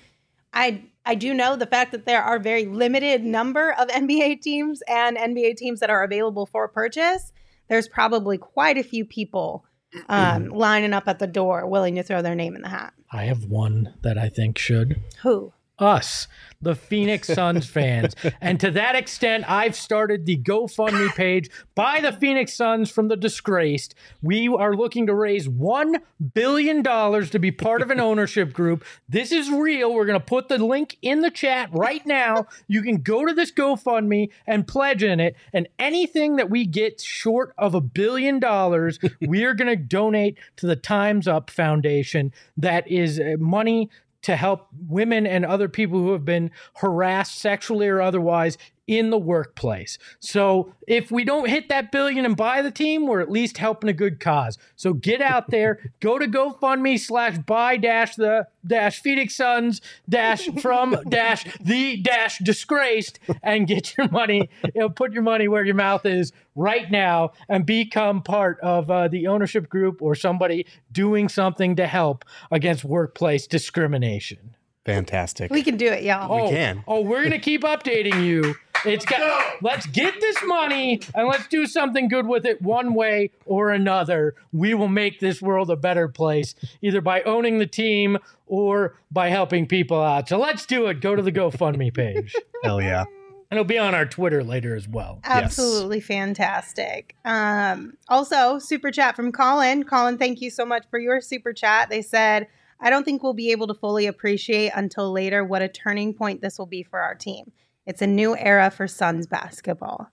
I 0.54 0.84
I 1.06 1.16
do 1.16 1.34
know 1.34 1.56
the 1.56 1.66
fact 1.66 1.92
that 1.92 2.06
there 2.06 2.22
are 2.22 2.40
very 2.40 2.66
limited 2.66 3.24
number 3.24 3.74
of 3.74 3.88
NBA 3.90 4.42
teams 4.42 4.82
and 4.88 5.18
NBA 5.18 5.58
teams 5.58 5.80
that 5.80 5.90
are 5.90 6.04
available 6.04 6.46
for 6.46 6.68
purchase. 6.68 7.32
There's 7.68 7.88
probably 7.88 8.38
quite 8.38 8.78
a 8.78 8.84
few 8.84 9.06
people 9.06 9.66
um, 10.08 10.50
lining 10.50 10.94
up 10.94 11.08
at 11.08 11.20
the 11.20 11.28
door, 11.28 11.68
willing 11.68 11.96
to 11.96 12.04
throw 12.04 12.22
their 12.22 12.36
name 12.36 12.56
in 12.56 12.62
the 12.62 12.70
hat. 12.70 12.94
I 13.12 13.24
have 13.24 13.46
one 13.46 13.94
that 14.02 14.18
I 14.18 14.30
think 14.30 14.58
should. 14.58 15.02
Who? 15.22 15.54
Us, 15.80 16.28
the 16.62 16.76
Phoenix 16.76 17.28
Suns 17.28 17.66
fans. 17.70 18.16
And 18.42 18.60
to 18.60 18.72
that 18.72 18.96
extent, 18.96 19.50
I've 19.50 19.76
started 19.76 20.26
the 20.26 20.38
GoFundMe 20.38 21.10
page 21.16 21.50
by 21.76 22.02
the 22.02 22.12
Phoenix 22.12 22.54
Suns 22.54 22.92
from 22.92 23.08
the 23.08 23.16
disgraced. 23.16 23.96
We 24.22 24.48
are 24.48 24.76
looking 24.76 25.08
to 25.08 25.16
raise 25.16 25.48
$1 25.48 25.96
billion 26.34 26.84
to 26.84 27.40
be 27.40 27.52
part 27.52 27.82
of 27.82 27.92
an 27.92 28.00
ownership 28.00 28.54
group. 28.54 28.84
This 29.08 29.32
is 29.32 29.50
real. 29.50 29.94
We're 29.94 30.06
going 30.06 30.20
to 30.20 30.26
put 30.26 30.50
the 30.50 30.58
link 30.58 30.98
in 31.02 31.22
the 31.22 31.32
chat 31.32 31.70
right 31.72 32.06
now. 32.06 32.48
You 32.68 32.82
can 32.82 32.98
go 32.98 33.26
to 33.26 33.34
this 33.34 33.52
GoFundMe 33.52 34.30
and 34.46 34.68
pledge 34.68 35.04
in 35.04 35.20
it. 35.20 35.36
And 35.54 35.68
anything 35.78 36.36
that 36.36 36.50
we 36.50 36.66
get 36.66 37.00
short 37.00 37.54
of 37.58 37.74
a 37.74 37.82
billion 37.82 38.40
dollars, 38.40 39.00
we 39.22 39.44
are 39.46 39.54
going 39.54 39.70
to 39.70 39.76
donate 39.76 40.38
to 40.58 40.68
the 40.68 40.76
Time's 40.76 41.28
Up 41.28 41.50
Foundation. 41.50 42.34
That 42.58 42.90
is 42.90 43.20
uh, 43.20 43.36
money 43.40 43.90
to 44.24 44.36
help 44.36 44.68
women 44.88 45.26
and 45.26 45.46
other 45.46 45.70
people 45.70 46.00
who 46.00 46.12
have 46.12 46.26
been 46.26 46.52
harassed 46.76 47.40
sexually 47.40 47.88
or 47.88 48.02
otherwise 48.02 48.58
in 48.90 49.12
the 49.12 49.20
workplace. 49.20 50.00
So 50.20 50.74
if 50.88 51.12
we 51.12 51.24
don't 51.24 51.48
hit 51.48 51.70
that 51.70 51.92
billion 51.92 52.26
and 52.26 52.36
buy 52.36 52.64
the 52.64 52.72
team, 52.72 53.06
we're 53.06 53.22
at 53.22 53.30
least 53.30 53.60
helping 53.60 53.88
a 53.88 53.94
good 53.94 54.20
cause. 54.20 54.58
So 54.76 54.94
get 54.94 55.22
out 55.22 55.52
there, 55.52 55.92
go 56.00 56.18
to 56.18 56.26
GoFundMe 56.26 57.00
slash 57.00 57.38
buy 57.38 57.78
dash 57.78 58.16
the 58.16 58.48
dash 58.66 59.00
Phoenix 59.00 59.36
Suns 59.36 59.80
dash 60.10 60.50
from 60.60 60.98
dash 61.10 61.46
the 61.62 61.98
dash 61.98 62.40
disgraced 62.40 63.20
and 63.44 63.68
get 63.68 63.96
your 63.96 64.10
money, 64.10 64.50
you 64.64 64.82
know, 64.82 64.90
put 64.90 65.14
your 65.14 65.22
money 65.22 65.48
where 65.48 65.64
your 65.64 65.76
mouth 65.76 66.08
is 66.08 66.34
right 66.56 66.90
now 66.90 67.34
and 67.48 67.68
become 67.68 68.24
part 68.24 68.60
of 68.62 68.90
uh, 68.90 69.08
the 69.08 69.28
ownership 69.28 69.70
group 69.70 70.02
or 70.02 70.16
somebody 70.16 70.66
doing 70.92 71.30
something 71.30 71.76
to 71.76 71.86
help 71.86 72.26
against 72.50 72.84
workplace 72.84 73.46
discrimination. 73.46 74.56
Fantastic. 74.90 75.52
We 75.52 75.62
can 75.62 75.78
do 75.78 75.86
it, 75.86 76.04
y'all. 76.04 76.32
Oh, 76.32 76.50
can. 76.50 76.84
Oh, 76.88 77.02
we're 77.02 77.22
gonna 77.22 77.38
keep 77.38 77.62
updating 77.62 78.26
you. 78.26 78.56
It's 78.86 79.06
got. 79.06 79.62
Let's 79.62 79.86
get 79.88 80.20
this 80.20 80.38
money 80.46 81.02
and 81.14 81.28
let's 81.28 81.48
do 81.48 81.66
something 81.66 82.08
good 82.08 82.28
with 82.28 82.46
it, 82.46 82.62
one 82.62 82.94
way 82.94 83.32
or 83.46 83.72
another. 83.72 84.36
We 84.52 84.74
will 84.74 84.88
make 84.88 85.20
this 85.20 85.42
world 85.42 85.70
a 85.70 85.76
better 85.76 86.08
place, 86.08 86.56
either 86.82 87.02
by 87.02 87.22
owning 87.24 87.60
the 87.60 87.68
team 87.68 88.18
or 88.48 88.96
by 89.12 89.30
helping 89.30 89.68
people 89.68 90.02
out. 90.02 90.30
So 90.30 90.40
let's 90.40 90.66
do 90.66 90.88
it. 90.88 91.02
Go 91.02 91.16
to 91.16 91.22
the 91.22 91.32
GoFundMe 91.32 91.94
page, 91.94 92.36
Hell 92.64 92.82
yeah. 92.82 93.02
and 93.02 93.08
it'll 93.52 93.64
be 93.64 93.78
on 93.78 93.94
our 93.94 94.06
Twitter 94.06 94.44
later 94.44 94.76
as 94.76 94.88
well. 94.88 95.20
Absolutely 95.24 96.00
fantastic. 96.00 97.16
Um, 97.26 97.98
also, 98.08 98.60
super 98.60 98.92
chat 98.92 99.16
from 99.16 99.32
Colin. 99.32 99.84
Colin, 99.84 100.18
thank 100.18 100.42
you 100.42 100.50
so 100.50 100.66
much 100.66 100.86
for 100.90 101.00
your 101.00 101.22
super 101.22 101.54
chat. 101.54 101.90
They 101.90 102.02
said, 102.02 102.48
I 102.80 102.90
don't 102.90 103.04
think 103.04 103.24
we'll 103.24 103.34
be 103.34 103.52
able 103.52 103.68
to 103.68 103.74
fully 103.74 104.08
appreciate 104.08 104.72
until 104.74 105.12
later 105.12 105.44
what 105.44 105.62
a 105.62 105.68
turning 105.68 106.14
point 106.14 106.42
this 106.42 106.58
will 106.58 106.66
be 106.66 106.84
for 106.84 107.00
our 107.00 107.16
team. 107.16 107.52
It's 107.90 108.04
a 108.04 108.08
new 108.08 108.38
era 108.38 108.70
for 108.70 108.88
Suns 108.88 109.26
basketball. 109.26 110.12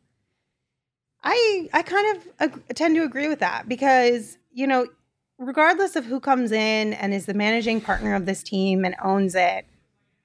I 1.22 1.68
I 1.74 1.82
kind 1.82 2.16
of 2.16 2.28
ag- 2.40 2.74
tend 2.74 2.96
to 2.96 3.02
agree 3.04 3.28
with 3.28 3.40
that 3.40 3.68
because, 3.68 4.38
you 4.50 4.66
know, 4.66 4.86
regardless 5.36 5.94
of 5.94 6.06
who 6.06 6.18
comes 6.18 6.52
in 6.52 6.94
and 6.94 7.12
is 7.12 7.26
the 7.26 7.34
managing 7.34 7.82
partner 7.82 8.14
of 8.14 8.24
this 8.24 8.42
team 8.42 8.86
and 8.86 8.96
owns 9.04 9.34
it, 9.34 9.66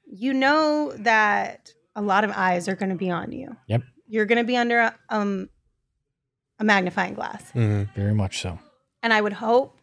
you 0.06 0.34
know 0.34 0.94
that 1.00 1.74
a 1.94 2.02
lot 2.02 2.24
of 2.24 2.32
eyes 2.34 2.70
are 2.70 2.76
going 2.76 2.90
to 2.92 2.96
be 2.96 3.12
on 3.12 3.34
you. 3.34 3.58
Yep. 3.68 3.82
You're 4.08 4.26
going 4.26 4.38
to 4.38 4.46
be 4.46 4.56
under 4.56 4.80
a, 4.80 4.96
um, 5.10 5.50
a 6.58 6.64
magnifying 6.64 7.16
glass. 7.16 7.52
Mhm. 7.52 7.94
Very 7.96 8.14
much 8.14 8.40
so. 8.42 8.60
And 9.04 9.12
I 9.12 9.20
would 9.20 9.34
hope 9.34 9.78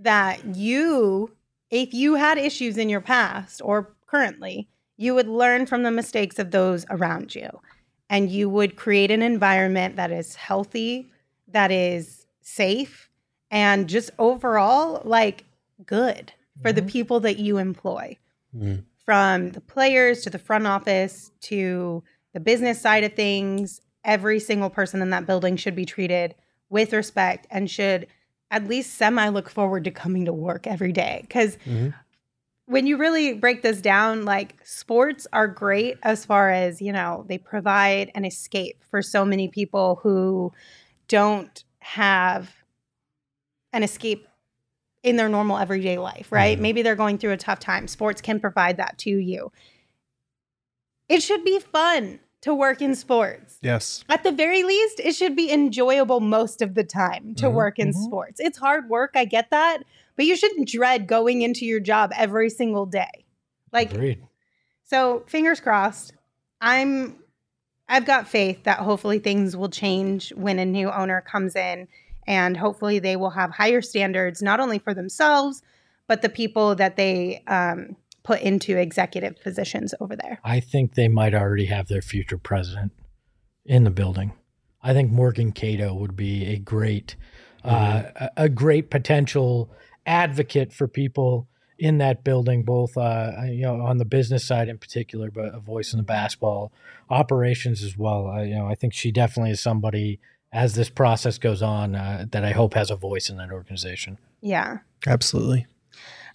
that 0.00 0.56
you, 0.56 1.30
if 1.70 1.94
you 1.94 2.16
had 2.16 2.38
issues 2.38 2.76
in 2.76 2.88
your 2.88 3.00
past 3.00 3.60
or 3.64 3.94
currently, 4.08 4.68
you 4.96 5.14
would 5.14 5.28
learn 5.28 5.66
from 5.66 5.82
the 5.82 5.90
mistakes 5.90 6.38
of 6.38 6.50
those 6.50 6.84
around 6.90 7.34
you. 7.34 7.48
And 8.10 8.30
you 8.30 8.48
would 8.48 8.76
create 8.76 9.10
an 9.10 9.22
environment 9.22 9.96
that 9.96 10.10
is 10.12 10.34
healthy, 10.36 11.10
that 11.48 11.70
is 11.72 12.26
safe, 12.42 13.08
and 13.50 13.88
just 13.88 14.10
overall 14.18 15.02
like 15.04 15.44
good 15.84 16.32
for 16.62 16.72
the 16.72 16.82
people 16.82 17.20
that 17.20 17.38
you 17.38 17.58
employ. 17.58 18.16
Mhm. 18.56 18.84
From 19.04 19.50
the 19.50 19.60
players 19.60 20.22
to 20.22 20.30
the 20.30 20.38
front 20.38 20.66
office 20.66 21.30
to 21.42 22.02
the 22.32 22.40
business 22.40 22.80
side 22.80 23.04
of 23.04 23.14
things, 23.14 23.80
every 24.04 24.38
single 24.38 24.70
person 24.70 25.02
in 25.02 25.10
that 25.10 25.26
building 25.26 25.56
should 25.56 25.74
be 25.74 25.84
treated 25.84 26.34
with 26.70 26.92
respect 26.92 27.46
and 27.50 27.70
should 27.70 28.06
at 28.50 28.68
least 28.68 28.94
semi 28.94 29.28
look 29.28 29.48
forward 29.48 29.84
to 29.84 29.90
coming 29.90 30.24
to 30.26 30.32
work 30.32 30.66
every 30.66 30.92
day. 30.92 31.20
Because 31.22 31.56
Mhm. 31.66 31.94
When 32.66 32.86
you 32.86 32.96
really 32.96 33.34
break 33.34 33.62
this 33.62 33.80
down, 33.80 34.24
like 34.24 34.56
sports 34.64 35.26
are 35.32 35.46
great 35.46 35.98
as 36.02 36.24
far 36.24 36.50
as, 36.50 36.80
you 36.80 36.92
know, 36.92 37.24
they 37.28 37.38
provide 37.38 38.10
an 38.14 38.24
escape 38.24 38.82
for 38.90 39.02
so 39.02 39.24
many 39.24 39.48
people 39.48 40.00
who 40.02 40.52
don't 41.08 41.64
have 41.80 42.50
an 43.72 43.82
escape 43.82 44.26
in 45.02 45.16
their 45.16 45.28
normal 45.28 45.58
everyday 45.58 45.98
life, 45.98 46.32
right? 46.32 46.56
Mhm. 46.56 46.62
Maybe 46.62 46.82
they're 46.82 46.94
going 46.96 47.18
through 47.18 47.32
a 47.32 47.36
tough 47.36 47.60
time. 47.60 47.86
Sports 47.86 48.22
can 48.22 48.40
provide 48.40 48.78
that 48.78 48.96
to 48.98 49.10
you. 49.10 49.52
It 51.10 51.22
should 51.22 51.44
be 51.44 51.58
fun 51.58 52.20
to 52.40 52.54
work 52.54 52.80
in 52.80 52.94
sports. 52.94 53.58
Yes. 53.60 54.04
At 54.08 54.22
the 54.22 54.32
very 54.32 54.62
least, 54.62 55.00
it 55.00 55.14
should 55.14 55.36
be 55.36 55.50
enjoyable 55.52 56.20
most 56.20 56.62
of 56.62 56.74
the 56.74 56.84
time 56.84 57.34
to 57.36 57.46
Mhm, 57.46 57.52
work 57.54 57.78
in 57.78 57.88
mhm. 57.90 58.04
sports. 58.04 58.40
It's 58.40 58.56
hard 58.56 58.88
work, 58.88 59.10
I 59.14 59.26
get 59.26 59.50
that, 59.50 59.82
but 60.16 60.26
you 60.26 60.36
shouldn't 60.36 60.68
dread 60.68 61.06
going 61.06 61.42
into 61.42 61.64
your 61.64 61.80
job 61.80 62.12
every 62.16 62.50
single 62.50 62.86
day. 62.86 63.24
Like 63.72 63.92
Agreed. 63.92 64.22
so, 64.84 65.24
fingers 65.26 65.60
crossed. 65.60 66.12
I'm 66.60 67.16
I've 67.88 68.06
got 68.06 68.28
faith 68.28 68.64
that 68.64 68.78
hopefully 68.78 69.18
things 69.18 69.56
will 69.56 69.68
change 69.68 70.32
when 70.34 70.58
a 70.58 70.64
new 70.64 70.90
owner 70.90 71.20
comes 71.20 71.54
in 71.54 71.88
and 72.26 72.56
hopefully 72.56 72.98
they 72.98 73.16
will 73.16 73.30
have 73.30 73.50
higher 73.50 73.82
standards 73.82 74.40
not 74.40 74.60
only 74.60 74.78
for 74.78 74.94
themselves 74.94 75.62
but 76.06 76.22
the 76.22 76.28
people 76.28 76.74
that 76.74 76.96
they 76.96 77.42
um, 77.46 77.96
put 78.22 78.40
into 78.40 78.76
executive 78.76 79.40
positions 79.42 79.94
over 80.00 80.16
there. 80.16 80.38
I 80.44 80.60
think 80.60 80.94
they 80.94 81.08
might 81.08 81.34
already 81.34 81.66
have 81.66 81.88
their 81.88 82.02
future 82.02 82.38
president 82.38 82.92
in 83.64 83.84
the 83.84 83.90
building. 83.90 84.32
I 84.82 84.92
think 84.92 85.10
Morgan 85.10 85.52
Cato 85.52 85.94
would 85.94 86.16
be 86.16 86.46
a 86.46 86.58
great, 86.58 87.16
uh, 87.64 88.02
a 88.16 88.30
a 88.36 88.48
great 88.50 88.90
potential 88.90 89.70
advocate 90.06 90.72
for 90.72 90.86
people 90.86 91.48
in 91.78 91.98
that 91.98 92.22
building, 92.22 92.62
both 92.62 92.96
uh, 92.96 93.32
you 93.46 93.62
know 93.62 93.80
on 93.80 93.98
the 93.98 94.04
business 94.04 94.46
side 94.46 94.68
in 94.68 94.78
particular, 94.78 95.30
but 95.30 95.54
a 95.54 95.60
voice 95.60 95.92
in 95.92 95.98
the 95.98 96.04
basketball 96.04 96.72
operations 97.10 97.82
as 97.82 97.98
well. 97.98 98.26
I, 98.26 98.44
you 98.44 98.54
know, 98.54 98.66
I 98.66 98.74
think 98.74 98.94
she 98.94 99.10
definitely 99.10 99.50
is 99.50 99.60
somebody 99.60 100.20
as 100.52 100.74
this 100.74 100.88
process 100.88 101.36
goes 101.36 101.62
on 101.62 101.96
uh, 101.96 102.26
that 102.30 102.44
I 102.44 102.52
hope 102.52 102.74
has 102.74 102.90
a 102.90 102.96
voice 102.96 103.28
in 103.28 103.36
that 103.38 103.50
organization. 103.50 104.18
Yeah. 104.40 104.78
Absolutely. 105.04 105.66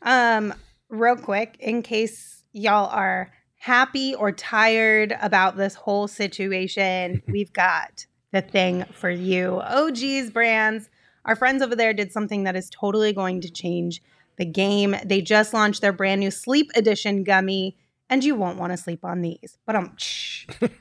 Um, 0.01 0.53
real 0.89 1.15
quick, 1.15 1.55
in 1.59 1.82
case 1.82 2.43
y'all 2.51 2.89
are 2.89 3.32
happy 3.55 4.13
or 4.13 4.32
tired 4.34 5.15
about 5.22 5.55
this 5.55 5.74
whole 5.74 6.07
situation, 6.07 7.24
we've 7.28 7.53
got 7.53 8.05
the 8.32 8.41
thing 8.41 8.84
for 8.93 9.09
you. 9.09 9.61
OGeez 9.63 10.34
brands. 10.34 10.89
Our 11.26 11.36
friends 11.36 11.61
over 11.61 11.76
there 11.76 11.93
did 11.93 12.11
something 12.11 12.43
that 12.45 12.55
is 12.55 12.70
totally 12.70 13.13
going 13.13 13.41
to 13.41 13.49
change 13.49 14.01
the 14.38 14.45
game. 14.45 14.95
They 15.05 15.22
just 15.22 15.53
launched 15.53 15.82
their 15.82 15.91
brand 15.93 16.20
new 16.22 16.32
sleep 16.32 16.72
edition 16.76 17.24
gummy, 17.24 17.76
and 18.09 18.24
you 18.24 18.36
won't 18.36 18.57
want 18.57 18.72
to 18.74 18.78
sleep 18.78 19.03
on 19.03 19.22
these. 19.22 19.57
But 19.65 19.76
um, 19.76 19.95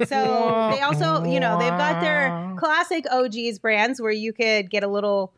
so 0.07 0.69
they 0.71 0.81
also, 0.81 1.25
you 1.25 1.41
know, 1.41 1.59
they've 1.59 1.77
got 1.77 2.01
their 2.01 2.57
classic 2.57 3.05
OGeez 3.07 3.61
brands 3.61 4.01
where 4.01 4.13
you 4.13 4.33
could 4.33 4.71
get 4.71 4.83
a 4.85 4.89
little 4.89 5.35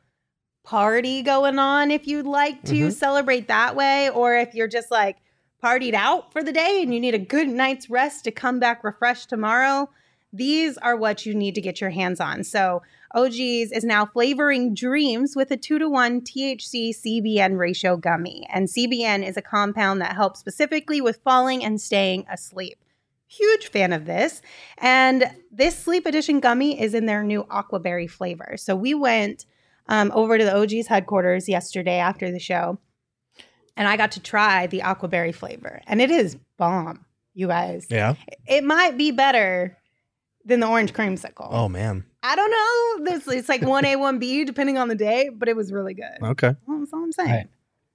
party 0.65 1.23
going 1.23 1.59
on 1.59 1.91
if 1.91 2.07
you'd 2.07 2.27
like 2.27 2.63
to 2.65 2.89
Mhm. 2.89 2.93
celebrate 2.93 3.49
that 3.49 3.75
way, 3.75 4.11
or 4.11 4.37
if 4.37 4.55
you're 4.55 4.69
just 4.69 4.91
like 4.91 5.17
partied 5.63 5.95
out 5.95 6.33
for 6.33 6.43
the 6.43 6.53
day 6.53 6.81
and 6.83 6.93
you 6.95 7.01
need 7.01 7.15
a 7.15 7.19
good 7.19 7.49
night's 7.49 7.91
rest 7.91 8.25
to 8.25 8.31
come 8.31 8.59
back 8.61 8.85
refreshed 8.85 9.29
tomorrow. 9.29 9.89
these 10.33 10.79
are 10.79 10.95
what 10.97 11.27
you 11.27 11.35
need 11.35 11.57
to 11.57 11.61
get 11.61 11.81
your 11.81 11.91
hands 11.91 12.21
on. 12.21 12.45
So, 12.45 12.83
OGeez 13.15 13.73
is 13.73 13.85
now 13.85 14.07
flavoring 14.07 14.75
dreams 14.75 15.35
with 15.35 15.51
a 15.51 15.57
two 15.57 15.79
to 15.79 15.89
one 15.89 16.21
THC 16.21 16.91
CBN 16.91 17.59
ratio 17.59 17.97
gummy. 17.97 18.47
And 18.51 18.69
CBN 18.69 19.27
is 19.27 19.37
a 19.37 19.43
compound 19.43 20.01
that 20.01 20.15
helps 20.15 20.41
specifically 20.41 21.01
with 21.01 21.21
falling 21.25 21.65
and 21.65 21.81
staying 21.81 22.27
asleep. 22.31 22.79
Huge 23.27 23.69
fan 23.69 23.93
of 23.93 24.07
this. 24.07 24.43
And 24.79 25.31
this 25.51 25.79
sleep 25.79 26.07
edition 26.07 26.41
gummy 26.41 26.81
is 26.81 26.95
in 26.95 27.07
their 27.07 27.23
new 27.23 27.45
aquaberry 27.45 28.11
flavor. 28.11 28.57
So, 28.57 28.75
we 28.75 28.95
went 28.95 29.47
um, 29.91 30.11
over 30.15 30.39
to 30.39 30.45
the 30.45 30.53
OGeez 30.53 30.87
headquarters 30.87 31.49
yesterday 31.49 31.99
after 31.99 32.31
the 32.31 32.39
show, 32.39 32.79
and 33.77 33.89
I 33.89 33.97
got 33.97 34.13
to 34.13 34.21
try 34.21 34.67
the 34.67 34.81
aquaberry 34.81 35.35
flavor, 35.35 35.83
and 35.87 36.01
it 36.01 36.11
is 36.11 36.37
bomb, 36.57 37.05
you 37.35 37.49
guys. 37.49 37.87
Yeah. 37.91 38.15
It 38.47 38.65
might 38.65 38.97
be 38.97 39.11
better 39.11 39.77
than 40.45 40.61
the 40.61 40.69
orange 40.69 40.93
creamsicle. 40.93 41.49
Oh 41.51 41.69
man. 41.69 42.05
I 42.23 42.37
don't 42.37 42.51
know. 42.51 43.11
This 43.11 43.27
it's 43.29 43.49
like 43.49 43.63
one 43.63 43.85
A, 43.85 43.97
one 43.97 44.19
B, 44.19 44.45
depending 44.45 44.79
on 44.79 44.89
the 44.89 44.95
day, 44.95 45.31
but 45.31 45.49
it 45.49 45.57
was 45.57 45.73
really 45.73 45.95
good. 45.95 46.23
Okay. 46.23 46.55
That's 46.69 46.93
all 46.93 47.03
I'm 47.03 47.13
saying. 47.13 47.31
Right. 47.31 47.49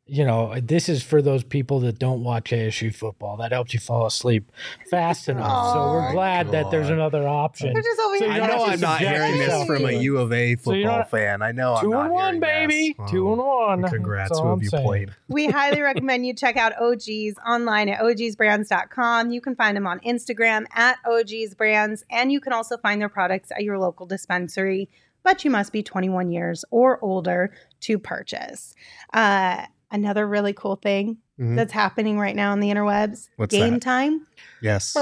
You 0.08 0.24
know, 0.24 0.54
this 0.62 0.88
is 0.88 1.02
for 1.02 1.20
those 1.20 1.44
people 1.44 1.80
that 1.80 1.98
don't 1.98 2.24
watch 2.24 2.52
ASU 2.52 2.94
football. 2.94 3.38
That 3.38 3.52
helps 3.52 3.74
you 3.74 3.80
fall 3.80 4.06
asleep 4.06 4.52
fast 4.92 5.28
enough. 5.30 5.74
so 5.74 5.80
we're 5.92 6.10
Oh, 6.10 6.12
glad 6.12 6.52
that 6.52 6.70
there's 6.70 6.92
another 6.92 7.28
option. 7.28 7.74
They're 7.74 7.82
just 7.82 8.00
over 8.00 8.18
So 8.20 8.30
I 8.30 8.38
know 8.48 8.66
I'm 8.66 8.80
not 8.80 9.00
hearing 9.00 9.38
this 9.40 9.66
from 9.66 9.78
a 9.78 9.80
to 9.80 9.98
it. 9.98 10.02
U 10.04 10.18
of 10.20 10.32
A 10.32 10.56
So 10.58 10.62
football 10.62 10.98
not- 11.00 11.10
fan. 11.10 11.42
I 11.42 11.52
know 11.54 11.74
I'm 11.74 11.84
Two 11.86 11.90
not 11.90 12.06
and 12.06 12.14
one, 12.14 12.24
hearing 12.36 12.40
this. 12.42 12.50
baby. 12.78 12.96
Two 13.10 13.28
Oh, 13.30 13.70
and 13.72 13.82
one. 13.82 13.92
Congrats. 13.92 14.30
That's 14.30 14.40
Who 14.40 14.46
all 14.46 14.54
have 14.56 14.62
you 14.64 14.70
saying. 14.70 14.86
played? 14.86 15.10
we 15.28 15.48
highly 15.48 15.82
recommend 15.82 16.28
you 16.28 16.36
check 16.36 16.56
out 16.56 16.74
OGeez 16.80 17.34
online 17.44 17.90
at 17.90 18.00
ogsbrands.com. 18.02 19.32
You 19.32 19.42
can 19.42 19.56
find 19.56 19.76
them 19.76 19.88
on 19.88 20.00
Instagram 20.02 20.66
at 20.76 20.98
ogsbrands, 21.04 22.04
and 22.12 22.32
you 22.32 22.40
can 22.40 22.54
also 22.54 22.78
find 22.78 23.02
their 23.02 23.10
products 23.10 23.52
at 23.52 23.64
your 23.64 23.80
local 23.80 24.06
dispensary, 24.06 24.88
but 25.24 25.44
you 25.44 25.50
must 25.50 25.72
be 25.74 25.82
21 25.82 26.30
years 26.30 26.64
or 26.70 27.04
older 27.04 27.52
to 27.82 27.98
purchase. 27.98 28.76
Uh, 29.12 29.66
another 29.96 30.28
really 30.28 30.54
cool 30.54 30.76
thing 30.76 31.18
Mhm. 31.40 31.56
that's 31.56 31.74
happening 31.74 32.18
right 32.20 32.36
now 32.36 32.52
on 32.52 32.60
the 32.60 32.70
interwebs 32.70 33.30
What's 33.38 33.52
game 33.54 33.74
that? 33.76 33.82
time. 33.82 34.28
Yes. 34.62 34.94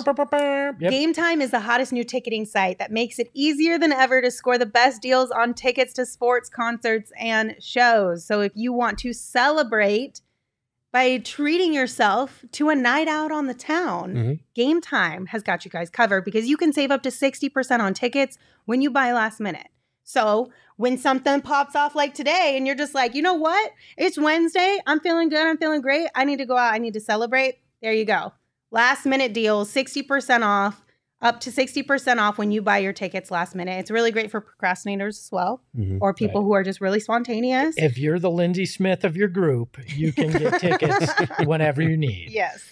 Yep. 0.80 0.91
Game 0.91 1.14
Time 1.14 1.41
is 1.41 1.52
the 1.52 1.60
hottest 1.60 1.91
new 1.94 2.04
ticketing 2.04 2.46
site 2.46 2.80
that 2.80 2.91
makes 2.91 3.20
it 3.20 3.30
easier 3.34 3.78
than 3.78 3.91
ever 3.91 4.22
to 4.22 4.32
score 4.32 4.58
the 4.58 4.66
best 4.66 5.02
deals 5.02 5.30
on 5.32 5.54
tickets 5.54 5.94
to 5.94 6.06
sports, 6.06 6.50
concerts, 6.50 7.12
and 7.20 7.56
shows. 7.60 8.26
So 8.26 8.41
if 8.41 8.52
you 8.56 8.74
want 8.74 8.98
to 9.00 9.14
celebrate 9.14 10.22
by 10.91 11.18
treating 11.18 11.74
yourself 11.74 12.44
to 12.54 12.70
a 12.70 12.76
night 12.76 13.08
out 13.08 13.32
on 13.32 13.48
the 13.48 13.54
town, 13.54 14.14
Mhm. 14.14 14.39
Game 14.54 14.80
Time 14.82 15.28
has 15.28 15.41
got 15.44 15.66
you 15.66 15.72
guys 15.72 15.89
covered 15.89 16.24
because 16.24 16.48
you 16.48 16.56
can 16.58 16.72
save 16.74 16.91
up 16.91 17.02
to 17.04 17.12
60% 17.12 17.82
on 17.82 17.94
tickets 17.94 18.38
when 18.66 18.82
you 18.82 18.89
buy 18.91 19.12
last 19.12 19.39
minute. 19.39 19.68
So 20.04 20.51
when 20.78 20.97
something 20.97 21.41
pops 21.41 21.76
off 21.76 21.95
like 21.95 22.14
today 22.14 22.56
and 22.58 22.66
you're 22.68 22.76
just 22.76 22.93
like, 22.93 23.16
you 23.16 23.22
know 23.22 23.36
what? 23.36 23.72
It's 23.97 24.18
Wednesday. 24.18 24.78
I'm 24.86 24.99
feeling 24.99 25.30
good. 25.30 25.45
I'm 25.45 25.58
feeling 25.58 25.82
great. 25.82 26.08
I 26.16 26.26
need 26.26 26.38
to 26.39 26.45
go 26.45 26.58
out. 26.58 26.74
I 26.74 26.78
need 26.78 26.93
to 26.93 26.99
celebrate. 26.99 27.60
There 27.82 27.93
you 27.93 28.06
go. 28.06 28.34
Last 28.72 29.06
minute 29.06 29.34
deals, 29.34 29.72
60% 29.74 30.41
off, 30.43 30.82
up 31.22 31.39
to 31.41 31.51
60% 31.51 32.18
off 32.20 32.38
when 32.38 32.51
you 32.51 32.62
buy 32.62 32.80
your 32.80 32.91
tickets 32.91 33.30
last 33.32 33.56
minute. 33.56 33.80
It's 33.80 33.91
really 33.91 34.12
great 34.12 34.32
for 34.32 34.41
procrastinators 34.41 35.20
as 35.20 35.30
well, 35.32 35.62
Mhm. 35.78 35.99
or 36.01 36.14
people 36.14 36.41
who 36.41 36.54
are 36.54 36.64
just 36.64 36.82
really 36.82 36.99
spontaneous. 36.99 37.76
If 37.78 37.97
you're 37.97 38.20
the 38.20 38.32
Lindsey 38.32 38.66
Smith 38.66 39.04
of 39.06 39.16
your 39.16 39.28
group, 39.28 39.78
you 39.95 40.12
can 40.12 40.32
get 40.32 40.60
tickets 40.60 41.14
whenever 41.45 41.82
you 41.82 41.95
need. 41.95 42.30
Yes. 42.32 42.66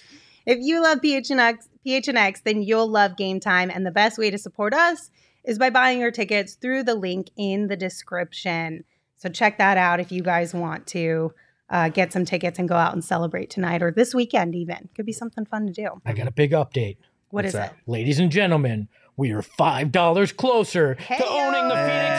If 0.45 0.57
you 0.59 0.81
love 0.81 0.99
PHNX, 1.01 1.69
PHNX, 1.85 2.41
then 2.43 2.63
you'll 2.63 2.87
love 2.89 3.15
Game 3.15 3.39
Time. 3.39 3.69
And 3.69 3.85
the 3.85 3.91
best 3.91 4.17
way 4.17 4.31
to 4.31 4.37
support 4.39 4.73
us 4.73 5.11
is 5.43 5.57
by 5.57 5.69
buying 5.69 5.99
your 5.99 6.11
tickets 6.11 6.53
through 6.55 6.83
the 6.83 6.95
link 6.95 7.29
in 7.37 7.67
the 7.67 7.75
description. 7.75 8.83
So 9.17 9.29
check 9.29 9.57
that 9.57 9.77
out 9.77 9.99
if 9.99 10.11
you 10.11 10.21
guys 10.21 10.53
want 10.53 10.87
to 10.87 11.33
uh, 11.69 11.89
get 11.89 12.11
some 12.11 12.25
tickets 12.25 12.59
and 12.59 12.67
go 12.67 12.75
out 12.75 12.93
and 12.93 13.03
celebrate 13.03 13.49
tonight 13.49 13.81
or 13.81 13.91
this 13.91 14.13
weekend, 14.13 14.55
even. 14.55 14.89
Could 14.95 15.05
be 15.05 15.13
something 15.13 15.45
fun 15.45 15.67
to 15.67 15.71
do. 15.73 15.89
I 16.05 16.13
got 16.13 16.27
a 16.27 16.31
big 16.31 16.51
update. 16.51 16.97
What 17.29 17.45
What's 17.45 17.47
is 17.49 17.53
that? 17.53 17.71
it? 17.71 17.77
Ladies 17.89 18.19
and 18.19 18.29
gentlemen, 18.31 18.89
we 19.15 19.31
are 19.31 19.41
five 19.41 19.91
dollars 19.91 20.31
closer 20.33 20.95
to 20.95 21.01
Hey-o. 21.01 21.23
owning 21.47 21.69
the 21.69 21.75
Phoenix. 21.75 22.09
Hey. 22.09 22.10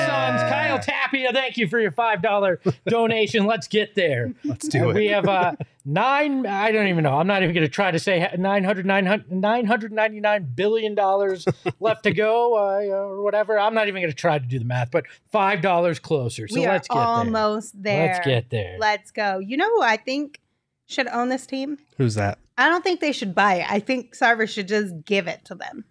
Tapia, 0.82 1.32
thank 1.32 1.56
you 1.56 1.68
for 1.68 1.80
your 1.80 1.90
five 1.90 2.22
dollar 2.22 2.60
donation. 2.86 3.46
Let's 3.46 3.68
get 3.68 3.94
there. 3.94 4.34
Let's 4.44 4.68
do 4.68 4.90
it. 4.90 4.94
we 4.94 5.06
have 5.06 5.26
uh, 5.26 5.52
nine. 5.84 6.46
I 6.46 6.72
don't 6.72 6.88
even 6.88 7.04
know. 7.04 7.18
I'm 7.18 7.26
not 7.26 7.42
even 7.42 7.54
going 7.54 7.66
to 7.66 7.72
try 7.72 7.90
to 7.90 7.98
say 7.98 8.28
900, 8.36 8.86
900, 8.86 9.30
999 9.30 10.52
billion 10.54 10.94
dollars 10.94 11.44
left 11.80 12.02
to 12.04 12.12
go 12.12 12.54
uh, 12.54 12.94
or 12.94 13.22
whatever. 13.22 13.58
I'm 13.58 13.74
not 13.74 13.88
even 13.88 14.02
going 14.02 14.10
to 14.10 14.16
try 14.16 14.38
to 14.38 14.46
do 14.46 14.58
the 14.58 14.64
math, 14.64 14.90
but 14.90 15.04
five 15.30 15.62
dollars 15.62 15.98
closer. 15.98 16.48
So 16.48 16.60
we 16.60 16.66
let's 16.66 16.88
get 16.88 16.94
there. 16.94 17.04
almost 17.04 17.82
there. 17.82 18.12
Let's 18.12 18.26
get 18.26 18.50
there. 18.50 18.76
Let's 18.78 19.10
go. 19.10 19.38
You 19.38 19.56
know 19.56 19.68
who 19.68 19.82
I 19.82 19.96
think 19.96 20.40
should 20.86 21.08
own 21.08 21.28
this 21.28 21.46
team? 21.46 21.78
Who's 21.96 22.14
that? 22.14 22.38
I 22.58 22.68
don't 22.68 22.84
think 22.84 23.00
they 23.00 23.12
should 23.12 23.34
buy 23.34 23.54
it. 23.56 23.66
I 23.70 23.80
think 23.80 24.14
Sarver 24.14 24.48
should 24.48 24.68
just 24.68 25.04
give 25.04 25.26
it 25.26 25.44
to 25.46 25.54
them. 25.54 25.84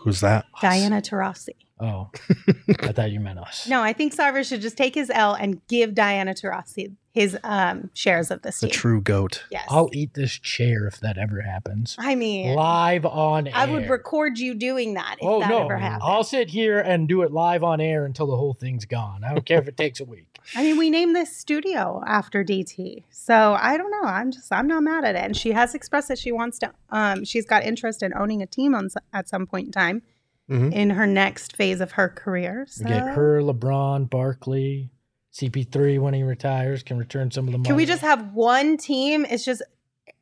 Who's 0.00 0.20
that? 0.20 0.44
Diana 0.60 1.00
Taurasi. 1.00 1.56
Oh, 1.80 2.10
I 2.80 2.92
thought 2.92 3.10
you 3.10 3.20
meant 3.20 3.38
us. 3.38 3.66
No, 3.68 3.82
I 3.82 3.92
think 3.92 4.14
Sarver 4.14 4.46
should 4.46 4.60
just 4.60 4.76
take 4.76 4.94
his 4.94 5.10
L 5.10 5.34
and 5.34 5.60
give 5.68 5.94
Diana 5.94 6.34
Taurasi 6.34 6.92
his 7.12 7.36
um, 7.44 7.90
shares 7.94 8.30
of 8.30 8.42
this 8.42 8.60
The 8.60 8.66
team. 8.68 8.74
true 8.74 9.00
goat. 9.00 9.44
yes. 9.50 9.64
I'll 9.70 9.88
eat 9.94 10.12
this 10.14 10.32
chair 10.32 10.86
if 10.86 11.00
that 11.00 11.16
ever 11.16 11.40
happens. 11.40 11.96
I 11.98 12.14
mean, 12.14 12.54
Live 12.54 13.06
on 13.06 13.46
air. 13.46 13.52
I 13.56 13.64
would 13.66 13.88
record 13.88 14.38
you 14.38 14.54
doing 14.54 14.94
that 14.94 15.16
if 15.20 15.26
Oh 15.26 15.40
that 15.40 15.48
no! 15.48 15.64
ever 15.64 15.78
happened. 15.78 16.02
I'll 16.04 16.24
sit 16.24 16.50
here 16.50 16.78
and 16.78 17.08
do 17.08 17.22
it 17.22 17.32
live 17.32 17.64
on 17.64 17.80
air 17.80 18.04
until 18.04 18.26
the 18.26 18.36
whole 18.36 18.52
thing's 18.54 18.84
gone. 18.84 19.24
I 19.24 19.32
don't 19.32 19.46
care 19.46 19.58
if 19.60 19.66
it 19.68 19.76
takes 19.78 19.98
a 20.00 20.04
week. 20.04 20.26
I 20.54 20.62
mean, 20.62 20.76
we 20.78 20.90
named 20.90 21.16
this 21.16 21.34
studio 21.36 22.02
after 22.06 22.44
DT, 22.44 23.02
so 23.10 23.56
I 23.58 23.76
don't 23.78 23.90
know. 23.90 24.04
I'm 24.08 24.30
just 24.30 24.52
I'm 24.52 24.66
not 24.68 24.82
mad 24.82 25.04
at 25.04 25.16
it, 25.16 25.24
and 25.24 25.36
she 25.36 25.50
has 25.52 25.74
expressed 25.74 26.08
that 26.08 26.18
she 26.18 26.30
wants 26.32 26.58
to. 26.60 26.72
Um, 26.90 27.24
she's 27.24 27.46
got 27.46 27.64
interest 27.64 28.02
in 28.02 28.12
owning 28.14 28.42
a 28.42 28.46
team 28.46 28.74
on 28.74 28.88
at 29.12 29.28
some 29.28 29.46
point 29.46 29.66
in 29.66 29.72
time 29.72 30.02
Mhm. 30.50 30.72
in 30.72 30.90
her 30.90 31.06
next 31.06 31.56
phase 31.56 31.80
of 31.80 31.92
her 31.92 32.08
career. 32.08 32.66
So. 32.68 32.84
Get 32.84 33.02
her, 33.02 33.40
LeBron, 33.40 34.08
Barkley, 34.08 34.90
CP3 35.32 35.98
when 35.98 36.14
he 36.14 36.22
retires 36.22 36.82
can 36.82 36.98
return 36.98 37.30
some 37.30 37.46
of 37.46 37.52
the 37.52 37.58
money. 37.58 37.66
Can 37.66 37.76
we 37.76 37.84
just 37.84 38.02
have 38.02 38.32
one 38.32 38.76
team? 38.76 39.26
It's 39.28 39.44
just 39.44 39.62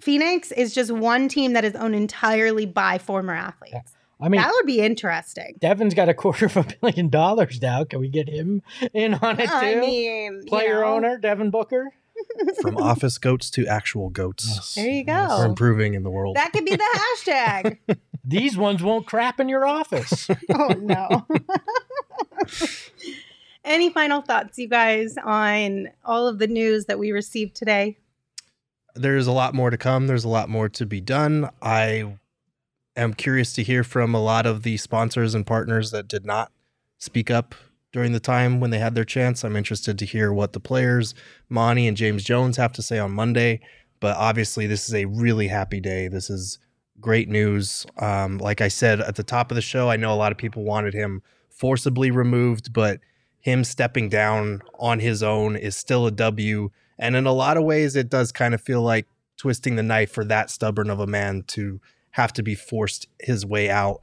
Phoenix 0.01 0.51
is 0.53 0.75
just 0.75 0.91
one 0.91 1.29
team 1.29 1.53
that 1.53 1.64
is 1.64 1.75
owned 1.75 1.95
entirely 1.95 2.66
by 2.66 2.99
former 2.99 3.33
athletes. 3.35 3.95
I 4.20 4.29
mean, 4.29 4.41
that 4.41 4.51
would 4.53 4.66
be 4.66 4.81
interesting. 4.81 5.57
Devin's 5.61 5.93
got 5.93 6.09
a 6.09 6.14
quarter 6.14 6.47
of 6.47 6.57
a 6.57 6.64
billion 6.81 7.09
dollars 7.11 7.61
now. 7.61 7.85
Can 7.85 8.01
we 8.01 8.09
get 8.09 8.29
him 8.29 8.62
in 8.93 9.14
on 9.14 9.39
it 9.39 9.47
too? 9.49 9.53
I 9.55 9.75
mean, 9.77 10.41
you 10.43 10.47
Player 10.47 10.81
know, 10.81 10.95
owner 10.95 11.18
Devin 11.18 11.51
Booker. 11.51 11.91
From 12.62 12.77
office 12.77 13.18
goats 13.18 13.51
to 13.51 13.66
actual 13.66 14.09
goats. 14.09 14.75
There 14.77 14.89
you 14.89 15.05
go. 15.05 15.27
We're 15.39 15.47
improving 15.47 15.95
in 15.95 16.05
the 16.05 16.11
world. 16.11 16.37
That 16.37 16.53
could 16.53 16.64
be 16.64 16.77
the 16.77 17.01
hashtag. 17.27 17.79
These 18.25 18.57
ones 18.57 18.83
won't 18.83 19.07
crap 19.07 19.39
in 19.39 19.49
your 19.49 19.66
office. 19.66 20.29
oh 20.55 20.75
no. 20.81 21.27
Any 23.64 23.91
final 23.91 24.20
thoughts, 24.20 24.59
you 24.59 24.68
guys, 24.68 25.16
on 25.22 25.89
all 26.05 26.27
of 26.27 26.39
the 26.39 26.47
news 26.47 26.85
that 26.87 26.99
we 26.99 27.12
received 27.12 27.55
today? 27.57 27.99
There's 28.95 29.27
a 29.27 29.33
lot 29.33 29.55
more 29.55 29.70
to 29.70 29.79
come. 29.79 30.07
There's 30.07 30.25
a 30.25 30.29
lot 30.29 30.49
more 30.49 30.68
to 30.70 30.87
be 30.87 31.01
done. 31.01 31.51
I 31.62 32.18
am 32.97 33.14
curious 33.14 33.53
to 33.55 33.62
hear 33.62 33.83
from 33.83 34.14
a 34.14 34.22
lot 34.22 34.47
of 34.47 34.62
the 34.62 34.77
sponsors 34.77 35.35
and 35.35 35.47
partners 35.47 35.91
that 35.91 36.09
did 36.09 36.25
not 36.25 36.53
speak 36.99 37.31
up 37.31 37.55
during 37.93 38.12
the 38.12 38.20
time 38.20 38.61
when 38.61 38.70
they 38.70 38.79
had 38.79 38.95
their 38.95 39.05
chance. 39.05 39.45
I'm 39.45 39.57
interested 39.57 39.99
to 39.99 40.05
hear 40.05 40.33
what 40.33 40.53
the 40.53 40.61
players, 40.61 41.14
Monty 41.49 41.87
and 41.87 41.97
James 41.97 42.22
Jones, 42.22 42.57
have 42.57 42.72
to 42.75 42.83
say 42.83 42.99
on 42.99 43.12
Monday. 43.12 43.61
But 44.01 44.16
obviously, 44.16 44.66
this 44.66 44.89
is 44.89 44.95
a 44.95 45.07
really 45.07 45.49
happy 45.49 45.81
day. 45.81 46.09
This 46.09 46.29
is 46.29 46.59
great 47.01 47.28
news. 47.28 47.86
Um, 47.99 48.38
like 48.38 48.61
I 48.61 48.68
said 48.68 49.01
at 49.01 49.16
the 49.16 49.22
top 49.22 49.51
of 49.51 49.55
the 49.55 49.62
show, 49.62 49.90
I 49.90 49.97
know 49.97 50.12
a 50.12 50.16
lot 50.16 50.32
of 50.32 50.38
people 50.38 50.64
wanted 50.64 50.95
him 50.95 51.22
forcibly 51.51 52.11
removed, 52.11 52.72
but 52.72 53.01
him 53.40 53.64
stepping 53.64 54.09
down 54.09 54.62
on 54.78 55.01
his 55.01 55.22
own 55.22 55.57
is 55.57 55.76
still 55.76 56.07
a 56.07 56.11
W. 56.11 56.70
And 56.99 57.16
in 57.16 57.26
a 57.26 57.32
lot 57.32 57.57
of 57.57 57.64
ways, 57.64 57.97
it 57.97 58.09
does 58.09 58.32
kind 58.32 58.55
of 58.55 58.61
feel 58.61 58.82
like 58.82 59.07
twisting 59.36 59.76
the 59.76 59.82
knife 59.82 60.11
for 60.11 60.24
that 60.24 60.51
stubborn 60.51 60.90
of 60.90 61.01
a 61.01 61.07
man 61.07 61.42
to 61.49 61.80
have 62.12 62.32
to 62.32 62.42
be 62.42 62.55
forced 62.55 63.07
his 63.20 63.45
way 63.45 63.68
out. 63.68 64.01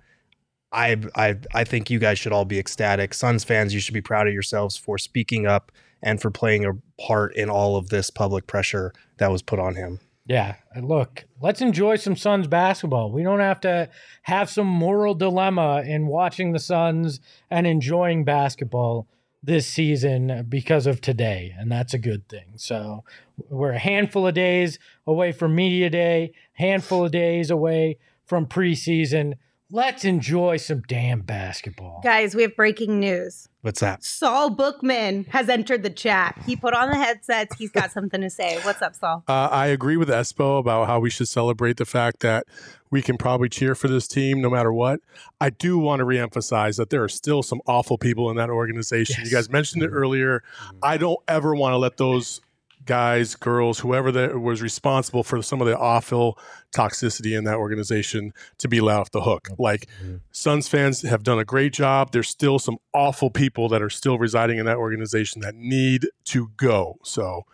I 0.72 0.98
I 1.16 1.38
I 1.54 1.64
think 1.64 1.90
you 1.90 2.00
guys 2.00 2.20
should 2.20 2.34
all 2.34 2.46
be 2.46 2.60
ecstatic. 2.60 3.14
Suns 3.14 3.44
fans, 3.44 3.74
you 3.74 3.80
should 3.80 3.94
be 3.94 4.02
proud 4.02 4.28
of 4.28 4.34
yourselves 4.34 4.78
for 4.78 4.98
speaking 4.98 5.46
up 5.46 5.72
and 6.04 6.22
for 6.22 6.32
playing 6.32 6.66
a 6.66 6.74
part 7.02 7.36
in 7.36 7.50
all 7.50 7.76
of 7.76 7.90
this 7.90 8.10
public 8.10 8.48
pressure 8.48 8.94
that 9.18 9.32
was 9.32 9.42
put 9.42 9.60
on 9.60 9.76
him. 9.76 10.00
Yeah, 10.26 10.56
look, 10.80 11.26
let's 11.42 11.62
enjoy 11.62 11.96
some 11.96 12.16
Suns 12.16 12.48
basketball. 12.48 13.12
We 13.12 13.24
don't 13.24 13.40
have 13.40 13.60
to 13.62 13.90
have 14.24 14.50
some 14.50 14.68
moral 14.68 15.16
dilemma 15.16 15.84
in 15.86 16.08
watching 16.08 16.52
the 16.52 16.60
Suns 16.60 17.20
and 17.50 17.66
enjoying 17.66 18.24
basketball 18.24 19.08
this 19.44 19.66
season 19.66 20.46
because 20.48 20.86
of 20.86 21.02
today, 21.02 21.56
and 21.58 21.72
that's 21.72 21.96
a 21.96 22.00
good 22.00 22.28
thing. 22.30 22.54
So 22.58 23.04
we're 23.50 23.72
a 23.72 23.80
handful 23.80 24.28
of 24.28 24.36
days 24.36 24.78
away 25.08 25.32
from 25.32 25.56
media 25.56 25.90
day, 25.90 26.34
handful 26.54 27.06
of 27.06 27.12
days 27.12 27.50
away 27.50 27.98
from 28.24 28.46
preseason. 28.46 29.34
Let's 29.74 30.04
enjoy 30.04 30.58
some 30.58 30.82
damn 30.82 31.22
basketball. 31.22 32.02
Guys, 32.04 32.36
we 32.36 32.42
have 32.42 32.58
breaking 32.58 33.00
news. 33.00 33.48
What's 33.62 33.80
that? 33.80 34.04
Saul 34.04 34.50
Bookman 34.50 35.26
has 35.30 35.48
entered 35.48 35.84
the 35.84 35.90
chat. 35.90 36.38
He 36.46 36.58
put 36.58 36.74
on 36.74 36.90
the 36.90 36.98
headsets. 36.98 37.56
He's 37.58 37.72
got 37.72 37.90
something 37.90 38.20
to 38.20 38.30
say. 38.30 38.60
What's 38.64 38.82
up, 38.82 38.96
Saul? 38.96 39.24
Uh, 39.30 39.48
I 39.50 39.68
agree 39.68 39.96
with 39.96 40.10
Espo 40.10 40.60
about 40.60 40.88
how 40.88 41.00
we 41.00 41.10
should 41.10 41.30
celebrate 41.30 41.78
the 41.78 41.86
fact 41.86 42.20
that 42.20 42.48
we 42.90 43.02
can 43.02 43.18
probably 43.18 43.48
cheer 43.48 43.74
for 43.74 43.88
this 43.88 44.10
team 44.10 44.42
no 44.42 44.50
matter 44.50 44.74
what. 44.74 45.00
I 45.40 45.52
do 45.52 45.78
want 45.78 46.02
to 46.02 46.06
reemphasize 46.06 46.76
that 46.76 46.90
there 46.90 47.04
are 47.04 47.10
still 47.10 47.42
some 47.42 47.62
awful 47.66 47.98
people 47.98 48.30
in 48.30 48.36
that 48.36 48.50
organization. 48.50 49.16
Yes. 49.20 49.32
You 49.32 49.38
guys 49.38 49.50
mentioned 49.50 49.84
it 49.84 49.90
earlier. 49.90 50.44
I 50.84 50.98
don't 50.98 51.20
ever 51.30 51.56
want 51.56 51.72
to 51.72 51.78
let 51.78 51.96
those 51.96 52.42
guys, 52.86 53.36
girls, 53.36 53.80
whoever 53.80 54.12
that 54.12 54.40
was 54.40 54.62
responsible 54.62 55.24
for 55.24 55.42
some 55.42 55.62
of 55.62 55.68
the 55.68 55.78
awful 55.78 56.38
toxicity 56.76 57.38
in 57.38 57.44
that 57.44 57.56
organization 57.56 58.34
to 58.58 58.68
be 58.68 58.82
let 58.82 58.98
off 58.98 59.12
the 59.12 59.22
hook. 59.22 59.50
Like 59.58 59.88
mm-hmm. 60.04 60.18
Suns 60.32 60.68
fans 60.68 61.02
have 61.02 61.24
done 61.24 61.40
a 61.40 61.46
great 61.46 61.74
job. 61.74 62.12
There's 62.12 62.30
still 62.30 62.60
some 62.60 62.78
awful 62.94 63.30
people 63.30 63.70
that 63.70 63.82
are 63.82 63.90
still 63.90 64.18
residing 64.18 64.58
in 64.58 64.66
that 64.66 64.78
organization 64.78 65.42
that 65.42 65.56
need 65.56 66.08
to 66.26 66.50
go. 66.58 66.98
So 67.04 67.46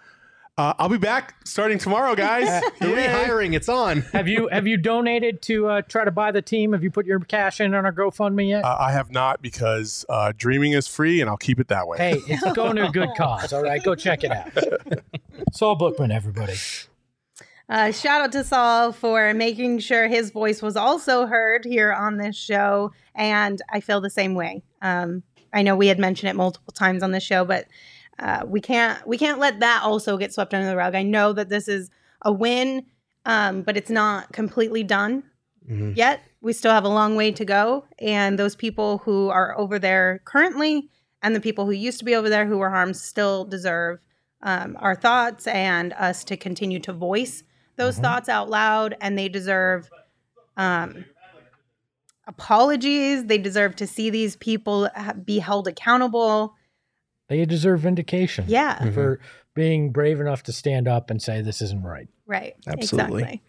uh, 0.57 0.73
I'll 0.79 0.89
be 0.89 0.97
back 0.97 1.35
starting 1.45 1.77
tomorrow, 1.77 2.15
guys. 2.15 2.63
The 2.79 2.87
rehiring, 2.87 3.55
it's 3.55 3.69
on. 3.69 4.01
Have 4.13 4.27
you 4.27 4.47
have 4.49 4.67
you 4.67 4.77
donated 4.77 5.41
to 5.43 5.67
uh, 5.67 5.81
try 5.81 6.05
to 6.05 6.11
buy 6.11 6.31
the 6.31 6.41
team? 6.41 6.73
Have 6.73 6.83
you 6.83 6.91
put 6.91 7.05
your 7.05 7.19
cash 7.19 7.59
in 7.59 7.73
on 7.73 7.85
our 7.85 7.91
GoFundMe 7.91 8.49
yet? 8.49 8.63
Uh, 8.63 8.77
I 8.79 8.91
have 8.91 9.11
not 9.11 9.41
because 9.41 10.05
uh, 10.09 10.31
dreaming 10.35 10.73
is 10.73 10.87
free, 10.87 11.21
and 11.21 11.29
I'll 11.29 11.37
keep 11.37 11.59
it 11.59 11.67
that 11.69 11.87
way. 11.87 11.97
hey, 11.97 12.21
it's 12.27 12.51
going 12.53 12.75
to 12.75 12.87
a 12.87 12.91
good 12.91 13.09
cause. 13.17 13.51
All 13.53 13.63
right, 13.63 13.83
go 13.83 13.95
check 13.95 14.23
it 14.23 14.31
out. 14.31 14.51
Saul 15.53 15.75
Bookman, 15.75 16.11
everybody. 16.11 16.55
Uh, 17.69 17.91
shout 17.91 18.21
out 18.21 18.31
to 18.31 18.43
Saul 18.43 18.91
for 18.93 19.33
making 19.33 19.79
sure 19.79 20.07
his 20.07 20.31
voice 20.31 20.61
was 20.61 20.77
also 20.77 21.25
heard 21.25 21.65
here 21.65 21.91
on 21.91 22.17
this 22.17 22.35
show. 22.35 22.93
And 23.13 23.61
I 23.71 23.81
feel 23.81 23.99
the 23.99 24.09
same 24.09 24.35
way. 24.35 24.63
Um, 24.81 25.23
I 25.53 25.63
know 25.63 25.75
we 25.75 25.87
had 25.87 25.99
mentioned 25.99 26.29
it 26.29 26.35
multiple 26.35 26.71
times 26.71 27.03
on 27.03 27.11
the 27.11 27.19
show, 27.19 27.43
but 27.43 27.65
uh, 28.19 28.43
we 28.45 28.59
can't 28.61 29.05
we 29.07 29.17
can't 29.17 29.39
let 29.39 29.59
that 29.59 29.81
also 29.83 30.17
get 30.17 30.33
swept 30.33 30.53
under 30.53 30.67
the 30.67 30.75
rug. 30.75 30.95
I 30.95 31.03
know 31.03 31.33
that 31.33 31.49
this 31.49 31.67
is 31.67 31.89
a 32.23 32.31
win, 32.31 32.85
um, 33.25 33.61
but 33.61 33.77
it's 33.77 33.89
not 33.89 34.31
completely 34.33 34.83
done 34.83 35.23
Mhm. 35.69 35.95
yet. 35.95 36.21
We 36.41 36.53
still 36.53 36.71
have 36.71 36.85
a 36.85 36.89
long 36.89 37.15
way 37.15 37.31
to 37.31 37.43
go. 37.45 37.85
And 37.99 38.39
those 38.39 38.55
people 38.55 38.99
who 38.99 39.29
are 39.29 39.57
over 39.57 39.77
there 39.79 40.21
currently 40.25 40.89
and 41.21 41.35
the 41.35 41.41
people 41.41 41.65
who 41.65 41.71
used 41.71 41.99
to 41.99 42.05
be 42.05 42.15
over 42.15 42.29
there 42.29 42.45
who 42.45 42.57
were 42.57 42.69
harmed 42.69 42.95
still 42.95 43.43
deserve 43.43 43.99
um, 44.43 44.77
our 44.79 44.95
thoughts 44.95 45.45
and 45.47 45.93
us 45.93 46.23
to 46.25 46.37
continue 46.37 46.79
to 46.79 46.93
voice 46.93 47.43
those 47.75 47.97
thoughts 47.97 48.29
out 48.29 48.49
loud. 48.49 48.95
And 49.01 49.17
they 49.17 49.27
deserve 49.29 49.89
um, 50.55 51.05
apologies. 52.27 53.25
They 53.25 53.37
deserve 53.37 53.75
to 53.77 53.87
see 53.87 54.09
these 54.09 54.35
people 54.35 54.89
be 55.23 55.39
held 55.39 55.67
accountable. 55.67 56.55
They 57.27 57.45
deserve 57.45 57.81
vindication. 57.81 58.45
Yeah. 58.47 58.89
For 58.91 59.19
being 59.53 59.91
brave 59.91 60.21
enough 60.21 60.43
to 60.43 60.53
stand 60.53 60.87
up 60.87 61.09
and 61.09 61.21
say 61.21 61.41
this 61.41 61.61
isn't 61.61 61.83
right. 61.83 62.07
Right. 62.25 62.55
Absolutely. 62.67 63.23
Exactly. 63.23 63.41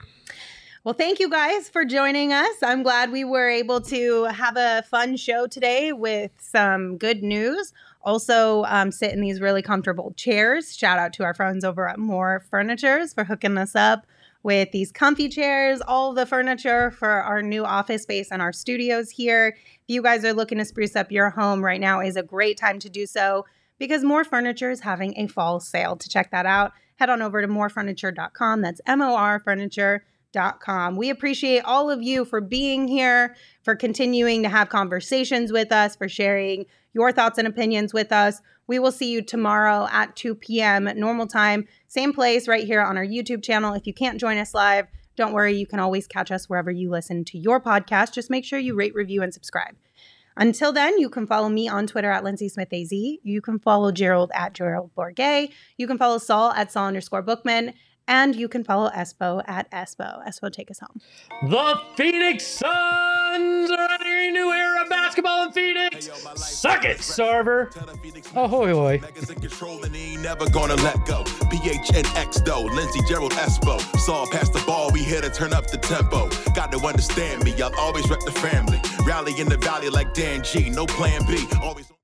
Well, 0.85 0.95
thank 0.95 1.20
you 1.20 1.29
guys 1.29 1.68
for 1.68 1.85
joining 1.85 2.33
us. 2.33 2.62
I'm 2.62 2.83
glad 2.83 3.12
we 3.12 3.24
were 3.24 3.49
able 3.49 3.81
to 3.83 4.24
have 4.24 4.57
a 4.57 4.83
fun 4.89 5.16
show 5.16 5.47
today 5.47 5.93
with 5.93 6.31
some 6.39 6.97
good 6.97 7.22
news. 7.22 7.72
Also, 8.03 8.64
um, 8.64 8.91
sit 8.91 9.12
in 9.12 9.20
these 9.20 9.41
really 9.41 9.61
comfortable 9.61 10.14
chairs. 10.16 10.74
Shout 10.74 10.99
out 10.99 11.12
to 11.14 11.24
our 11.24 11.35
friends 11.35 11.64
over 11.64 11.89
at 11.89 11.99
Mor 11.99 12.43
Furnitures 12.49 13.12
for 13.12 13.24
hooking 13.24 13.59
us 13.59 13.74
up 13.74 14.07
with 14.43 14.70
these 14.70 14.91
comfy 14.93 15.29
chairs, 15.29 15.83
all 15.87 16.14
the 16.14 16.24
furniture 16.24 16.91
for 16.93 17.11
our 17.11 17.43
new 17.43 17.64
office 17.64 18.05
space 18.05 18.29
and 18.31 18.41
our 18.41 18.53
studios 18.53 19.11
here. 19.11 19.57
If 19.59 19.83
you 19.89 20.01
guys 20.01 20.24
are 20.24 20.33
looking 20.33 20.59
to 20.59 20.64
spruce 20.64 20.97
up 20.97 21.12
your 21.12 21.29
home 21.29 21.62
right 21.62 21.81
now, 21.81 22.01
is 22.01 22.16
a 22.16 22.22
great 22.22 22.57
time 22.57 22.79
to 22.79 22.89
do 22.89 23.05
so 23.05 23.45
because 23.79 24.05
Mor 24.05 24.24
Furniture 24.24 24.70
is 24.70 24.81
having 24.81 25.14
a 25.16 25.26
fall 25.26 25.61
sale. 25.61 25.97
To 25.97 26.09
check 26.09 26.31
that 26.31 26.47
out, 26.47 26.72
head 26.97 27.11
on 27.11 27.22
over 27.22 27.41
to 27.41 27.49
morfurniture.com. 27.49 28.61
That's 28.61 28.81
M 28.87 29.01
O 29.01 29.14
R 29.14 29.41
furniture.com. 29.41 30.97
We 30.97 31.11
appreciate 31.11 31.64
all 31.64 31.91
of 31.91 32.03
you 32.03 32.24
for 32.24 32.41
being 32.41 32.89
here, 32.89 33.35
for 33.62 33.74
continuing 33.74 34.43
to 34.43 34.49
have 34.49 34.68
conversations 34.68 35.53
with 35.53 35.72
us, 35.72 35.97
for 35.97 36.09
sharing 36.09 36.66
your 36.93 37.12
thoughts 37.12 37.39
and 37.39 37.47
opinions 37.47 37.95
with 37.95 38.12
us. 38.12 38.41
We 38.66 38.79
will 38.79 38.93
see 38.93 39.11
you 39.11 39.22
tomorrow 39.22 39.89
at 39.91 40.14
2 40.16 40.35
p.m. 40.35 40.91
normal 40.97 41.26
time, 41.26 41.66
same 41.87 42.12
place 42.12 42.47
right 42.47 42.64
here 42.64 42.83
on 42.83 42.99
our 42.99 43.07
YouTube 43.07 43.43
channel. 43.43 43.72
If 43.72 43.87
you 43.87 43.95
can't 43.95 44.20
join 44.20 44.37
us 44.37 44.53
live, 44.53 44.89
don't 45.16 45.33
worry, 45.33 45.57
you 45.57 45.66
can 45.66 45.81
always 45.81 46.07
catch 46.07 46.31
us 46.31 46.49
wherever 46.49 46.70
you 46.70 46.91
listen 46.91 47.24
to 47.24 47.39
your 47.39 47.61
podcast. 47.61 48.12
Just 48.12 48.31
make 48.31 48.45
sure 48.45 48.59
you 48.59 48.74
rate, 48.74 48.95
review, 48.95 49.22
and 49.22 49.33
subscribe. 49.33 49.74
Until 50.39 50.72
then, 50.72 50.99
you 50.99 51.11
can 51.11 51.26
follow 51.26 51.49
me 51.49 51.68
on 51.68 51.89
Twitter 51.89 52.11
at 52.11 52.22
Lindsay 52.22 52.49
Smith 52.49 52.72
AZ. 52.72 52.93
You 52.93 53.41
can 53.43 53.59
follow 53.59 53.91
Gerald 53.91 54.30
at 54.34 54.55
Gerald 54.55 54.93
Bourguet. 54.97 55.51
You 55.76 55.89
can 55.89 55.99
follow 55.99 56.18
Saul 56.18 56.53
at 56.53 56.70
Saul 56.70 56.86
underscore 56.86 57.22
Bookman. 57.22 57.74
And 58.07 58.36
you 58.36 58.49
can 58.49 58.64
follow 58.64 58.89
Espo 58.89 59.43
at 59.47 59.70
Espo. 59.70 60.26
Espo, 60.26 60.51
take 60.51 60.70
us 60.70 60.78
home. 60.78 61.01
The 61.51 61.78
Phoenix 61.97 62.47
Suns 63.29 63.70
are 63.70 63.91
entering 63.91 64.31
a 64.31 64.33
new 64.33 64.53
era 64.53 64.83
of 64.83 64.89
basketball 64.89 65.45
in 65.45 65.53
Phoenix. 65.53 66.09
Suck 66.37 66.85
it, 66.85 66.99
Sarver. 66.99 67.74
Ahoy, 68.35 68.72
hoy. 68.72 68.99
Megas 69.03 69.29
in 69.29 69.41
control 69.41 69.85
and 69.85 69.95
he 69.95 70.14
ain't 70.14 70.22
never 70.22 70.49
gonna 70.49 70.76
let 70.76 71.05
go. 71.05 71.24
PHNX 71.24 72.45
though, 72.45 72.62
Lindsey 72.62 73.01
Gerald 73.07 73.33
Espo. 73.33 73.81
Saw 73.99 74.24
past 74.31 74.55
the 74.55 74.62
ball, 74.66 74.91
we 74.93 75.03
here 75.03 75.20
to 75.20 75.31
turn 75.31 75.53
up 75.53 75.70
the 75.70 75.76
tempo. 75.76 76.31
Got 76.55 76.72
to 76.72 76.79
understand 76.79 77.45
me, 77.45 77.53
I'll 77.61 77.74
always 77.79 78.09
rep 78.09 78.20
the 78.20 78.33
family. 78.33 78.81
Rally 79.05 79.39
in 79.39 79.49
the 79.49 79.59
valley 79.59 79.91
like 79.91 80.14
Dan 80.14 80.43
G, 80.43 80.70
no 80.70 80.87
plan 80.87 81.26
B. 81.26 81.47
Always. 81.62 81.97